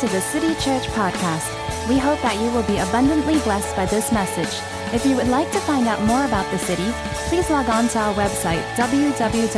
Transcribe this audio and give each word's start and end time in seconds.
To 0.00 0.08
the 0.08 0.20
City 0.20 0.54
Church 0.56 0.86
Podcast. 0.88 1.48
We 1.88 1.96
hope 1.96 2.20
that 2.20 2.34
you 2.34 2.50
will 2.50 2.64
be 2.64 2.76
abundantly 2.76 3.38
blessed 3.40 3.74
by 3.74 3.86
this 3.86 4.12
message. 4.12 4.60
If 4.94 5.06
you 5.06 5.16
would 5.16 5.28
like 5.28 5.50
to 5.52 5.58
find 5.60 5.88
out 5.88 6.02
more 6.02 6.26
about 6.26 6.50
the 6.50 6.58
city, 6.58 6.92
please 7.30 7.48
log 7.48 7.70
on 7.70 7.88
to 7.88 7.98
our 8.00 8.12
website, 8.12 8.62
www.thecity.sg. 8.74 9.56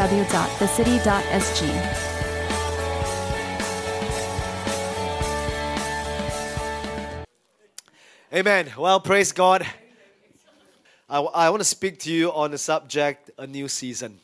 Amen. 8.32 8.73
Well, 8.79 9.00
praise 9.00 9.32
God. 9.32 9.66
I, 11.11 11.19
I 11.19 11.50
want 11.50 11.62
to 11.62 11.69
speak 11.69 11.98
to 12.00 12.12
you 12.12 12.30
on 12.30 12.52
the 12.52 12.59
subject 12.59 13.33
a 13.39 13.47
new 13.48 13.66
season. 13.66 14.20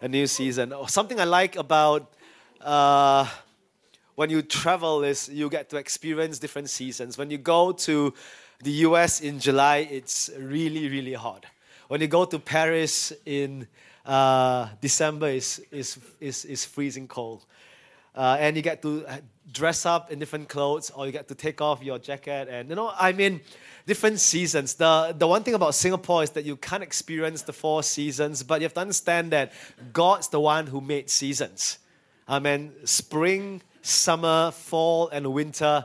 A 0.00 0.06
new 0.06 0.28
season. 0.28 0.72
Something 0.86 1.18
I 1.18 1.24
like 1.24 1.56
about 1.56 2.08
uh, 2.60 3.26
when 4.20 4.28
you 4.28 4.42
travel 4.42 5.02
is 5.02 5.30
you 5.30 5.48
get 5.48 5.70
to 5.70 5.78
experience 5.78 6.38
different 6.38 6.68
seasons. 6.68 7.16
When 7.16 7.30
you 7.30 7.38
go 7.38 7.72
to 7.72 8.12
the 8.62 8.70
US 8.86 9.22
in 9.22 9.40
July, 9.40 9.88
it's 9.90 10.28
really, 10.38 10.90
really 10.90 11.14
hot. 11.14 11.46
When 11.88 12.02
you 12.02 12.06
go 12.06 12.26
to 12.26 12.38
Paris 12.38 13.14
in 13.24 13.66
uh, 14.04 14.68
December, 14.82 15.28
it's, 15.28 15.58
it's, 15.72 15.98
it's, 16.20 16.44
it's 16.44 16.66
freezing 16.66 17.08
cold. 17.08 17.46
Uh, 18.14 18.36
and 18.38 18.56
you 18.56 18.60
get 18.60 18.82
to 18.82 19.06
dress 19.52 19.86
up 19.86 20.12
in 20.12 20.18
different 20.18 20.50
clothes 20.50 20.90
or 20.90 21.06
you 21.06 21.12
get 21.12 21.26
to 21.28 21.34
take 21.34 21.62
off 21.62 21.82
your 21.82 21.98
jacket 21.98 22.46
and 22.48 22.68
you 22.68 22.76
know 22.76 22.92
i 22.96 23.10
mean 23.12 23.40
different 23.84 24.20
seasons 24.20 24.74
the, 24.74 25.14
the 25.18 25.26
one 25.26 25.42
thing 25.42 25.54
about 25.54 25.74
singapore 25.74 26.22
is 26.22 26.30
that 26.30 26.44
you 26.44 26.56
can't 26.56 26.84
experience 26.84 27.42
the 27.42 27.52
four 27.52 27.82
seasons 27.82 28.44
but 28.44 28.60
you 28.60 28.64
have 28.64 28.74
to 28.74 28.80
understand 28.80 29.32
that 29.32 29.52
god's 29.92 30.28
the 30.28 30.38
one 30.38 30.68
who 30.68 30.80
made 30.80 31.10
seasons 31.10 31.78
i 32.28 32.38
mean 32.38 32.72
spring 32.84 33.60
summer 33.82 34.50
fall 34.50 35.08
and 35.08 35.26
winter 35.32 35.84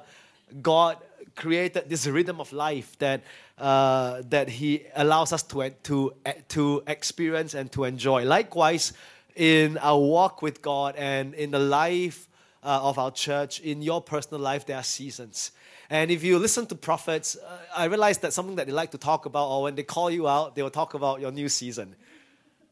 god 0.61 0.97
created 1.35 1.89
this 1.89 2.07
rhythm 2.07 2.39
of 2.39 2.51
life 2.53 2.97
that 2.99 3.21
uh, 3.57 4.21
that 4.29 4.49
he 4.49 4.83
allows 4.95 5.31
us 5.31 5.41
to, 5.41 5.69
to, 5.83 6.13
to 6.49 6.83
experience 6.87 7.53
and 7.53 7.71
to 7.71 7.85
enjoy 7.85 8.25
likewise 8.25 8.93
in 9.35 9.77
our 9.77 9.99
walk 9.99 10.41
with 10.41 10.61
god 10.61 10.95
and 10.97 11.33
in 11.33 11.51
the 11.51 11.59
life 11.59 12.27
uh, 12.65 12.79
of 12.81 12.97
our 12.97 13.11
church, 13.11 13.59
in 13.59 13.81
your 13.81 14.01
personal 14.01 14.41
life, 14.41 14.65
there 14.65 14.77
are 14.77 14.83
seasons. 14.83 15.51
And 15.89 16.09
if 16.09 16.23
you 16.23 16.39
listen 16.39 16.65
to 16.67 16.75
prophets, 16.75 17.37
uh, 17.37 17.57
I 17.75 17.85
realize 17.85 18.17
that 18.19 18.33
something 18.33 18.55
that 18.55 18.65
they 18.65 18.73
like 18.73 18.91
to 18.91 18.97
talk 18.97 19.27
about, 19.27 19.47
or 19.49 19.63
when 19.63 19.75
they 19.75 19.83
call 19.83 20.09
you 20.09 20.27
out, 20.27 20.55
they 20.55 20.63
will 20.63 20.71
talk 20.71 20.95
about 20.95 21.21
your 21.21 21.31
new 21.31 21.47
season. 21.47 21.95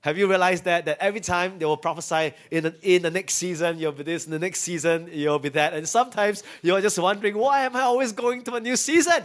Have 0.04 0.18
you 0.18 0.28
realized 0.28 0.66
that? 0.66 0.84
That 0.86 0.98
every 1.00 1.22
time 1.22 1.60
they 1.60 1.66
will 1.66 1.78
prophesy 1.78 2.34
in 2.52 2.66
the, 2.66 2.76
in 2.82 3.02
the 3.02 3.10
next 3.10 3.36
season, 3.36 3.80
you'll 3.80 3.94
be 3.94 4.04
this, 4.04 4.26
in 4.26 4.32
the 4.32 4.40
next 4.40 4.60
season, 4.60 5.10
you'll 5.12 5.40
be 5.40 5.48
that. 5.50 5.74
And 5.74 5.88
sometimes 5.88 6.44
you're 6.62 6.82
just 6.82 7.00
wondering, 7.00 7.38
why 7.38 7.62
am 7.62 7.76
I 7.76 7.84
always 7.84 8.12
going 8.12 8.44
to 8.44 8.56
a 8.56 8.60
new 8.60 8.76
season? 8.76 9.24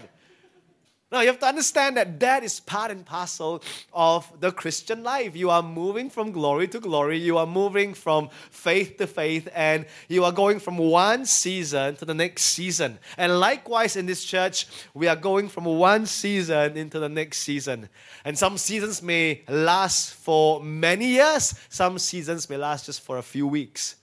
Now, 1.11 1.23
you 1.23 1.29
have 1.29 1.39
to 1.39 1.47
understand 1.47 1.97
that 1.97 2.21
that 2.21 2.45
is 2.45 2.61
part 2.61 2.91
and 2.91 3.05
parcel 3.05 3.63
of 3.95 4.31
the 4.41 4.53
Christian 4.53 5.03
life. 5.03 5.35
You 5.35 5.49
are 5.49 5.63
moving 5.63 6.11
from 6.11 6.33
glory 6.33 6.69
to 6.69 6.81
glory, 6.81 7.17
you 7.17 7.39
are 7.39 7.47
moving 7.47 7.95
from 7.95 8.29
faith 8.51 8.99
to 8.99 9.07
faith, 9.07 9.49
and 9.55 9.87
you 10.09 10.25
are 10.25 10.33
going 10.33 10.61
from 10.61 10.77
one 10.77 11.25
season 11.25 11.97
to 11.97 12.05
the 12.05 12.13
next 12.13 12.43
season. 12.43 12.99
And 13.17 13.41
likewise, 13.41 13.97
in 13.97 14.05
this 14.05 14.23
church, 14.23 14.67
we 14.93 15.09
are 15.09 15.17
going 15.17 15.49
from 15.49 15.65
one 15.65 16.05
season 16.05 16.77
into 16.77 16.99
the 16.99 17.09
next 17.09 17.39
season. 17.39 17.89
And 18.27 18.37
some 18.37 18.59
seasons 18.59 19.03
may 19.03 19.45
last 19.49 20.13
for 20.13 20.63
many 20.63 21.07
years, 21.07 21.55
some 21.71 21.99
seasons 21.99 22.51
may 22.51 22.59
last 22.59 22.85
just 22.85 23.01
for 23.01 23.17
a 23.17 23.23
few 23.23 23.47
weeks. 23.47 23.97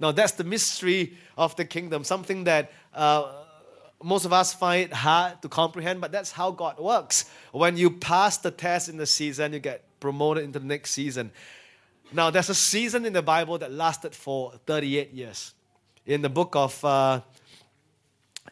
Now, 0.00 0.10
that's 0.10 0.32
the 0.32 0.42
mystery 0.42 1.16
of 1.38 1.54
the 1.54 1.64
kingdom, 1.64 2.02
something 2.02 2.42
that. 2.42 2.72
Uh, 2.92 3.42
most 4.02 4.24
of 4.24 4.32
us 4.32 4.52
find 4.52 4.84
it 4.84 4.92
hard 4.92 5.40
to 5.42 5.48
comprehend, 5.48 6.00
but 6.00 6.12
that's 6.12 6.32
how 6.32 6.50
God 6.50 6.78
works. 6.78 7.30
When 7.52 7.76
you 7.76 7.90
pass 7.90 8.38
the 8.38 8.50
test 8.50 8.88
in 8.88 8.96
the 8.96 9.06
season, 9.06 9.52
you 9.52 9.60
get 9.60 9.84
promoted 10.00 10.44
into 10.44 10.58
the 10.58 10.66
next 10.66 10.90
season. 10.90 11.30
Now, 12.12 12.30
there's 12.30 12.50
a 12.50 12.54
season 12.54 13.06
in 13.06 13.12
the 13.12 13.22
Bible 13.22 13.58
that 13.58 13.72
lasted 13.72 14.14
for 14.14 14.52
38 14.66 15.12
years. 15.12 15.54
In 16.06 16.22
the 16.22 16.28
book 16.28 16.54
of 16.54 16.84
uh, 16.84 17.20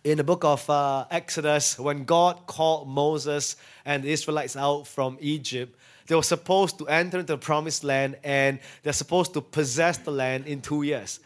in 0.04 0.18
the 0.18 0.24
book 0.24 0.44
of 0.44 0.68
uh, 0.68 1.04
Exodus, 1.10 1.78
when 1.78 2.04
God 2.04 2.46
called 2.46 2.88
Moses 2.88 3.56
and 3.84 4.02
the 4.02 4.10
Israelites 4.10 4.56
out 4.56 4.86
from 4.86 5.16
Egypt, 5.20 5.78
they 6.06 6.16
were 6.16 6.22
supposed 6.22 6.78
to 6.78 6.88
enter 6.88 7.20
into 7.20 7.34
the 7.34 7.38
promised 7.38 7.84
land 7.84 8.16
and 8.24 8.58
they're 8.82 8.92
supposed 8.92 9.32
to 9.34 9.40
possess 9.40 9.98
the 9.98 10.10
land 10.10 10.46
in 10.46 10.60
two 10.60 10.82
years. 10.82 11.20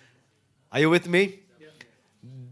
Are 0.72 0.80
you 0.80 0.90
with 0.90 1.08
me? 1.08 1.40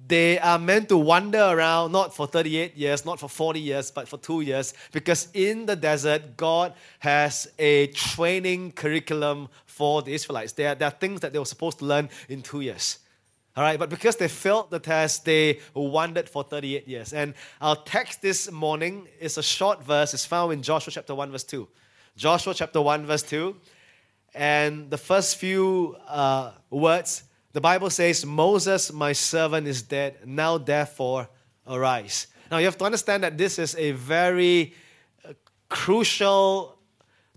They 0.06 0.38
are 0.38 0.58
meant 0.58 0.88
to 0.90 0.96
wander 0.96 1.42
around 1.42 1.92
not 1.92 2.14
for 2.14 2.26
38 2.26 2.76
years, 2.76 3.04
not 3.04 3.18
for 3.18 3.28
40 3.28 3.60
years, 3.60 3.90
but 3.90 4.06
for 4.08 4.18
two 4.18 4.42
years, 4.42 4.74
because 4.92 5.28
in 5.32 5.66
the 5.66 5.76
desert, 5.76 6.36
God 6.36 6.74
has 6.98 7.48
a 7.58 7.86
training 7.88 8.72
curriculum 8.72 9.48
for 9.66 10.02
the 10.02 10.12
Israelites. 10.12 10.52
There 10.52 10.72
are, 10.72 10.74
there 10.74 10.88
are 10.88 10.98
things 10.98 11.20
that 11.20 11.32
they 11.32 11.38
were 11.38 11.44
supposed 11.44 11.78
to 11.78 11.86
learn 11.86 12.10
in 12.28 12.42
two 12.42 12.60
years. 12.60 12.98
All 13.56 13.62
right, 13.62 13.78
but 13.78 13.88
because 13.88 14.16
they 14.16 14.28
failed 14.28 14.70
the 14.70 14.80
test, 14.80 15.24
they 15.24 15.60
wandered 15.74 16.28
for 16.28 16.42
38 16.42 16.88
years. 16.88 17.12
And 17.12 17.34
our 17.60 17.76
text 17.76 18.20
this 18.20 18.50
morning 18.50 19.06
is 19.20 19.38
a 19.38 19.42
short 19.44 19.84
verse. 19.84 20.12
It's 20.12 20.26
found 20.26 20.52
in 20.52 20.60
Joshua 20.60 20.92
chapter 20.92 21.14
1, 21.14 21.30
verse 21.30 21.44
2. 21.44 21.68
Joshua 22.16 22.52
chapter 22.52 22.82
1, 22.82 23.06
verse 23.06 23.22
2. 23.22 23.54
And 24.34 24.90
the 24.90 24.98
first 24.98 25.36
few 25.36 25.96
uh, 26.08 26.50
words 26.68 27.22
the 27.54 27.60
Bible 27.60 27.88
says, 27.88 28.26
Moses, 28.26 28.92
my 28.92 29.12
servant, 29.12 29.68
is 29.68 29.80
dead. 29.80 30.18
Now, 30.26 30.58
therefore, 30.58 31.28
arise. 31.68 32.26
Now, 32.50 32.58
you 32.58 32.64
have 32.64 32.76
to 32.78 32.84
understand 32.84 33.22
that 33.22 33.38
this 33.38 33.60
is 33.60 33.76
a 33.76 33.92
very 33.92 34.74
uh, 35.24 35.34
crucial 35.68 36.76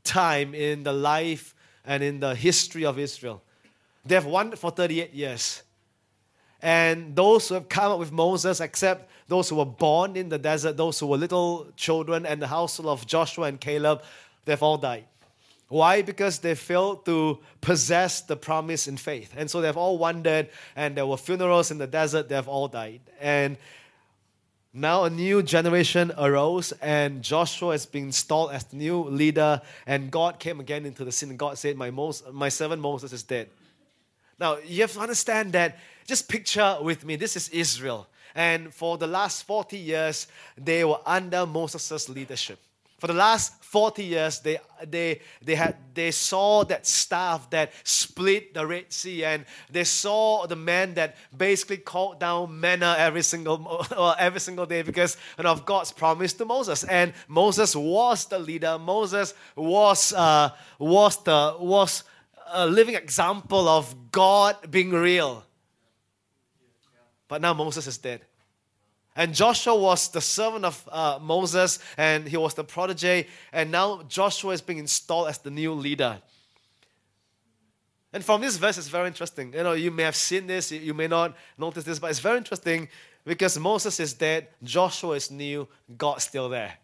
time 0.04 0.56
in 0.56 0.82
the 0.82 0.92
life 0.92 1.54
and 1.86 2.02
in 2.02 2.20
the 2.20 2.34
history 2.34 2.84
of 2.84 2.98
Israel. 2.98 3.44
They 4.06 4.16
have 4.16 4.26
wandered 4.26 4.58
for 4.58 4.72
38 4.72 5.14
years. 5.14 5.62
And 6.64 7.16
those 7.16 7.48
who 7.50 7.54
have 7.54 7.70
come 7.70 7.92
up 7.92 8.00
with 8.00 8.12
Moses, 8.12 8.60
except 8.60 9.12
those 9.28 9.50
who 9.50 9.58
were 9.58 9.66
born 9.66 10.16
in 10.16 10.30
the 10.30 10.40
desert, 10.40 10.78
those 10.78 11.00
who 11.00 11.06
were 11.06 11.18
little 11.18 11.68
children, 11.76 12.26
and 12.26 12.42
the 12.42 12.48
household 12.48 12.90
of 12.90 13.06
Joshua 13.06 13.46
and 13.46 13.62
Caleb, 13.62 14.02
they've 14.46 14.64
all 14.64 14.80
died. 14.80 15.06
Why? 15.70 16.02
Because 16.02 16.40
they 16.40 16.56
failed 16.56 17.06
to 17.06 17.40
possess 17.60 18.22
the 18.22 18.38
promise 18.38 18.88
in 18.88 18.96
faith. 18.96 19.34
And 19.36 19.52
so 19.52 19.60
they've 19.60 19.76
all 19.76 19.98
wandered, 19.98 20.50
and 20.76 20.96
there 20.96 21.06
were 21.06 21.18
funerals 21.18 21.72
in 21.72 21.78
the 21.78 21.88
desert, 21.88 22.30
they've 22.30 22.48
all 22.48 22.70
died. 22.70 23.02
And 23.20 23.58
now 24.74 25.04
a 25.04 25.10
new 25.10 25.44
generation 25.44 26.14
arose, 26.18 26.72
and 26.74 27.22
Joshua 27.22 27.74
has 27.74 27.86
been 27.86 28.06
installed 28.06 28.52
as 28.52 28.64
the 28.66 28.78
new 28.78 29.04
leader, 29.04 29.62
and 29.86 30.10
God 30.10 30.40
came 30.40 30.60
again 30.62 30.86
into 30.86 31.04
the 31.04 31.12
scene, 31.12 31.30
and 31.30 31.40
God 31.40 31.58
said, 31.58 31.76
My, 31.76 31.92
Mos- 31.92 32.24
my 32.32 32.50
servant 32.50 32.82
Moses 32.82 33.12
is 33.12 33.24
dead. 33.24 33.50
Now, 34.40 34.58
you 34.66 34.82
have 34.82 34.94
to 34.94 35.00
understand 35.00 35.54
that, 35.54 35.80
just 36.06 36.30
picture 36.30 36.78
with 36.82 37.04
me, 37.04 37.16
this 37.18 37.36
is 37.36 37.50
Israel. 37.50 38.08
And 38.36 38.74
for 38.74 38.98
the 38.98 39.08
last 39.08 39.44
40 39.44 39.78
years, 39.78 40.28
they 40.56 40.86
were 40.86 41.00
under 41.06 41.46
Moses' 41.46 42.08
leadership. 42.08 42.60
For 42.98 43.06
the 43.06 43.14
last 43.14 43.64
40 43.64 44.04
years, 44.04 44.40
they, 44.40 44.58
they, 44.84 45.22
they, 45.44 45.54
had, 45.54 45.76
they 45.94 46.10
saw 46.10 46.64
that 46.64 46.88
staff 46.88 47.48
that 47.52 47.72
split 47.84 48.56
the 48.56 48.66
Red 48.66 48.92
Sea, 48.92 49.24
and 49.24 49.46
they 49.70 49.84
saw 49.84 50.48
the 50.48 50.56
man 50.56 50.96
that 50.96 51.16
basically 51.36 51.78
called 51.78 52.20
down 52.20 52.60
manna 52.60 52.96
every 52.98 53.22
single, 53.22 53.86
every 54.20 54.40
single 54.40 54.66
day 54.66 54.82
because 54.82 55.16
you 55.38 55.44
know, 55.44 55.52
of 55.52 55.64
God's 55.64 55.92
promise 55.92 56.34
to 56.34 56.46
Moses. 56.46 56.84
And 56.86 57.14
Moses 57.28 57.76
was 57.76 58.26
the 58.26 58.40
leader. 58.40 58.80
Moses 58.80 59.36
was, 59.56 60.12
uh, 60.14 60.50
was, 60.80 61.22
the, 61.24 61.56
was 61.60 62.04
a 62.52 62.66
living 62.66 62.96
example 62.96 63.68
of 63.68 64.12
God 64.12 64.56
being 64.72 64.90
real. 64.90 65.44
But 67.28 67.42
now 67.42 67.54
Moses 67.54 67.86
is 67.86 68.00
dead. 68.00 68.22
And 69.18 69.34
Joshua 69.34 69.76
was 69.76 70.10
the 70.10 70.22
servant 70.22 70.64
of 70.64 70.88
uh, 70.92 71.18
Moses, 71.20 71.80
and 71.98 72.28
he 72.28 72.38
was 72.38 72.54
the 72.54 72.64
protege. 72.64 73.26
And 73.52 73.72
now 73.72 74.04
Joshua 74.08 74.54
is 74.54 74.62
being 74.62 74.78
installed 74.78 75.28
as 75.28 75.40
the 75.40 75.50
new 75.50 75.74
leader. 75.74 76.22
And 78.14 78.24
from 78.24 78.42
this 78.42 78.58
verse, 78.58 78.78
it's 78.78 78.90
very 78.90 79.08
interesting. 79.08 79.54
You 79.54 79.64
know, 79.64 79.74
you 79.74 79.90
may 79.90 80.04
have 80.04 80.16
seen 80.16 80.46
this, 80.46 80.72
you 80.72 80.94
may 80.94 81.08
not 81.08 81.36
notice 81.58 81.84
this, 81.84 81.98
but 81.98 82.12
it's 82.12 82.20
very 82.20 82.38
interesting 82.38 82.90
because 83.26 83.58
Moses 83.58 84.00
is 84.00 84.14
dead, 84.14 84.50
Joshua 84.64 85.16
is 85.16 85.32
new, 85.32 85.68
God's 85.98 86.24
still 86.24 86.48
there. 86.48 86.76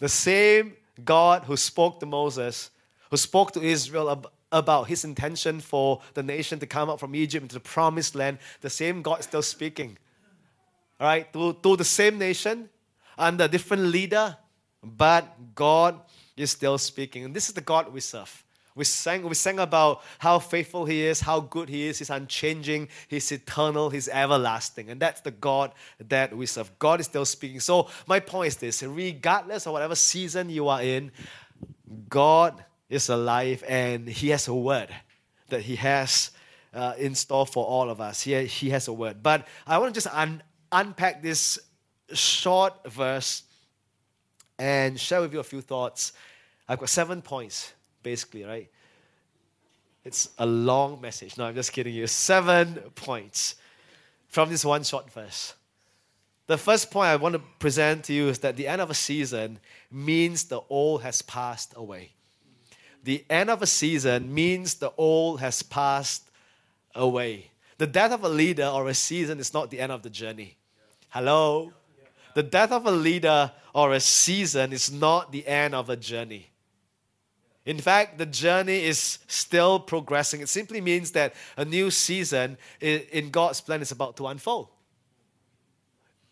The 0.00 0.08
same 0.08 0.74
God 1.04 1.44
who 1.44 1.56
spoke 1.56 2.00
to 2.00 2.06
Moses, 2.06 2.70
who 3.10 3.16
spoke 3.16 3.52
to 3.52 3.62
Israel 3.62 4.10
ab- 4.10 4.26
about 4.50 4.88
his 4.88 5.04
intention 5.04 5.60
for 5.60 6.00
the 6.14 6.24
nation 6.24 6.58
to 6.58 6.66
come 6.66 6.90
out 6.90 6.98
from 6.98 7.14
Egypt 7.14 7.44
into 7.44 7.54
the 7.54 7.60
promised 7.60 8.16
land, 8.16 8.38
the 8.62 8.70
same 8.70 9.00
God 9.00 9.20
is 9.20 9.26
still 9.26 9.42
speaking 9.42 9.96
right, 11.06 11.32
to, 11.32 11.54
to 11.62 11.76
the 11.76 11.84
same 11.84 12.18
nation 12.18 12.68
under 13.16 13.48
different 13.48 13.84
leader, 13.84 14.36
but 14.82 15.54
God 15.54 16.00
is 16.36 16.50
still 16.50 16.78
speaking. 16.78 17.24
And 17.24 17.34
this 17.34 17.48
is 17.48 17.54
the 17.54 17.60
God 17.60 17.92
we 17.92 18.00
serve. 18.00 18.44
We 18.74 18.84
sang, 18.84 19.28
we 19.28 19.34
sang 19.34 19.58
about 19.58 20.02
how 20.18 20.38
faithful 20.38 20.84
He 20.84 21.02
is, 21.02 21.20
how 21.20 21.40
good 21.40 21.68
He 21.68 21.86
is, 21.86 21.98
He's 21.98 22.08
unchanging, 22.08 22.88
He's 23.08 23.30
eternal, 23.32 23.90
He's 23.90 24.08
everlasting. 24.08 24.90
And 24.90 25.00
that's 25.00 25.20
the 25.20 25.32
God 25.32 25.72
that 26.08 26.34
we 26.34 26.46
serve. 26.46 26.70
God 26.78 27.00
is 27.00 27.06
still 27.06 27.24
speaking. 27.24 27.60
So, 27.60 27.88
my 28.06 28.20
point 28.20 28.48
is 28.48 28.56
this 28.56 28.82
regardless 28.82 29.66
of 29.66 29.72
whatever 29.72 29.96
season 29.96 30.50
you 30.50 30.68
are 30.68 30.82
in, 30.82 31.10
God 32.08 32.64
is 32.88 33.08
alive 33.08 33.64
and 33.68 34.08
He 34.08 34.28
has 34.30 34.46
a 34.48 34.54
word 34.54 34.88
that 35.48 35.62
He 35.62 35.76
has 35.76 36.30
uh, 36.72 36.94
in 36.96 37.14
store 37.14 37.46
for 37.46 37.66
all 37.66 37.90
of 37.90 38.00
us. 38.00 38.22
He, 38.22 38.44
he 38.46 38.70
has 38.70 38.88
a 38.88 38.92
word. 38.92 39.22
But 39.22 39.46
I 39.66 39.78
want 39.78 39.92
to 39.92 40.00
just 40.00 40.14
un- 40.14 40.42
unpack 40.72 41.22
this 41.22 41.58
short 42.12 42.74
verse 42.90 43.42
and 44.58 44.98
share 44.98 45.20
with 45.20 45.32
you 45.32 45.40
a 45.40 45.44
few 45.44 45.60
thoughts. 45.60 46.12
I've 46.68 46.78
got 46.78 46.88
seven 46.88 47.22
points, 47.22 47.72
basically, 48.02 48.44
right? 48.44 48.70
It's 50.04 50.30
a 50.38 50.46
long 50.46 51.00
message. 51.00 51.36
No, 51.36 51.44
I'm 51.44 51.54
just 51.54 51.72
kidding 51.72 51.94
you. 51.94 52.06
Seven 52.06 52.76
points 52.94 53.56
from 54.28 54.48
this 54.48 54.64
one 54.64 54.82
short 54.84 55.10
verse. 55.10 55.54
The 56.46 56.58
first 56.58 56.90
point 56.90 57.08
I 57.08 57.16
want 57.16 57.34
to 57.34 57.42
present 57.58 58.04
to 58.04 58.12
you 58.12 58.28
is 58.28 58.40
that 58.40 58.56
the 58.56 58.66
end 58.66 58.80
of 58.80 58.90
a 58.90 58.94
season 58.94 59.60
means 59.90 60.44
the 60.44 60.60
old 60.68 61.02
has 61.02 61.22
passed 61.22 61.74
away. 61.76 62.12
The 63.04 63.24
end 63.30 63.50
of 63.50 63.62
a 63.62 63.66
season 63.66 64.32
means 64.34 64.74
the 64.74 64.92
old 64.96 65.40
has 65.40 65.62
passed 65.62 66.28
away. 66.94 67.50
The 67.78 67.86
death 67.86 68.12
of 68.12 68.24
a 68.24 68.28
leader 68.28 68.66
or 68.66 68.88
a 68.88 68.94
season 68.94 69.38
is 69.38 69.54
not 69.54 69.70
the 69.70 69.80
end 69.80 69.92
of 69.92 70.02
the 70.02 70.10
journey. 70.10 70.56
Hello? 71.10 71.72
The 72.34 72.42
death 72.42 72.72
of 72.72 72.86
a 72.86 72.90
leader 72.90 73.52
or 73.74 73.92
a 73.92 74.00
season 74.00 74.72
is 74.72 74.90
not 74.92 75.32
the 75.32 75.46
end 75.46 75.74
of 75.74 75.90
a 75.90 75.96
journey. 75.96 76.46
In 77.66 77.78
fact, 77.78 78.18
the 78.18 78.26
journey 78.26 78.84
is 78.84 79.18
still 79.26 79.78
progressing. 79.78 80.40
It 80.40 80.48
simply 80.48 80.80
means 80.80 81.10
that 81.12 81.34
a 81.56 81.64
new 81.64 81.90
season 81.90 82.56
in 82.80 83.30
God's 83.30 83.60
plan 83.60 83.82
is 83.82 83.92
about 83.92 84.16
to 84.16 84.28
unfold. 84.28 84.68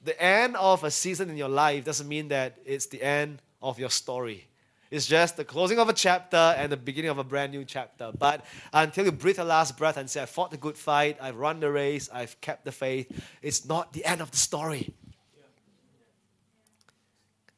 The 0.05 0.21
end 0.23 0.57
of 0.57 0.85
a 0.85 0.91
season 0.91 1.29
in 1.29 1.37
your 1.37 1.49
life 1.49 1.85
doesn't 1.85 2.09
mean 2.09 2.29
that 2.29 2.59
it's 2.65 2.87
the 2.87 3.03
end 3.03 3.43
of 3.61 3.79
your 3.79 3.91
story. 3.91 4.47
It's 4.91 5.07
just 5.07 5.37
the 5.37 5.45
closing 5.45 5.79
of 5.79 5.89
a 5.89 5.93
chapter 5.93 6.37
and 6.37 6.73
the 6.73 6.77
beginning 6.77 7.11
of 7.11 7.19
a 7.19 7.25
brand 7.25 7.53
new 7.53 7.65
chapter. 7.65 8.11
But 8.17 8.45
until 8.73 9.05
you 9.05 9.13
breathe 9.13 9.37
your 9.37 9.45
last 9.45 9.77
breath 9.77 9.99
and 9.99 10.09
say, 10.09 10.23
I 10.23 10.27
fought 10.27 10.51
the 10.51 10.57
good 10.57 10.79
fight, 10.79 11.19
I've 11.21 11.37
run 11.37 11.61
the 11.61 11.71
race, 11.71 12.09
I've 12.13 12.41
kept 12.41 12.65
the 12.65 12.73
faith, 12.73 13.11
it's 13.43 13.67
not 13.67 13.93
the 13.93 14.05
end 14.05 14.23
of 14.23 14.31
the 14.31 14.39
story. 14.39 14.95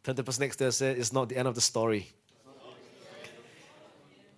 Turn 0.03 0.17
to 0.17 0.23
the 0.23 0.25
person 0.25 0.43
next 0.43 0.57
to 0.57 0.65
you 0.65 0.71
say, 0.71 0.93
It's 0.93 1.13
not 1.13 1.29
the 1.29 1.37
end 1.37 1.47
of 1.47 1.55
the 1.55 1.61
story. 1.61 2.11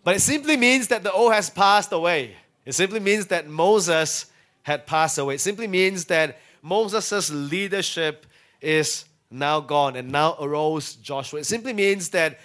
But 0.05 0.17
it 0.17 0.21
simply 0.21 0.57
means 0.57 0.89
that 0.89 1.05
the 1.05 1.13
old 1.13 1.33
has 1.33 1.49
passed 1.49 1.93
away. 1.93 2.35
It 2.67 2.73
simply 2.73 3.01
means 3.01 3.27
that 3.27 3.49
Moses 3.49 4.27
had 4.63 4.87
passed 4.87 5.19
away. 5.19 5.37
It 5.37 5.41
simply 5.41 5.69
means 5.69 6.07
that 6.07 6.41
Moses' 6.61 7.31
leadership 7.31 8.27
is 8.61 9.05
now 9.31 9.61
gone 9.61 9.97
and 9.97 10.11
now 10.11 10.37
arose 10.41 10.97
Joshua. 10.97 11.41
It 11.41 11.47
simply 11.47 11.73
means 11.73 12.11
that 12.11 12.39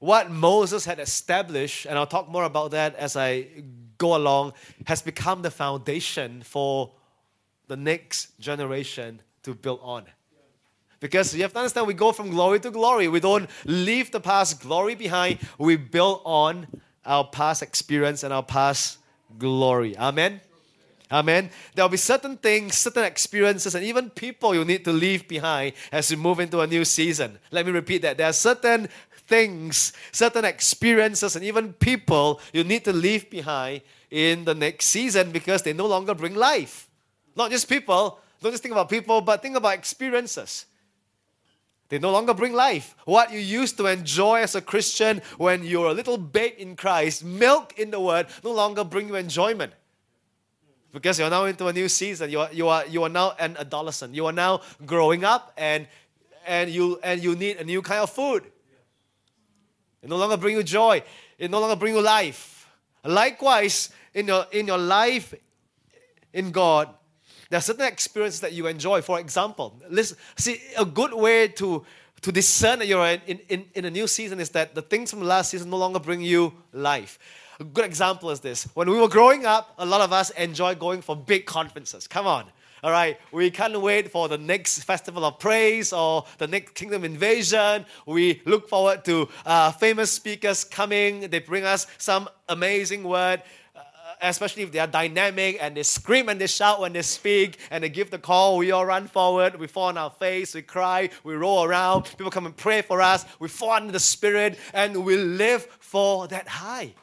what 0.00 0.30
Moses 0.30 0.84
had 0.84 0.98
established, 0.98 1.86
and 1.86 1.96
I'll 1.96 2.06
talk 2.06 2.28
more 2.28 2.44
about 2.44 2.72
that 2.72 2.96
as 2.96 3.16
I 3.16 3.46
go 3.98 4.16
along, 4.16 4.54
has 4.86 5.02
become 5.02 5.42
the 5.42 5.50
foundation 5.50 6.42
for 6.42 6.90
the 7.68 7.76
next 7.76 8.38
generation 8.40 9.20
to 9.42 9.54
build 9.54 9.80
on. 9.82 10.04
Because 11.00 11.34
you 11.34 11.42
have 11.42 11.52
to 11.52 11.58
understand, 11.58 11.86
we 11.86 11.94
go 11.94 12.12
from 12.12 12.30
glory 12.30 12.60
to 12.60 12.70
glory. 12.70 13.08
We 13.08 13.20
don't 13.20 13.48
leave 13.64 14.10
the 14.10 14.20
past 14.20 14.60
glory 14.60 14.94
behind. 14.94 15.38
We 15.58 15.76
build 15.76 16.22
on 16.24 16.66
our 17.04 17.24
past 17.24 17.62
experience 17.62 18.22
and 18.22 18.32
our 18.32 18.42
past 18.42 18.98
glory. 19.38 19.96
Amen. 19.96 20.40
Amen. 21.12 21.50
There 21.74 21.84
will 21.84 21.90
be 21.90 21.96
certain 21.96 22.36
things, 22.36 22.78
certain 22.78 23.04
experiences, 23.04 23.74
and 23.74 23.84
even 23.84 24.10
people 24.10 24.54
you 24.54 24.64
need 24.64 24.84
to 24.84 24.92
leave 24.92 25.26
behind 25.26 25.72
as 25.90 26.10
you 26.10 26.16
move 26.16 26.38
into 26.38 26.60
a 26.60 26.66
new 26.66 26.84
season. 26.84 27.38
Let 27.50 27.66
me 27.66 27.72
repeat 27.72 28.02
that. 28.02 28.16
There 28.16 28.28
are 28.28 28.32
certain 28.32 28.88
things, 29.26 29.92
certain 30.12 30.44
experiences, 30.44 31.34
and 31.34 31.44
even 31.44 31.72
people 31.72 32.40
you 32.52 32.62
need 32.62 32.84
to 32.84 32.92
leave 32.92 33.28
behind 33.28 33.82
in 34.10 34.44
the 34.44 34.54
next 34.54 34.86
season 34.86 35.32
because 35.32 35.62
they 35.62 35.72
no 35.72 35.86
longer 35.86 36.14
bring 36.14 36.34
life. 36.34 36.88
Not 37.34 37.50
just 37.50 37.68
people, 37.68 38.20
don't 38.40 38.52
just 38.52 38.62
think 38.62 38.72
about 38.72 38.88
people, 38.88 39.20
but 39.20 39.42
think 39.42 39.56
about 39.56 39.74
experiences. 39.74 40.66
They 41.88 41.98
no 41.98 42.12
longer 42.12 42.34
bring 42.34 42.52
life. 42.52 42.94
What 43.04 43.32
you 43.32 43.40
used 43.40 43.76
to 43.78 43.86
enjoy 43.86 44.42
as 44.42 44.54
a 44.54 44.60
Christian 44.60 45.22
when 45.38 45.64
you're 45.64 45.90
a 45.90 45.94
little 45.94 46.18
babe 46.18 46.54
in 46.56 46.76
Christ, 46.76 47.24
milk 47.24 47.76
in 47.78 47.90
the 47.90 48.00
word, 48.00 48.28
no 48.44 48.52
longer 48.52 48.84
bring 48.84 49.08
you 49.08 49.16
enjoyment. 49.16 49.72
Because 50.92 51.18
you're 51.18 51.30
now 51.30 51.44
into 51.44 51.66
a 51.66 51.72
new 51.72 51.88
season. 51.88 52.30
You 52.30 52.40
are, 52.40 52.52
you 52.52 52.68
are, 52.68 52.86
you 52.86 53.02
are 53.04 53.08
now 53.08 53.34
an 53.38 53.56
adolescent. 53.58 54.14
You 54.14 54.26
are 54.26 54.32
now 54.32 54.60
growing 54.84 55.24
up 55.24 55.52
and, 55.56 55.86
and, 56.46 56.70
you, 56.70 56.98
and 57.02 57.22
you 57.22 57.36
need 57.36 57.58
a 57.58 57.64
new 57.64 57.80
kind 57.82 58.00
of 58.00 58.10
food. 58.10 58.44
It 60.02 60.08
no 60.08 60.16
longer 60.16 60.36
bring 60.36 60.56
you 60.56 60.62
joy. 60.62 61.02
It 61.38 61.50
no 61.50 61.60
longer 61.60 61.76
bring 61.76 61.94
you 61.94 62.02
life. 62.02 62.66
Likewise, 63.04 63.90
in 64.14 64.26
your, 64.26 64.46
in 64.52 64.66
your 64.66 64.78
life 64.78 65.34
in 66.32 66.50
God, 66.50 66.88
there 67.48 67.58
are 67.58 67.62
certain 67.62 67.86
experiences 67.86 68.40
that 68.40 68.52
you 68.52 68.66
enjoy. 68.66 69.02
For 69.02 69.18
example, 69.18 69.80
listen, 69.88 70.16
see, 70.36 70.60
a 70.78 70.84
good 70.84 71.12
way 71.12 71.48
to, 71.48 71.84
to 72.22 72.32
discern 72.32 72.78
that 72.78 72.88
you're 72.88 73.06
in, 73.06 73.40
in, 73.48 73.64
in 73.74 73.84
a 73.84 73.90
new 73.90 74.06
season 74.06 74.40
is 74.40 74.50
that 74.50 74.74
the 74.74 74.82
things 74.82 75.10
from 75.10 75.22
last 75.22 75.50
season 75.50 75.70
no 75.70 75.76
longer 75.76 75.98
bring 75.98 76.20
you 76.20 76.52
life. 76.72 77.18
A 77.60 77.64
good 77.64 77.84
example 77.84 78.30
is 78.30 78.40
this. 78.40 78.64
When 78.72 78.88
we 78.88 78.98
were 78.98 79.08
growing 79.08 79.44
up, 79.44 79.74
a 79.76 79.84
lot 79.84 80.00
of 80.00 80.14
us 80.14 80.30
enjoy 80.30 80.76
going 80.76 81.02
for 81.02 81.14
big 81.14 81.44
conferences. 81.44 82.06
Come 82.06 82.26
on. 82.26 82.46
All 82.82 82.90
right, 82.90 83.18
we 83.32 83.50
can't 83.50 83.78
wait 83.78 84.10
for 84.10 84.28
the 84.28 84.38
next 84.38 84.82
Festival 84.84 85.26
of 85.26 85.38
Praise 85.38 85.92
or 85.92 86.24
the 86.38 86.46
next 86.46 86.74
Kingdom 86.74 87.04
Invasion. 87.04 87.84
We 88.06 88.40
look 88.46 88.66
forward 88.66 89.04
to 89.04 89.28
uh, 89.44 89.72
famous 89.72 90.10
speakers 90.10 90.64
coming. 90.64 91.28
They 91.28 91.40
bring 91.40 91.64
us 91.64 91.86
some 91.98 92.30
amazing 92.48 93.04
word 93.04 93.42
uh, 93.76 93.80
especially 94.22 94.62
if 94.62 94.72
they 94.72 94.78
are 94.78 94.86
dynamic 94.86 95.58
and 95.60 95.76
they 95.76 95.82
scream 95.82 96.30
and 96.30 96.40
they 96.40 96.46
shout 96.46 96.80
when 96.80 96.94
they 96.94 97.02
speak 97.02 97.58
and 97.70 97.84
they 97.84 97.90
give 97.90 98.10
the 98.10 98.18
call, 98.18 98.56
we 98.56 98.70
all 98.70 98.86
run 98.86 99.06
forward, 99.06 99.56
we 99.56 99.66
fall 99.66 99.88
on 99.88 99.98
our 99.98 100.10
face, 100.10 100.54
we 100.54 100.62
cry, 100.62 101.10
we 101.24 101.34
roll 101.34 101.64
around, 101.64 102.04
people 102.04 102.30
come 102.30 102.46
and 102.46 102.56
pray 102.56 102.80
for 102.80 103.02
us, 103.02 103.26
we 103.38 103.48
fall 103.48 103.72
under 103.72 103.92
the 103.92 104.00
Spirit, 104.00 104.58
and 104.72 105.04
we 105.04 105.16
live 105.16 105.64
for 105.78 106.26
that 106.28 106.48
high. 106.48 106.94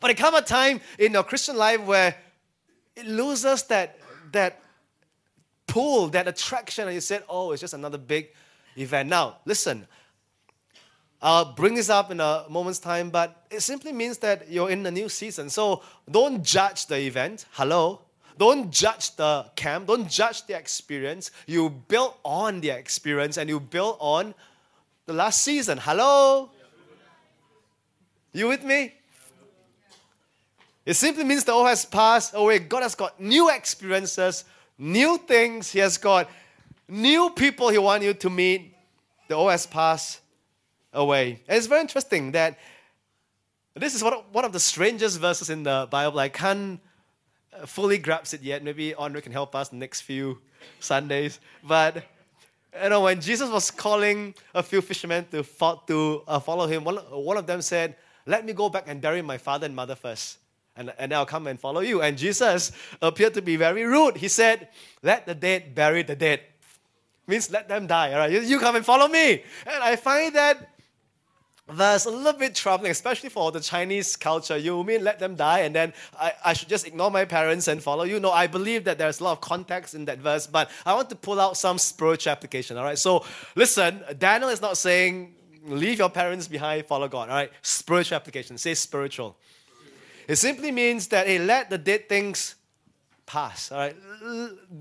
But 0.00 0.08
there 0.08 0.16
come 0.16 0.34
a 0.34 0.42
time 0.42 0.80
in 0.98 1.12
your 1.12 1.24
Christian 1.24 1.56
life 1.56 1.80
where 1.82 2.14
it 2.96 3.06
loses 3.06 3.62
that, 3.64 3.98
that 4.32 4.60
pull, 5.66 6.08
that 6.08 6.26
attraction, 6.28 6.86
and 6.86 6.94
you 6.94 7.00
said, 7.00 7.24
oh, 7.28 7.52
it's 7.52 7.60
just 7.60 7.74
another 7.74 7.98
big 7.98 8.28
event. 8.76 9.08
Now, 9.08 9.38
listen, 9.44 9.86
I'll 11.20 11.52
bring 11.52 11.74
this 11.74 11.90
up 11.90 12.10
in 12.10 12.20
a 12.20 12.44
moment's 12.48 12.78
time, 12.78 13.10
but 13.10 13.46
it 13.50 13.60
simply 13.60 13.92
means 13.92 14.18
that 14.18 14.50
you're 14.50 14.70
in 14.70 14.86
a 14.86 14.90
new 14.90 15.08
season. 15.08 15.50
So 15.50 15.82
don't 16.08 16.44
judge 16.44 16.86
the 16.86 16.98
event. 16.98 17.46
Hello? 17.52 18.02
Don't 18.36 18.70
judge 18.70 19.16
the 19.16 19.50
camp. 19.56 19.88
Don't 19.88 20.08
judge 20.08 20.46
the 20.46 20.56
experience. 20.56 21.32
You 21.46 21.70
build 21.70 22.14
on 22.24 22.60
the 22.60 22.70
experience 22.70 23.36
and 23.36 23.50
you 23.50 23.58
build 23.58 23.96
on 23.98 24.32
the 25.06 25.12
last 25.12 25.42
season. 25.42 25.78
Hello? 25.78 26.50
You 28.32 28.46
with 28.46 28.62
me? 28.62 28.94
It 30.88 30.94
simply 30.94 31.22
means 31.22 31.44
the 31.44 31.52
old 31.52 31.66
has 31.66 31.84
passed 31.84 32.32
away. 32.34 32.60
God 32.60 32.82
has 32.82 32.94
got 32.94 33.20
new 33.20 33.50
experiences, 33.50 34.46
new 34.78 35.18
things. 35.18 35.70
He 35.70 35.80
has 35.80 35.98
got 35.98 36.30
new 36.88 37.28
people 37.28 37.68
He 37.68 37.76
wants 37.76 38.06
you 38.06 38.14
to 38.14 38.30
meet. 38.30 38.74
The 39.28 39.34
old 39.34 39.50
has 39.50 39.66
passed 39.66 40.20
away. 40.94 41.42
And 41.46 41.58
it's 41.58 41.66
very 41.66 41.82
interesting 41.82 42.32
that 42.32 42.58
this 43.74 43.94
is 43.94 44.02
one 44.02 44.46
of 44.46 44.52
the 44.54 44.58
strangest 44.58 45.20
verses 45.20 45.50
in 45.50 45.62
the 45.62 45.86
Bible. 45.90 46.18
I 46.20 46.30
can't 46.30 46.80
uh, 47.52 47.66
fully 47.66 47.98
grasp 47.98 48.32
it 48.32 48.40
yet. 48.40 48.64
Maybe 48.64 48.94
Andre 48.94 49.20
can 49.20 49.32
help 49.32 49.54
us 49.54 49.68
the 49.68 49.76
next 49.76 50.00
few 50.00 50.38
Sundays. 50.80 51.38
But 51.62 52.02
you 52.82 52.88
know, 52.88 53.02
when 53.02 53.20
Jesus 53.20 53.50
was 53.50 53.70
calling 53.70 54.34
a 54.54 54.62
few 54.62 54.80
fishermen 54.80 55.26
to, 55.32 56.22
uh, 56.26 56.40
follow 56.40 56.66
him, 56.66 56.82
one, 56.84 56.96
one 56.96 57.36
of 57.36 57.46
them 57.46 57.60
said, 57.60 57.94
Let 58.24 58.46
me 58.46 58.54
go 58.54 58.70
back 58.70 58.84
and 58.86 59.02
bury 59.02 59.20
my 59.20 59.36
father 59.36 59.66
and 59.66 59.76
mother 59.76 59.94
first 59.94 60.38
and, 60.78 60.92
and 60.98 61.12
I'll 61.12 61.26
come 61.26 61.46
and 61.46 61.60
follow 61.60 61.80
you. 61.80 62.00
And 62.00 62.16
Jesus 62.16 62.72
appeared 63.02 63.34
to 63.34 63.42
be 63.42 63.56
very 63.56 63.84
rude. 63.84 64.16
He 64.16 64.28
said, 64.28 64.68
Let 65.02 65.26
the 65.26 65.34
dead 65.34 65.74
bury 65.74 66.02
the 66.02 66.16
dead. 66.16 66.40
Means 67.26 67.50
let 67.50 67.68
them 67.68 67.86
die. 67.86 68.12
All 68.12 68.20
right, 68.20 68.30
you, 68.30 68.58
come 68.58 68.76
and 68.76 68.84
follow 68.84 69.06
me. 69.06 69.42
And 69.66 69.82
I 69.82 69.96
find 69.96 70.34
that 70.34 70.70
verse 71.68 72.06
a 72.06 72.10
little 72.10 72.32
bit 72.38 72.54
troubling, 72.54 72.90
especially 72.90 73.28
for 73.28 73.52
the 73.52 73.60
Chinese 73.60 74.16
culture. 74.16 74.56
You 74.56 74.82
mean 74.82 75.04
let 75.04 75.18
them 75.18 75.36
die 75.36 75.60
and 75.60 75.74
then 75.74 75.92
I, 76.18 76.32
I 76.42 76.52
should 76.54 76.70
just 76.70 76.86
ignore 76.86 77.10
my 77.10 77.26
parents 77.26 77.68
and 77.68 77.82
follow 77.82 78.04
you? 78.04 78.18
No, 78.18 78.30
I 78.30 78.46
believe 78.46 78.84
that 78.84 78.96
there's 78.96 79.20
a 79.20 79.24
lot 79.24 79.32
of 79.32 79.42
context 79.42 79.94
in 79.94 80.06
that 80.06 80.20
verse, 80.20 80.46
but 80.46 80.70
I 80.86 80.94
want 80.94 81.10
to 81.10 81.16
pull 81.16 81.38
out 81.38 81.58
some 81.58 81.76
spiritual 81.76 82.30
application. 82.30 82.78
All 82.78 82.84
right, 82.84 82.98
so 82.98 83.26
listen, 83.54 84.02
Daniel 84.18 84.48
is 84.48 84.62
not 84.62 84.78
saying 84.78 85.34
leave 85.66 85.98
your 85.98 86.08
parents 86.08 86.48
behind, 86.48 86.86
follow 86.86 87.08
God. 87.08 87.28
All 87.28 87.36
right, 87.36 87.50
spiritual 87.60 88.16
application. 88.16 88.56
Say 88.56 88.72
spiritual. 88.72 89.36
It 90.28 90.36
simply 90.36 90.70
means 90.70 91.08
that 91.08 91.26
hey, 91.26 91.38
let 91.38 91.70
the 91.70 91.78
dead 91.78 92.08
things 92.08 92.54
pass. 93.24 93.72
All 93.72 93.78
right, 93.78 93.96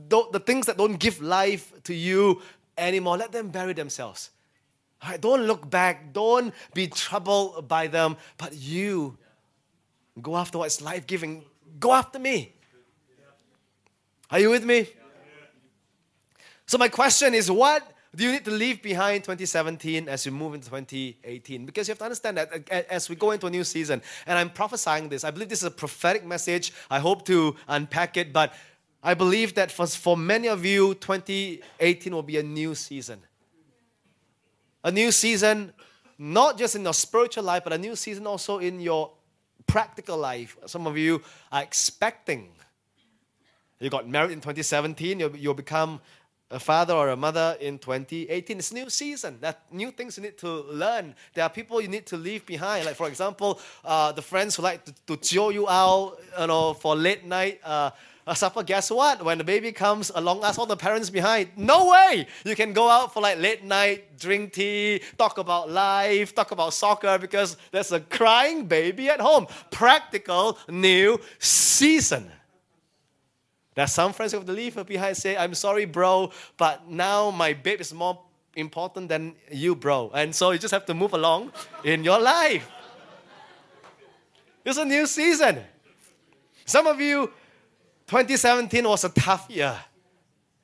the 0.10 0.42
things 0.46 0.66
that 0.66 0.78
don't 0.78 1.00
give 1.00 1.22
life 1.22 1.72
to 1.84 1.94
you 1.94 2.42
anymore, 2.78 3.18
let 3.18 3.32
them 3.32 3.48
bury 3.48 3.74
themselves. 3.74 4.30
All 5.02 5.12
right, 5.12 5.22
don't 5.22 5.44
look 5.44 5.70
back. 5.70 6.12
Don't 6.12 6.54
be 6.74 6.88
troubled 6.88 7.68
by 7.68 7.88
them. 7.88 8.18
But 8.38 8.54
you 8.54 9.18
go 10.22 10.36
after 10.36 10.58
what's 10.58 10.82
life 10.82 11.08
giving. 11.08 11.46
Go 11.80 11.94
after 11.94 12.20
me. 12.20 12.54
Are 14.30 14.40
you 14.40 14.50
with 14.50 14.66
me? 14.66 14.90
So, 16.66 16.78
my 16.78 16.90
question 16.90 17.34
is 17.34 17.50
what 17.50 17.90
do 18.18 18.24
you 18.24 18.32
need 18.32 18.46
to 18.46 18.52
leave 18.52 18.82
behind 18.82 19.24
2017 19.24 20.10
as 20.10 20.26
you 20.26 20.32
move 20.32 20.56
into 20.56 20.68
2018? 20.70 21.68
Because 21.68 21.88
you 21.88 21.92
have 21.92 22.00
to 22.00 22.04
understand 22.04 22.38
that 22.38 22.52
uh, 22.52 22.82
as 22.90 23.10
we 23.10 23.16
go 23.16 23.30
into 23.30 23.46
a 23.46 23.50
new 23.52 23.64
season, 23.64 24.02
and 24.26 24.40
I'm 24.40 24.50
prophesying 24.50 25.08
this, 25.08 25.24
I 25.24 25.30
believe 25.30 25.50
this 25.50 25.60
is 25.60 25.68
a 25.68 25.72
prophetic 25.72 26.26
message. 26.26 26.74
I 26.90 26.98
hope 26.98 27.26
to 27.28 27.56
unpack 27.68 28.18
it, 28.18 28.34
but 28.34 28.56
I 29.04 29.14
believe 29.14 29.54
that 29.54 29.72
for, 29.72 29.86
for 29.86 30.18
many 30.18 30.48
of 30.48 30.66
you, 30.66 30.96
2018 30.96 32.12
will 32.12 32.24
be 32.24 32.38
a 32.38 32.44
new 32.44 32.74
season. 32.74 33.22
A 34.84 34.92
new 34.92 35.12
season, 35.12 35.72
not 36.18 36.58
just 36.58 36.76
in 36.76 36.82
your 36.82 36.96
spiritual 36.96 37.44
life, 37.44 37.64
but 37.64 37.72
a 37.72 37.78
new 37.78 37.96
season 37.96 38.26
also 38.26 38.58
in 38.58 38.80
your 38.80 39.12
practical 39.68 40.18
life. 40.18 40.58
Some 40.66 40.88
of 40.88 40.98
you 40.98 41.22
are 41.52 41.62
expecting. 41.62 42.50
You 43.80 43.92
got 43.92 44.10
married 44.10 44.32
in 44.32 44.42
2017, 44.42 45.20
you'll, 45.20 45.36
you'll 45.36 45.54
become 45.54 46.02
a 46.50 46.60
father 46.60 46.94
or 46.94 47.10
a 47.10 47.16
mother 47.16 47.58
in 47.60 47.78
2018. 47.78 48.58
It's 48.58 48.72
new 48.72 48.90
season. 48.90 49.40
Are 49.44 49.56
new 49.72 49.92
things 49.92 50.18
you 50.18 50.24
need 50.24 50.38
to 50.40 50.64
learn. 50.64 51.14
There 51.34 51.44
are 51.44 51.50
people 51.50 51.82
you 51.82 51.88
need 51.88 52.06
to 52.08 52.18
leave 52.18 52.46
behind. 52.46 52.86
Like 52.86 52.96
for 52.96 53.08
example, 53.08 53.60
uh, 53.84 54.12
the 54.14 54.22
friends 54.22 54.56
who 54.56 54.64
like 54.64 54.86
to, 54.86 54.94
to 55.08 55.18
jaw 55.18 55.50
you 55.50 55.68
out, 55.68 56.20
you 56.40 56.48
know, 56.48 56.74
for 56.74 56.96
late 56.96 57.26
night 57.26 57.60
uh, 57.64 57.92
supper. 58.34 58.64
Guess 58.64 58.92
what? 58.92 59.24
When 59.24 59.38
the 59.38 59.44
baby 59.44 59.72
comes 59.72 60.12
along, 60.14 60.44
ask 60.44 60.60
all 60.60 60.66
the 60.66 60.78
parents 60.78 61.10
behind. 61.10 61.50
No 61.56 61.90
way! 61.90 62.28
You 62.44 62.56
can 62.56 62.74
go 62.74 62.90
out 62.90 63.14
for 63.14 63.22
like 63.22 63.40
late 63.40 63.64
night, 63.64 64.18
drink 64.18 64.54
tea, 64.54 65.02
talk 65.18 65.38
about 65.38 65.70
life, 65.70 66.36
talk 66.36 66.52
about 66.52 66.74
soccer 66.74 67.18
because 67.18 67.58
there's 67.72 67.92
a 67.92 68.00
crying 68.00 68.66
baby 68.66 69.10
at 69.10 69.22
home. 69.22 69.48
Practical 69.72 70.58
new 70.68 71.20
season. 71.40 72.32
There's 73.78 73.92
some 73.92 74.12
friends 74.12 74.32
who 74.32 74.40
have 74.40 74.48
to 74.48 74.54
leave 74.54 74.84
behind 74.88 75.16
say, 75.16 75.38
I'm 75.38 75.54
sorry, 75.54 75.86
bro, 75.86 76.32
but 76.58 76.90
now 76.90 77.30
my 77.30 77.54
babe 77.54 77.80
is 77.80 77.94
more 77.94 78.20
important 78.56 79.08
than 79.08 79.36
you, 79.52 79.76
bro. 79.76 80.10
And 80.16 80.34
so 80.34 80.50
you 80.50 80.58
just 80.58 80.74
have 80.74 80.88
to 80.88 80.96
move 80.96 81.14
along 81.14 81.52
in 81.84 82.04
your 82.04 82.20
life. 82.20 82.68
It's 84.66 84.80
a 84.80 84.84
new 84.84 85.06
season. 85.06 85.60
Some 86.66 86.88
of 86.88 87.00
you, 87.00 87.28
2017 88.08 88.84
was 88.84 89.04
a 89.04 89.10
tough 89.10 89.46
year. 89.48 89.78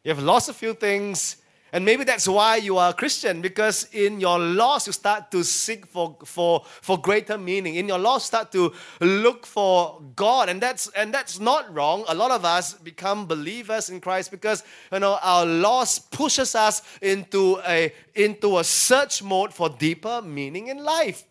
You 0.04 0.10
have 0.10 0.24
lost 0.24 0.50
a 0.50 0.54
few 0.54 0.74
things, 0.74 1.38
and 1.74 1.84
maybe 1.84 2.04
that's 2.04 2.28
why 2.28 2.58
you 2.58 2.78
are 2.78 2.92
a 2.92 2.94
Christian, 2.94 3.42
because 3.42 3.88
in 3.92 4.22
your 4.22 4.38
loss, 4.38 4.86
you 4.86 4.94
start 4.94 5.32
to 5.32 5.44
seek 5.44 5.88
for, 5.88 6.16
for, 6.24 6.64
for 6.82 7.02
greater 7.02 7.36
meaning. 7.36 7.76
In 7.76 7.88
your 7.88 7.98
loss, 7.98 8.26
start 8.26 8.52
to 8.52 8.72
look 9.02 9.48
for 9.48 10.00
God. 10.16 10.50
And 10.50 10.62
that's 10.62 10.88
and 10.90 11.12
that's 11.12 11.40
not 11.40 11.74
wrong. 11.74 12.06
A 12.08 12.14
lot 12.14 12.30
of 12.30 12.46
us 12.46 12.76
become 12.76 13.26
believers 13.26 13.90
in 13.90 14.02
Christ 14.02 14.30
because 14.30 14.64
you 14.92 15.00
know 15.00 15.18
our 15.24 15.48
loss 15.48 15.98
pushes 15.98 16.54
us 16.54 16.84
into 17.02 17.60
a 17.68 17.92
into 18.14 18.60
a 18.60 18.64
search 18.64 19.24
mode 19.24 19.52
for 19.52 19.68
deeper 19.68 20.22
meaning 20.22 20.68
in 20.68 20.78
life. 20.78 21.24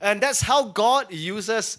And 0.00 0.18
that's 0.18 0.40
how 0.40 0.64
God 0.64 1.12
uses 1.12 1.76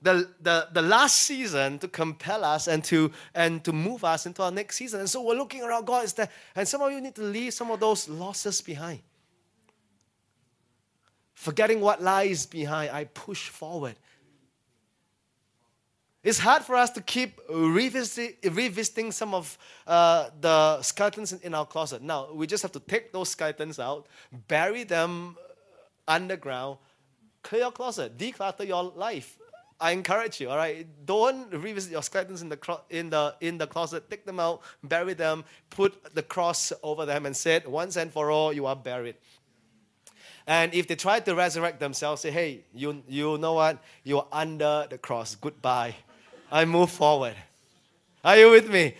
the, 0.00 0.28
the, 0.40 0.68
the 0.72 0.82
last 0.82 1.16
season 1.16 1.78
to 1.80 1.88
compel 1.88 2.44
us 2.44 2.68
and 2.68 2.84
to 2.84 3.10
and 3.34 3.64
to 3.64 3.72
move 3.72 4.04
us 4.04 4.26
into 4.26 4.42
our 4.42 4.50
next 4.50 4.76
season. 4.76 5.00
And 5.00 5.10
so 5.10 5.22
we're 5.22 5.34
looking 5.34 5.62
around 5.62 5.86
God 5.86 6.04
is 6.04 6.12
there, 6.12 6.28
and 6.54 6.66
some 6.66 6.82
of 6.82 6.92
you 6.92 7.00
need 7.00 7.16
to 7.16 7.22
leave 7.22 7.52
some 7.52 7.70
of 7.70 7.80
those 7.80 8.08
losses 8.08 8.60
behind. 8.60 9.00
Forgetting 11.34 11.80
what 11.80 12.02
lies 12.02 12.46
behind, 12.46 12.90
I 12.90 13.04
push 13.04 13.48
forward. 13.48 13.96
It's 16.22 16.38
hard 16.38 16.64
for 16.64 16.74
us 16.74 16.90
to 16.90 17.00
keep 17.00 17.40
revisit, 17.48 18.38
revisiting 18.44 19.12
some 19.12 19.34
of 19.34 19.56
uh, 19.86 20.30
the 20.40 20.82
skeletons 20.82 21.32
in, 21.32 21.54
our 21.54 21.64
closet. 21.64 22.02
Now, 22.02 22.32
we 22.32 22.46
just 22.46 22.62
have 22.62 22.72
to 22.72 22.80
take 22.80 23.12
those 23.12 23.30
skeletons 23.30 23.78
out, 23.78 24.08
bury 24.48 24.82
them 24.82 25.36
underground, 26.08 26.78
clear 27.42 27.62
your 27.62 27.70
closet, 27.70 28.18
declutter 28.18 28.66
your 28.66 28.82
life 28.82 29.38
I 29.80 29.92
encourage 29.92 30.40
you, 30.40 30.50
all 30.50 30.56
right? 30.56 30.86
Don't 31.06 31.52
revisit 31.52 31.92
your 31.92 32.02
skeletons 32.02 32.42
in 32.42 32.48
the, 32.48 32.56
clo- 32.56 32.80
in, 32.90 33.10
the, 33.10 33.34
in 33.40 33.58
the 33.58 33.66
closet. 33.66 34.10
Take 34.10 34.26
them 34.26 34.40
out, 34.40 34.60
bury 34.82 35.14
them, 35.14 35.44
put 35.70 36.14
the 36.14 36.22
cross 36.22 36.72
over 36.82 37.06
them, 37.06 37.26
and 37.26 37.36
say, 37.36 37.62
once 37.64 37.96
and 37.96 38.12
for 38.12 38.30
all, 38.30 38.52
you 38.52 38.66
are 38.66 38.74
buried. 38.74 39.14
And 40.48 40.74
if 40.74 40.88
they 40.88 40.96
try 40.96 41.20
to 41.20 41.34
resurrect 41.34 41.78
themselves, 41.78 42.22
say, 42.22 42.30
hey, 42.30 42.64
you, 42.74 43.02
you 43.06 43.38
know 43.38 43.52
what? 43.52 43.78
You're 44.02 44.26
under 44.32 44.86
the 44.90 44.98
cross. 44.98 45.36
Goodbye. 45.36 45.94
I 46.50 46.64
move 46.64 46.90
forward. 46.90 47.34
Are 48.24 48.36
you 48.36 48.50
with 48.50 48.68
me? 48.68 48.96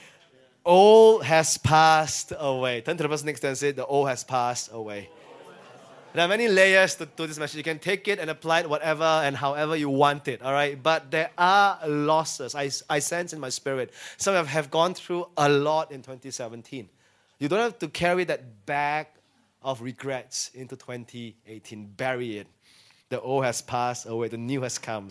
All 0.63 1.21
has 1.21 1.59
passed 1.59 2.33
away. 2.39 2.83
Turn 2.83 2.99
to 2.99 3.03
the 3.03 3.09
person 3.09 3.27
next 3.27 3.41
to 3.41 3.49
and 3.49 3.59
say, 3.59 3.73
the 3.73 3.83
all 3.83 4.07
has 4.07 4.23
passed 4.23 4.71
away. 4.71 5.09
There 6.19 6.25
are 6.25 6.29
many 6.29 6.49
layers 6.49 6.97
to, 6.97 7.07
to 7.07 7.29
this 7.29 7.39
message. 7.39 7.59
You 7.59 7.63
can 7.63 7.79
take 7.79 8.09
it 8.09 8.19
and 8.19 8.29
apply 8.29 8.63
it 8.63 8.69
whatever 8.69 9.05
and 9.05 9.37
however 9.37 9.77
you 9.77 9.89
want 9.89 10.27
it, 10.27 10.43
all 10.43 10.53
right? 10.53 10.83
But 10.83 11.13
there 11.13 11.31
are 11.39 11.79
losses. 11.87 12.57
I, 12.57 12.73
I 12.91 12.99
sense 12.99 13.33
in 13.33 13.39
my 13.39 13.51
spirit. 13.51 13.95
Some 14.17 14.35
of 14.35 14.49
have 14.49 14.69
gone 14.69 14.95
through 14.95 15.29
a 15.37 15.49
lot 15.49 15.93
in 15.93 16.03
2017. 16.03 16.89
You 17.39 17.49
don't 17.49 17.61
have 17.61 17.79
to 17.79 17.87
carry 17.87 18.25
that 18.25 18.67
bag 18.67 19.07
of 19.63 19.81
regrets 19.81 20.51
into 20.55 20.75
2018. 20.75 21.87
Bury 21.97 22.39
it. 22.39 22.49
The 23.11 23.21
old 23.21 23.45
has 23.45 23.63
passed 23.63 24.05
away, 24.05 24.27
the 24.27 24.37
new 24.37 24.63
has 24.63 24.77
come. 24.77 25.11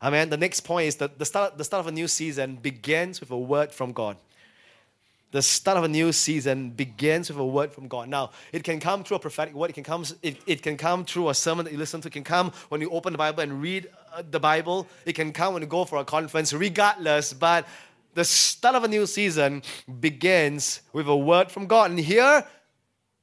I 0.00 0.10
mean, 0.10 0.28
the 0.28 0.36
next 0.36 0.60
point 0.60 0.86
is 0.86 0.94
that 0.98 1.18
the 1.18 1.24
start, 1.24 1.58
the 1.58 1.64
start 1.64 1.80
of 1.80 1.88
a 1.88 1.92
new 1.92 2.06
season 2.06 2.54
begins 2.54 3.18
with 3.18 3.32
a 3.32 3.36
word 3.36 3.72
from 3.72 3.90
God 3.90 4.16
the 5.32 5.42
start 5.42 5.78
of 5.78 5.84
a 5.84 5.88
new 5.88 6.12
season 6.12 6.70
begins 6.70 7.30
with 7.30 7.38
a 7.38 7.44
word 7.44 7.72
from 7.72 7.88
God. 7.88 8.08
Now, 8.08 8.30
it 8.52 8.62
can 8.62 8.78
come 8.78 9.02
through 9.02 9.16
a 9.16 9.20
prophetic 9.20 9.54
word, 9.54 9.70
it 9.70 9.72
can 9.72 9.82
come, 9.82 10.04
it, 10.22 10.36
it 10.46 10.62
can 10.62 10.76
come 10.76 11.04
through 11.04 11.30
a 11.30 11.34
sermon 11.34 11.64
that 11.64 11.72
you 11.72 11.78
listen 11.78 12.02
to, 12.02 12.08
it 12.08 12.12
can 12.12 12.22
come 12.22 12.52
when 12.68 12.82
you 12.82 12.90
open 12.90 13.12
the 13.12 13.18
Bible 13.18 13.42
and 13.42 13.60
read 13.60 13.88
uh, 14.14 14.22
the 14.30 14.38
Bible, 14.38 14.86
it 15.06 15.14
can 15.14 15.32
come 15.32 15.54
when 15.54 15.62
you 15.62 15.68
go 15.68 15.86
for 15.86 15.98
a 15.98 16.04
conference, 16.04 16.52
regardless. 16.52 17.32
But 17.32 17.66
the 18.12 18.24
start 18.24 18.76
of 18.76 18.84
a 18.84 18.88
new 18.88 19.06
season 19.06 19.62
begins 20.00 20.82
with 20.92 21.08
a 21.08 21.16
word 21.16 21.50
from 21.50 21.66
God. 21.66 21.90
And 21.90 21.98
here, 21.98 22.46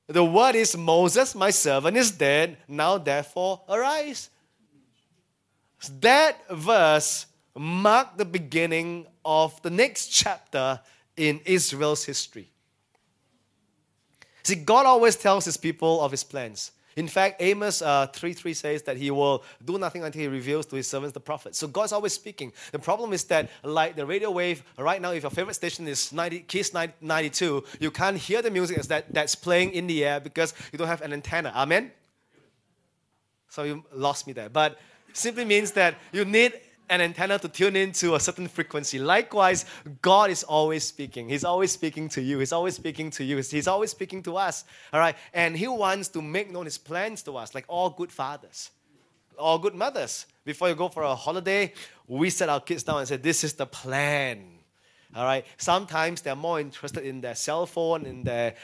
the 0.08 0.26
word 0.26 0.56
is 0.56 0.76
Moses, 0.76 1.36
my 1.36 1.52
servant, 1.52 1.96
is 1.96 2.10
dead. 2.10 2.58
Now, 2.68 2.98
therefore, 2.98 3.62
arise. 3.70 4.32
That 6.02 6.42
verse 6.50 7.28
marked 7.56 8.18
the 8.18 8.26
beginning 8.26 9.06
of 9.24 9.62
the 9.62 9.70
next 9.70 10.08
chapter 10.08 10.80
in 11.20 11.42
Israel's 11.46 12.06
history. 12.06 12.50
See, 14.42 14.56
God 14.56 14.86
always 14.86 15.18
tells 15.18 15.46
his 15.46 15.58
people 15.58 16.02
of 16.02 16.12
his 16.12 16.24
plans. 16.24 16.72
In 16.96 17.08
fact, 17.08 17.42
Amos 17.42 17.82
uh, 17.82 18.08
3 18.08 18.34
3 18.34 18.54
says 18.54 18.84
that 18.84 18.98
he 18.98 19.12
will 19.12 19.44
do 19.64 19.78
nothing 19.78 20.04
until 20.04 20.22
he 20.22 20.28
reveals 20.28 20.66
to 20.68 20.76
his 20.78 20.88
servants 20.88 21.14
the 21.14 21.20
prophets. 21.20 21.58
So 21.58 21.68
God's 21.68 21.92
always 21.92 22.14
speaking. 22.14 22.52
The 22.72 22.80
problem 22.80 23.14
is 23.14 23.26
that, 23.26 23.50
like 23.64 23.96
the 23.96 24.06
radio 24.06 24.32
wave, 24.32 24.64
right 24.78 25.02
now, 25.02 25.12
if 25.12 25.24
your 25.24 25.30
favorite 25.30 25.54
station 25.54 25.88
is 25.88 26.12
90, 26.12 26.40
Kiss 26.42 26.74
92, 26.74 27.64
you 27.80 27.92
can't 27.92 28.18
hear 28.18 28.42
the 28.42 28.50
music 28.50 28.82
that, 28.84 29.14
that's 29.14 29.36
playing 29.36 29.72
in 29.72 29.88
the 29.88 30.04
air 30.04 30.20
because 30.20 30.54
you 30.72 30.78
don't 30.80 30.88
have 30.88 31.02
an 31.02 31.14
antenna. 31.14 31.52
Amen? 31.56 31.92
So 33.50 33.64
you 33.64 33.84
lost 33.94 34.26
me 34.26 34.34
there. 34.34 34.50
But 34.50 34.80
simply 35.14 35.46
means 35.46 35.72
that 35.72 35.96
you 36.12 36.26
need 36.26 36.54
an 36.90 37.02
antenna 37.02 37.38
to 37.40 37.48
tune 37.48 37.76
into 37.76 38.16
a 38.16 38.20
certain 38.20 38.48
frequency. 38.48 39.00
Likewise, 39.00 39.66
God 40.02 40.30
is 40.32 40.44
always 40.44 40.84
speaking. 40.84 41.30
He's 41.30 41.44
always 41.44 41.72
speaking 41.72 42.10
to 42.10 42.22
you. 42.22 42.40
He's 42.40 42.52
always 42.52 42.76
speaking 42.76 43.12
to 43.12 43.24
you. 43.24 43.38
He's 43.38 43.68
always 43.68 43.92
speaking 43.92 44.24
to 44.24 44.38
us. 44.38 44.66
All 44.92 45.00
right. 45.00 45.16
And 45.34 45.56
He 45.56 45.68
wants 45.68 46.10
to 46.10 46.22
make 46.22 46.52
known 46.52 46.66
His 46.66 46.78
plans 46.78 47.22
to 47.24 47.38
us, 47.38 47.54
like 47.54 47.66
all 47.68 47.90
good 47.90 48.12
fathers, 48.12 48.72
all 49.38 49.60
good 49.60 49.76
mothers. 49.76 50.26
Before 50.46 50.68
you 50.68 50.76
go 50.76 50.90
for 50.90 51.04
a 51.04 51.16
holiday, 51.16 51.74
we 52.08 52.30
set 52.30 52.50
our 52.50 52.62
kids 52.62 52.84
down 52.84 53.00
and 53.00 53.08
say, 53.08 53.18
This 53.18 53.44
is 53.44 53.54
the 53.54 53.66
plan. 53.66 54.44
All 55.16 55.26
right. 55.26 55.46
Sometimes 55.58 56.22
they're 56.22 56.36
more 56.36 56.60
interested 56.60 57.06
in 57.06 57.22
their 57.22 57.36
cell 57.36 57.66
phone, 57.66 58.06
in 58.06 58.24
their 58.24 58.56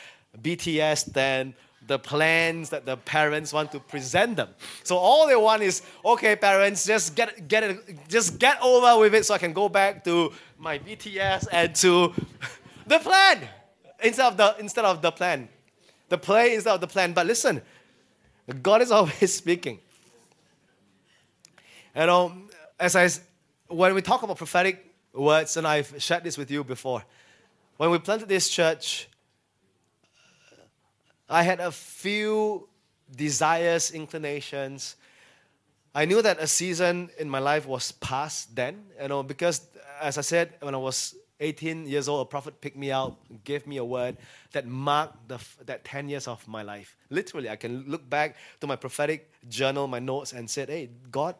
BTS 0.41 1.13
than 1.13 1.55
the 1.87 1.99
plans 1.99 2.69
that 2.69 2.85
the 2.85 2.97
parents 2.97 3.53
want 3.53 3.71
to 3.71 3.79
present 3.79 4.35
them. 4.35 4.49
So 4.83 4.97
all 4.97 5.27
they 5.27 5.35
want 5.35 5.61
is, 5.61 5.81
okay, 6.03 6.35
parents, 6.35 6.85
just 6.85 7.15
get 7.15 7.47
get 7.47 7.63
it, 7.63 8.09
just 8.09 8.39
get 8.39 8.61
over 8.61 8.99
with 8.99 9.13
it, 9.13 9.25
so 9.25 9.33
I 9.33 9.37
can 9.37 9.53
go 9.53 9.69
back 9.69 10.03
to 10.05 10.31
my 10.57 10.79
BTS 10.79 11.47
and 11.51 11.75
to 11.75 12.13
the 12.87 12.99
plan 12.99 13.47
instead 14.03 14.25
of 14.25 14.37
the 14.37 14.55
instead 14.59 14.85
of 14.85 15.01
the 15.01 15.11
plan, 15.11 15.47
the 16.09 16.17
play 16.17 16.55
instead 16.55 16.73
of 16.73 16.81
the 16.81 16.87
plan. 16.87 17.13
But 17.13 17.27
listen, 17.27 17.61
God 18.61 18.81
is 18.81 18.91
always 18.97 19.33
speaking. 19.33 19.79
You 21.95 22.05
know, 22.07 22.33
as 22.79 22.95
I, 22.95 23.09
when 23.67 23.93
we 23.93 24.01
talk 24.01 24.23
about 24.23 24.37
prophetic 24.37 24.93
words, 25.13 25.55
and 25.55 25.65
I've 25.65 25.93
shared 25.97 26.23
this 26.25 26.37
with 26.37 26.51
you 26.51 26.63
before, 26.63 27.03
when 27.77 27.89
we 27.89 27.99
planted 27.99 28.27
this 28.27 28.49
church, 28.49 29.07
I 31.29 31.43
had 31.43 31.59
a 31.59 31.71
few 31.71 32.67
desires, 33.15 33.91
inclinations. 33.91 34.95
I 35.93 36.05
knew 36.05 36.21
that 36.21 36.39
a 36.39 36.47
season 36.47 37.09
in 37.17 37.29
my 37.29 37.39
life 37.39 37.65
was 37.65 37.91
past 37.93 38.55
then, 38.55 38.85
you 39.01 39.07
know, 39.07 39.23
because 39.23 39.61
as 40.01 40.17
I 40.17 40.21
said, 40.21 40.53
when 40.59 40.75
I 40.75 40.77
was 40.77 41.15
18 41.39 41.87
years 41.87 42.07
old, 42.07 42.27
a 42.27 42.29
prophet 42.29 42.61
picked 42.61 42.77
me 42.77 42.91
out, 42.91 43.17
gave 43.43 43.65
me 43.67 43.77
a 43.77 43.83
word 43.83 44.17
that 44.51 44.67
marked 44.67 45.27
the, 45.27 45.39
that 45.65 45.83
10 45.83 46.09
years 46.09 46.27
of 46.27 46.45
my 46.47 46.61
life. 46.61 46.95
Literally, 47.09 47.49
I 47.49 47.55
can 47.55 47.85
look 47.87 48.09
back 48.09 48.35
to 48.61 48.67
my 48.67 48.75
prophetic 48.75 49.31
journal, 49.49 49.87
my 49.87 49.99
notes, 49.99 50.33
and 50.33 50.49
said, 50.49 50.69
hey, 50.69 50.89
God, 51.11 51.35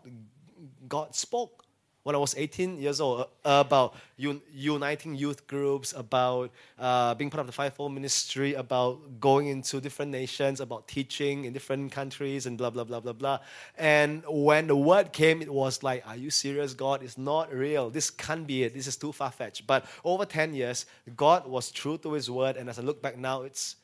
God 0.88 1.16
spoke 1.16 1.65
when 2.06 2.14
I 2.14 2.20
was 2.20 2.36
18 2.38 2.78
years 2.80 3.02
old 3.02 3.22
uh, 3.22 3.64
about 3.66 3.96
un- 4.20 4.40
uniting 4.54 5.16
youth 5.16 5.48
groups, 5.48 5.92
about 5.92 6.52
uh, 6.78 7.16
being 7.16 7.32
part 7.32 7.42
of 7.42 7.48
the 7.48 7.52
fivefold 7.52 7.94
ministry, 7.94 8.54
about 8.54 9.20
going 9.20 9.48
into 9.48 9.82
different 9.82 10.12
nations, 10.12 10.60
about 10.60 10.88
teaching 10.88 11.46
in 11.46 11.54
different 11.54 11.92
countries, 11.92 12.46
and 12.46 12.60
blah, 12.60 12.70
blah, 12.70 12.84
blah, 12.84 13.00
blah, 13.00 13.12
blah. 13.12 13.40
And 13.76 14.24
when 14.28 14.68
the 14.68 14.76
word 14.76 15.14
came, 15.14 15.42
it 15.42 15.52
was 15.52 15.82
like, 15.82 16.08
Are 16.08 16.16
you 16.16 16.30
serious, 16.30 16.76
God? 16.76 17.02
It's 17.02 17.18
not 17.18 17.52
real. 17.52 17.90
This 17.90 18.12
can't 18.12 18.46
be 18.46 18.62
it. 18.62 18.76
This 18.76 18.86
is 18.86 18.98
too 18.98 19.12
far 19.12 19.32
fetched. 19.32 19.66
But 19.66 19.86
over 20.04 20.26
10 20.26 20.54
years, 20.54 20.86
God 21.18 21.48
was 21.48 21.72
true 21.72 21.98
to 21.98 22.12
his 22.12 22.30
word. 22.30 22.56
And 22.56 22.70
as 22.70 22.78
I 22.78 22.84
look 22.84 23.02
back 23.02 23.18
now, 23.18 23.42
it's 23.42 23.78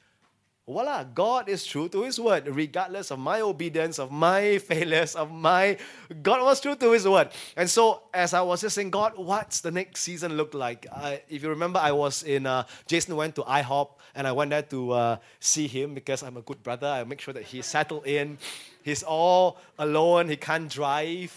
voila, 0.65 1.03
God 1.03 1.49
is 1.49 1.65
true 1.65 1.89
to 1.89 2.03
His 2.03 2.19
word, 2.19 2.47
regardless 2.47 3.11
of 3.11 3.19
my 3.19 3.41
obedience, 3.41 3.99
of 3.99 4.11
my 4.11 4.57
failures, 4.69 5.15
of 5.15 5.31
my. 5.31 5.77
God 6.21 6.43
was 6.43 6.61
true 6.61 6.75
to 6.75 6.91
His 6.91 7.07
word. 7.07 7.29
And 7.55 7.69
so, 7.69 8.03
as 8.13 8.33
I 8.33 8.41
was 8.41 8.61
just 8.61 8.75
saying, 8.75 8.91
God, 8.91 9.13
what's 9.15 9.61
the 9.61 9.71
next 9.71 10.01
season 10.01 10.37
look 10.37 10.53
like? 10.53 10.87
I, 10.91 11.21
if 11.29 11.43
you 11.43 11.49
remember, 11.49 11.79
I 11.79 11.91
was 11.91 12.23
in, 12.23 12.45
uh, 12.45 12.63
Jason 12.87 13.15
went 13.15 13.35
to 13.35 13.43
IHOP, 13.43 13.89
and 14.15 14.27
I 14.27 14.31
went 14.31 14.51
there 14.51 14.61
to 14.63 14.91
uh, 14.91 15.17
see 15.39 15.67
him 15.67 15.93
because 15.93 16.23
I'm 16.23 16.37
a 16.37 16.41
good 16.41 16.61
brother. 16.63 16.87
I 16.87 17.03
make 17.03 17.21
sure 17.21 17.33
that 17.33 17.43
he's 17.43 17.65
settled 17.65 18.05
in. 18.05 18.37
He's 18.83 19.03
all 19.03 19.57
alone, 19.77 20.29
he 20.29 20.37
can't 20.37 20.69
drive 20.69 21.33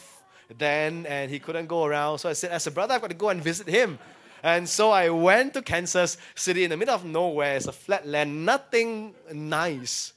then, 0.58 1.06
and 1.06 1.30
he 1.30 1.38
couldn't 1.38 1.66
go 1.66 1.84
around. 1.84 2.18
So 2.18 2.28
I 2.28 2.32
said, 2.34 2.50
as 2.50 2.66
a 2.66 2.70
brother, 2.70 2.94
I've 2.94 3.00
got 3.00 3.10
to 3.10 3.16
go 3.16 3.28
and 3.28 3.42
visit 3.42 3.66
him. 3.66 3.98
And 4.44 4.68
so 4.68 4.90
I 4.90 5.08
went 5.08 5.54
to 5.54 5.62
Kansas 5.62 6.18
City 6.34 6.64
in 6.64 6.70
the 6.70 6.76
middle 6.76 6.94
of 6.94 7.02
nowhere. 7.02 7.56
It's 7.56 7.66
a 7.66 7.72
flat 7.72 8.06
land, 8.06 8.44
nothing 8.44 9.14
nice 9.32 10.12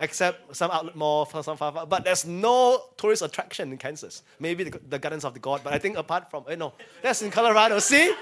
except 0.00 0.56
some 0.56 0.70
outlet 0.70 0.96
mall, 0.96 1.26
some 1.26 1.42
far, 1.42 1.72
far, 1.72 1.84
but 1.84 2.02
there's 2.02 2.24
no 2.24 2.82
tourist 2.96 3.20
attraction 3.20 3.70
in 3.70 3.76
Kansas. 3.76 4.22
Maybe 4.40 4.64
the, 4.64 4.80
the 4.88 4.98
Gardens 4.98 5.24
of 5.26 5.34
the 5.34 5.40
God, 5.40 5.60
but 5.62 5.74
I 5.74 5.78
think 5.78 5.98
apart 5.98 6.30
from, 6.30 6.44
eh, 6.48 6.52
you 6.52 6.56
know, 6.56 6.72
that's 7.02 7.20
in 7.20 7.30
Colorado. 7.30 7.78
See? 7.78 8.14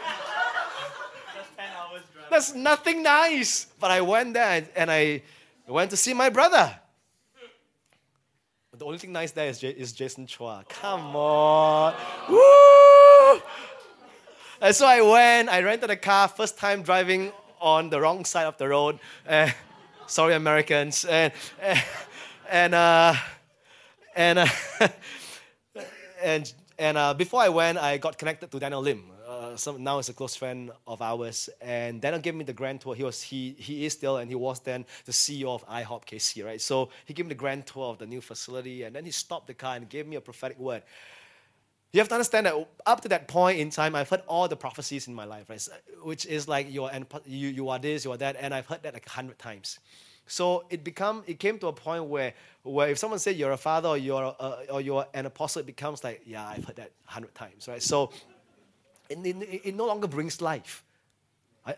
There's 2.28 2.52
nothing 2.56 3.04
nice. 3.04 3.68
But 3.78 3.92
I 3.92 4.00
went 4.00 4.34
there 4.34 4.50
and, 4.50 4.68
and 4.74 4.90
I 4.90 5.22
went 5.68 5.90
to 5.90 5.96
see 5.96 6.12
my 6.12 6.28
brother. 6.28 6.76
The 8.76 8.84
only 8.84 8.98
thing 8.98 9.12
nice 9.12 9.30
there 9.30 9.48
is, 9.48 9.60
J- 9.60 9.70
is 9.70 9.92
Jason 9.92 10.26
Chua. 10.26 10.68
Come 10.68 11.14
on. 11.14 11.94
Woo! 12.28 13.40
And 14.66 14.74
so 14.74 14.84
I 14.84 15.00
went, 15.00 15.48
I 15.48 15.62
rented 15.62 15.90
a 15.90 15.96
car, 15.96 16.26
first 16.26 16.58
time 16.58 16.82
driving 16.82 17.30
on 17.60 17.88
the 17.88 18.00
wrong 18.00 18.24
side 18.24 18.46
of 18.46 18.58
the 18.58 18.66
road. 18.66 18.98
Uh, 19.24 19.50
sorry, 20.08 20.34
Americans. 20.34 21.04
And, 21.04 21.32
and, 22.50 22.74
uh, 22.74 23.14
and, 24.16 24.40
uh, 24.40 24.46
and, 26.20 26.52
and 26.80 26.98
uh, 26.98 27.14
before 27.14 27.42
I 27.42 27.48
went, 27.48 27.78
I 27.78 27.98
got 27.98 28.18
connected 28.18 28.50
to 28.50 28.58
Daniel 28.58 28.80
Lim. 28.82 29.04
Uh, 29.24 29.54
some, 29.54 29.84
now 29.84 30.00
is 30.00 30.08
a 30.08 30.12
close 30.12 30.34
friend 30.34 30.72
of 30.84 31.00
ours, 31.00 31.48
and 31.60 32.00
Daniel 32.00 32.20
gave 32.20 32.34
me 32.34 32.42
the 32.42 32.52
grand 32.52 32.80
tour. 32.80 32.96
He 32.96 33.04
was 33.04 33.22
he 33.22 33.54
he 33.58 33.86
is 33.86 33.92
still, 33.92 34.16
and 34.16 34.28
he 34.28 34.34
was 34.34 34.58
then 34.60 34.84
the 35.04 35.12
CEO 35.12 35.48
of 35.48 35.64
IHOP 35.68 36.06
KC, 36.06 36.44
right? 36.44 36.60
So 36.60 36.90
he 37.04 37.14
gave 37.14 37.26
me 37.26 37.30
the 37.30 37.36
grand 37.36 37.66
tour 37.66 37.90
of 37.90 37.98
the 37.98 38.06
new 38.06 38.20
facility, 38.20 38.82
and 38.82 38.96
then 38.96 39.04
he 39.04 39.12
stopped 39.12 39.46
the 39.46 39.54
car 39.54 39.76
and 39.76 39.88
gave 39.88 40.08
me 40.08 40.16
a 40.16 40.20
prophetic 40.20 40.58
word. 40.58 40.82
You 41.92 42.00
have 42.00 42.08
to 42.08 42.14
understand 42.14 42.46
that 42.46 42.54
up 42.84 43.00
to 43.02 43.08
that 43.08 43.28
point 43.28 43.58
in 43.58 43.70
time, 43.70 43.94
I've 43.94 44.08
heard 44.08 44.22
all 44.26 44.48
the 44.48 44.56
prophecies 44.56 45.08
in 45.08 45.14
my 45.14 45.24
life, 45.24 45.48
right? 45.48 45.68
Which 46.02 46.26
is 46.26 46.46
like 46.46 46.70
you 46.70 46.84
are, 46.84 46.92
you, 47.24 47.48
you 47.48 47.68
are 47.68 47.78
this, 47.78 48.04
you 48.04 48.12
are 48.12 48.16
that, 48.18 48.36
and 48.38 48.52
I've 48.52 48.66
heard 48.66 48.82
that 48.82 48.92
like 48.92 49.06
a 49.06 49.10
hundred 49.10 49.38
times. 49.38 49.78
So 50.26 50.64
it 50.70 50.82
become 50.82 51.22
it 51.26 51.38
came 51.38 51.58
to 51.60 51.68
a 51.68 51.72
point 51.72 52.04
where 52.04 52.34
where 52.64 52.88
if 52.88 52.98
someone 52.98 53.20
said 53.20 53.36
you're 53.36 53.52
a 53.52 53.56
father 53.56 53.90
or 53.90 53.96
you're 53.96 54.34
a, 54.38 54.56
or 54.70 54.80
you're 54.80 55.06
an 55.14 55.26
apostle, 55.26 55.60
it 55.60 55.66
becomes 55.66 56.02
like 56.02 56.22
yeah, 56.26 56.46
I've 56.46 56.64
heard 56.64 56.76
that 56.76 56.90
a 57.08 57.10
hundred 57.12 57.34
times, 57.34 57.68
right? 57.68 57.82
So 57.82 58.10
it, 59.08 59.18
it, 59.24 59.60
it 59.64 59.74
no 59.74 59.86
longer 59.86 60.08
brings 60.08 60.42
life. 60.42 60.82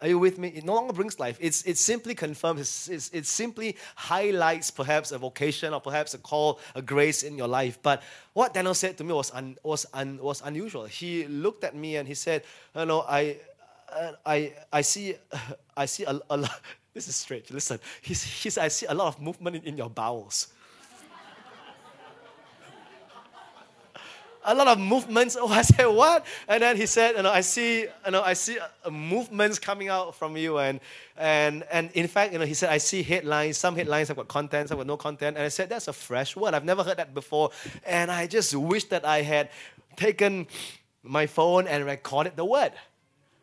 Are 0.00 0.08
you 0.08 0.18
with 0.18 0.38
me? 0.38 0.48
It 0.48 0.64
no 0.64 0.74
longer 0.74 0.92
brings 0.92 1.18
life. 1.18 1.38
It's, 1.40 1.62
it 1.62 1.78
simply 1.78 2.14
confirms, 2.14 2.60
it's, 2.60 2.88
it's, 2.88 3.10
it 3.10 3.26
simply 3.26 3.76
highlights 3.96 4.70
perhaps 4.70 5.12
a 5.12 5.18
vocation 5.18 5.72
or 5.72 5.80
perhaps 5.80 6.14
a 6.14 6.18
call, 6.18 6.60
a 6.74 6.82
grace 6.82 7.22
in 7.22 7.38
your 7.38 7.48
life. 7.48 7.78
But 7.82 8.02
what 8.34 8.52
Daniel 8.52 8.74
said 8.74 8.98
to 8.98 9.04
me 9.04 9.14
was, 9.14 9.32
un, 9.32 9.56
was, 9.62 9.86
un, 9.94 10.18
was 10.18 10.42
unusual. 10.44 10.84
He 10.84 11.26
looked 11.26 11.64
at 11.64 11.74
me 11.74 11.96
and 11.96 12.06
he 12.06 12.14
said, 12.14 12.42
You 12.76 12.84
know, 12.84 13.04
I, 13.08 13.38
I, 14.26 14.52
I 14.72 14.82
see, 14.82 15.14
I 15.76 15.86
see 15.86 16.04
a, 16.04 16.20
a 16.30 16.36
lot. 16.36 16.60
This 16.94 17.06
is 17.06 17.14
strange. 17.14 17.48
Listen, 17.52 17.78
he, 18.02 18.12
he 18.14 18.50
said, 18.50 18.64
I 18.64 18.68
see 18.68 18.86
a 18.86 18.94
lot 18.94 19.14
of 19.14 19.20
movement 19.22 19.54
in, 19.54 19.62
in 19.62 19.76
your 19.76 19.88
bowels. 19.88 20.48
A 24.48 24.54
lot 24.54 24.66
of 24.66 24.78
movements. 24.78 25.36
Oh, 25.40 25.48
I 25.48 25.62
said, 25.62 25.86
what? 25.86 26.26
And 26.48 26.62
then 26.62 26.76
he 26.76 26.86
said, 26.86 27.16
you 27.16 27.22
know, 27.22 27.30
I 27.30 27.42
see, 27.42 27.82
you 27.82 28.10
know, 28.10 28.22
I 28.22 28.32
see 28.32 28.58
movements 28.90 29.58
coming 29.58 29.88
out 29.88 30.16
from 30.16 30.36
you. 30.36 30.58
And, 30.58 30.80
and, 31.16 31.64
and 31.70 31.90
in 31.92 32.08
fact, 32.08 32.32
you 32.32 32.38
know, 32.38 32.44
he 32.44 32.54
said, 32.54 32.70
I 32.70 32.78
see 32.78 33.02
headlines. 33.02 33.56
Some 33.56 33.76
headlines 33.76 34.08
have 34.08 34.16
got 34.16 34.26
content, 34.26 34.68
some 34.68 34.78
have 34.78 34.86
got 34.86 34.92
no 34.92 34.96
content. 34.96 35.36
And 35.36 35.44
I 35.44 35.48
said, 35.48 35.68
that's 35.68 35.86
a 35.86 35.92
fresh 35.92 36.34
word. 36.34 36.54
I've 36.54 36.64
never 36.64 36.82
heard 36.82 36.96
that 36.96 37.14
before. 37.14 37.50
And 37.86 38.10
I 38.10 38.26
just 38.26 38.54
wish 38.54 38.84
that 38.84 39.04
I 39.04 39.22
had 39.22 39.50
taken 39.96 40.46
my 41.02 41.26
phone 41.26 41.68
and 41.68 41.84
recorded 41.84 42.36
the 42.36 42.44
word. 42.44 42.72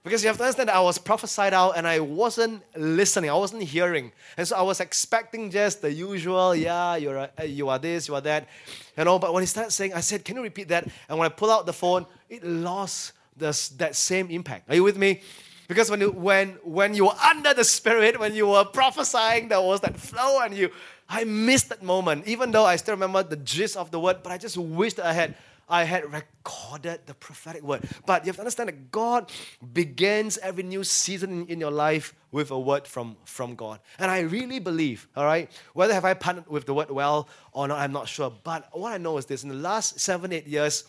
Because 0.05 0.21
you 0.21 0.27
have 0.27 0.37
to 0.37 0.43
understand 0.43 0.69
that 0.69 0.75
I 0.75 0.81
was 0.81 0.99
prophesied 0.99 1.51
out 1.51 1.71
and 1.77 1.87
I 1.87 1.99
wasn't 1.99 2.61
listening, 2.77 3.31
I 3.31 3.33
wasn't 3.33 3.63
hearing. 3.63 4.11
And 4.37 4.47
so 4.47 4.55
I 4.55 4.61
was 4.61 4.79
expecting 4.79 5.49
just 5.49 5.81
the 5.81 5.91
usual, 5.91 6.55
yeah, 6.55 6.95
you're 6.95 7.17
a, 7.17 7.31
uh, 7.39 7.43
you 7.43 7.69
are 7.69 7.79
this, 7.79 8.07
you 8.07 8.13
are 8.13 8.21
that. 8.21 8.47
You 8.95 9.03
know, 9.03 9.17
but 9.17 9.33
when 9.33 9.41
he 9.41 9.47
started 9.47 9.71
saying, 9.71 9.95
I 9.95 10.01
said, 10.01 10.23
Can 10.23 10.35
you 10.35 10.43
repeat 10.43 10.67
that? 10.67 10.87
And 11.09 11.17
when 11.17 11.25
I 11.25 11.29
pull 11.29 11.49
out 11.49 11.65
the 11.65 11.73
phone, 11.73 12.05
it 12.29 12.43
lost 12.43 13.13
this, 13.35 13.69
that 13.69 13.95
same 13.95 14.29
impact. 14.29 14.69
Are 14.69 14.75
you 14.75 14.83
with 14.83 14.95
me? 14.95 15.21
Because 15.67 15.89
when 15.89 16.01
you, 16.01 16.11
when, 16.11 16.49
when 16.63 16.93
you 16.93 17.05
were 17.05 17.15
under 17.15 17.55
the 17.55 17.63
Spirit, 17.63 18.19
when 18.19 18.35
you 18.35 18.45
were 18.45 18.63
prophesying, 18.63 19.47
there 19.47 19.59
was 19.59 19.81
that 19.81 19.97
flow 19.97 20.39
and 20.41 20.55
you, 20.55 20.69
I 21.09 21.23
missed 21.23 21.69
that 21.69 21.81
moment. 21.81 22.27
Even 22.27 22.51
though 22.51 22.65
I 22.65 22.75
still 22.75 22.93
remember 22.93 23.23
the 23.23 23.37
gist 23.37 23.75
of 23.75 23.89
the 23.89 23.99
word, 23.99 24.17
but 24.21 24.31
I 24.31 24.37
just 24.37 24.55
wished 24.55 24.99
I 24.99 25.13
had 25.13 25.33
I 25.67 25.83
had 25.83 26.11
recorded 26.11 27.01
the 27.05 27.13
prophetic 27.13 27.63
word. 27.63 27.87
But 28.05 28.23
you 28.23 28.29
have 28.29 28.35
to 28.35 28.41
understand 28.41 28.69
that 28.69 28.91
God 28.91 29.31
begins 29.73 30.37
every 30.39 30.63
new 30.63 30.83
season 30.83 31.47
in, 31.47 31.59
your 31.59 31.71
life 31.71 32.13
with 32.31 32.51
a 32.51 32.59
word 32.59 32.87
from, 32.87 33.17
from 33.25 33.55
God. 33.55 33.79
And 33.97 34.11
I 34.11 34.19
really 34.19 34.59
believe, 34.59 35.07
all 35.15 35.25
right, 35.25 35.49
whether 35.73 35.93
have 35.93 36.05
I 36.05 36.13
partnered 36.13 36.47
with 36.47 36.65
the 36.65 36.73
word 36.73 36.91
well 36.91 37.27
or 37.51 37.67
not, 37.67 37.79
I'm 37.79 37.91
not 37.91 38.07
sure. 38.07 38.31
But 38.43 38.69
what 38.73 38.93
I 38.93 38.97
know 38.97 39.17
is 39.17 39.25
this 39.25 39.43
in 39.43 39.49
the 39.49 39.55
last 39.55 39.99
seven, 39.99 40.31
eight 40.31 40.47
years, 40.47 40.83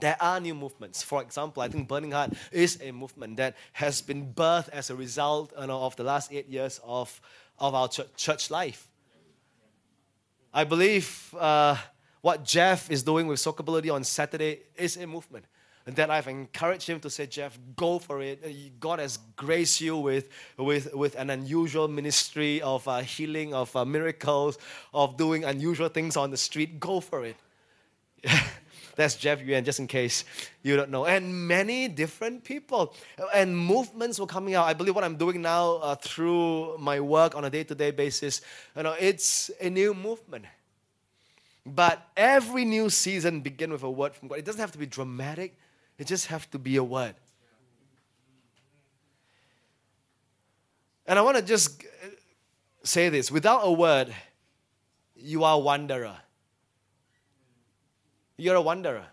there 0.00 0.16
are 0.20 0.40
new 0.40 0.54
movements. 0.54 1.02
For 1.02 1.22
example, 1.22 1.62
I 1.62 1.68
think 1.68 1.88
Burning 1.88 2.10
Heart 2.10 2.34
is 2.50 2.78
a 2.82 2.90
movement 2.90 3.36
that 3.36 3.56
has 3.72 4.02
been 4.02 4.34
birthed 4.34 4.68
as 4.70 4.90
a 4.90 4.96
result 4.96 5.52
you 5.58 5.66
know, 5.66 5.80
of 5.80 5.96
the 5.96 6.04
last 6.04 6.32
eight 6.32 6.48
years 6.48 6.80
of, 6.84 7.20
of 7.58 7.74
our 7.74 7.88
church, 7.88 8.08
church 8.16 8.50
life. 8.50 8.88
I 10.52 10.64
believe 10.64 11.34
uh, 11.38 11.76
what 12.22 12.44
Jeff 12.44 12.90
is 12.90 13.02
doing 13.02 13.26
with 13.26 13.38
Sockability 13.40 13.92
on 13.92 14.04
Saturday 14.04 14.60
is 14.76 14.96
a 14.96 15.06
movement. 15.06 15.44
And 15.84 15.96
that 15.96 16.10
I've 16.10 16.28
encouraged 16.28 16.86
him 16.88 17.00
to 17.00 17.10
say, 17.10 17.26
Jeff, 17.26 17.58
go 17.74 17.98
for 17.98 18.22
it. 18.22 18.78
God 18.78 19.00
has 19.00 19.18
graced 19.34 19.80
you 19.80 19.96
with, 19.96 20.28
with, 20.56 20.94
with 20.94 21.16
an 21.16 21.30
unusual 21.30 21.88
ministry 21.88 22.62
of 22.62 22.86
uh, 22.86 23.00
healing, 23.00 23.52
of 23.52 23.74
uh, 23.74 23.84
miracles, 23.84 24.58
of 24.94 25.16
doing 25.16 25.42
unusual 25.42 25.88
things 25.88 26.16
on 26.16 26.30
the 26.30 26.36
street. 26.36 26.78
Go 26.78 27.00
for 27.00 27.24
it. 27.24 27.36
That's 28.94 29.16
Jeff 29.16 29.42
Yuan, 29.42 29.64
just 29.64 29.80
in 29.80 29.88
case 29.88 30.24
you 30.62 30.76
don't 30.76 30.90
know. 30.90 31.06
And 31.06 31.48
many 31.48 31.88
different 31.88 32.44
people. 32.44 32.94
And 33.34 33.56
movements 33.56 34.20
were 34.20 34.26
coming 34.26 34.54
out. 34.54 34.66
I 34.66 34.74
believe 34.74 34.94
what 34.94 35.02
I'm 35.02 35.16
doing 35.16 35.42
now 35.42 35.76
uh, 35.76 35.94
through 35.96 36.78
my 36.78 37.00
work 37.00 37.34
on 37.34 37.44
a 37.44 37.50
day 37.50 37.64
to 37.64 37.74
day 37.74 37.90
basis, 37.90 38.42
you 38.76 38.84
know, 38.84 38.94
it's 39.00 39.50
a 39.60 39.68
new 39.68 39.94
movement. 39.94 40.44
But 41.64 42.06
every 42.16 42.64
new 42.64 42.90
season 42.90 43.40
begin 43.40 43.70
with 43.70 43.82
a 43.82 43.90
word 43.90 44.14
from 44.14 44.28
God. 44.28 44.38
It 44.38 44.44
doesn't 44.44 44.60
have 44.60 44.72
to 44.72 44.78
be 44.78 44.86
dramatic. 44.86 45.56
It 45.98 46.06
just 46.06 46.26
have 46.26 46.50
to 46.50 46.58
be 46.58 46.76
a 46.76 46.84
word. 46.84 47.14
And 51.06 51.18
I 51.18 51.22
want 51.22 51.36
to 51.36 51.42
just 51.42 51.84
say 52.82 53.08
this 53.08 53.30
without 53.30 53.60
a 53.62 53.72
word, 53.72 54.12
you 55.14 55.44
are 55.44 55.54
a 55.54 55.58
wanderer. 55.58 56.16
You're 58.36 58.56
a 58.56 58.62
wanderer. 58.62 59.06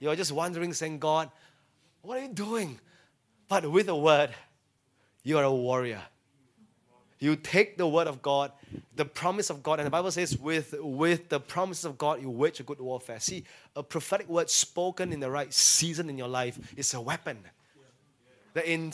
You're 0.00 0.16
just 0.16 0.32
wandering, 0.32 0.72
saying, 0.72 0.98
God, 0.98 1.30
what 2.02 2.18
are 2.18 2.22
you 2.22 2.28
doing? 2.28 2.80
But 3.48 3.70
with 3.70 3.88
a 3.88 3.96
word, 3.96 4.30
you 5.22 5.38
are 5.38 5.44
a 5.44 5.52
warrior. 5.52 6.02
You 7.20 7.36
take 7.36 7.78
the 7.78 7.86
word 7.86 8.06
of 8.06 8.22
God, 8.22 8.52
the 8.96 9.04
promise 9.04 9.48
of 9.48 9.62
God, 9.62 9.78
and 9.78 9.86
the 9.86 9.90
Bible 9.90 10.10
says, 10.10 10.36
with, 10.36 10.74
with 10.78 11.28
the 11.28 11.40
promise 11.40 11.84
of 11.84 11.96
God, 11.96 12.20
you 12.20 12.28
wage 12.28 12.60
a 12.60 12.62
good 12.62 12.80
warfare. 12.80 13.20
See, 13.20 13.44
a 13.76 13.82
prophetic 13.82 14.28
word 14.28 14.50
spoken 14.50 15.12
in 15.12 15.20
the 15.20 15.30
right 15.30 15.52
season 15.52 16.10
in 16.10 16.18
your 16.18 16.28
life 16.28 16.58
is 16.76 16.92
a 16.92 17.00
weapon. 17.00 17.38
That 18.54 18.66
in, 18.66 18.92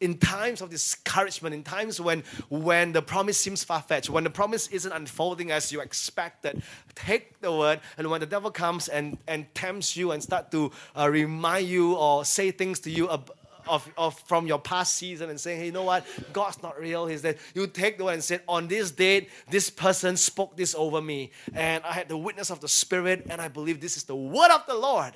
in 0.00 0.18
times 0.18 0.60
of 0.60 0.70
discouragement, 0.70 1.56
in 1.56 1.64
times 1.64 2.00
when, 2.00 2.22
when 2.50 2.92
the 2.92 3.02
promise 3.02 3.36
seems 3.36 3.64
far 3.64 3.82
fetched, 3.82 4.08
when 4.10 4.22
the 4.22 4.30
promise 4.30 4.68
isn't 4.68 4.92
unfolding 4.92 5.50
as 5.50 5.72
you 5.72 5.80
expected, 5.80 6.62
take 6.94 7.40
the 7.40 7.50
word, 7.50 7.80
and 7.98 8.08
when 8.08 8.20
the 8.20 8.26
devil 8.26 8.52
comes 8.52 8.86
and, 8.86 9.18
and 9.26 9.52
tempts 9.54 9.96
you 9.96 10.12
and 10.12 10.22
start 10.22 10.52
to 10.52 10.70
uh, 10.96 11.10
remind 11.10 11.66
you 11.66 11.94
or 11.94 12.24
say 12.24 12.52
things 12.52 12.78
to 12.80 12.90
you 12.90 13.10
ab- 13.10 13.32
of, 13.68 13.88
of 13.96 14.18
from 14.20 14.46
your 14.46 14.58
past 14.58 14.94
season 14.94 15.30
and 15.30 15.40
saying, 15.40 15.60
hey, 15.60 15.66
you 15.66 15.72
know 15.72 15.84
what? 15.84 16.06
God's 16.32 16.62
not 16.62 16.78
real. 16.78 17.06
He's 17.06 17.22
that 17.22 17.38
you 17.54 17.66
take 17.66 17.98
the 17.98 18.04
word 18.04 18.14
and 18.14 18.24
say, 18.24 18.40
on 18.48 18.68
this 18.68 18.90
date, 18.90 19.30
this 19.50 19.70
person 19.70 20.16
spoke 20.16 20.56
this 20.56 20.74
over 20.74 21.00
me. 21.00 21.30
And 21.54 21.84
I 21.84 21.92
had 21.92 22.08
the 22.08 22.16
witness 22.16 22.50
of 22.50 22.60
the 22.60 22.68
Spirit, 22.68 23.26
and 23.30 23.40
I 23.40 23.48
believe 23.48 23.80
this 23.80 23.96
is 23.96 24.04
the 24.04 24.16
word 24.16 24.50
of 24.50 24.66
the 24.66 24.74
Lord. 24.74 25.14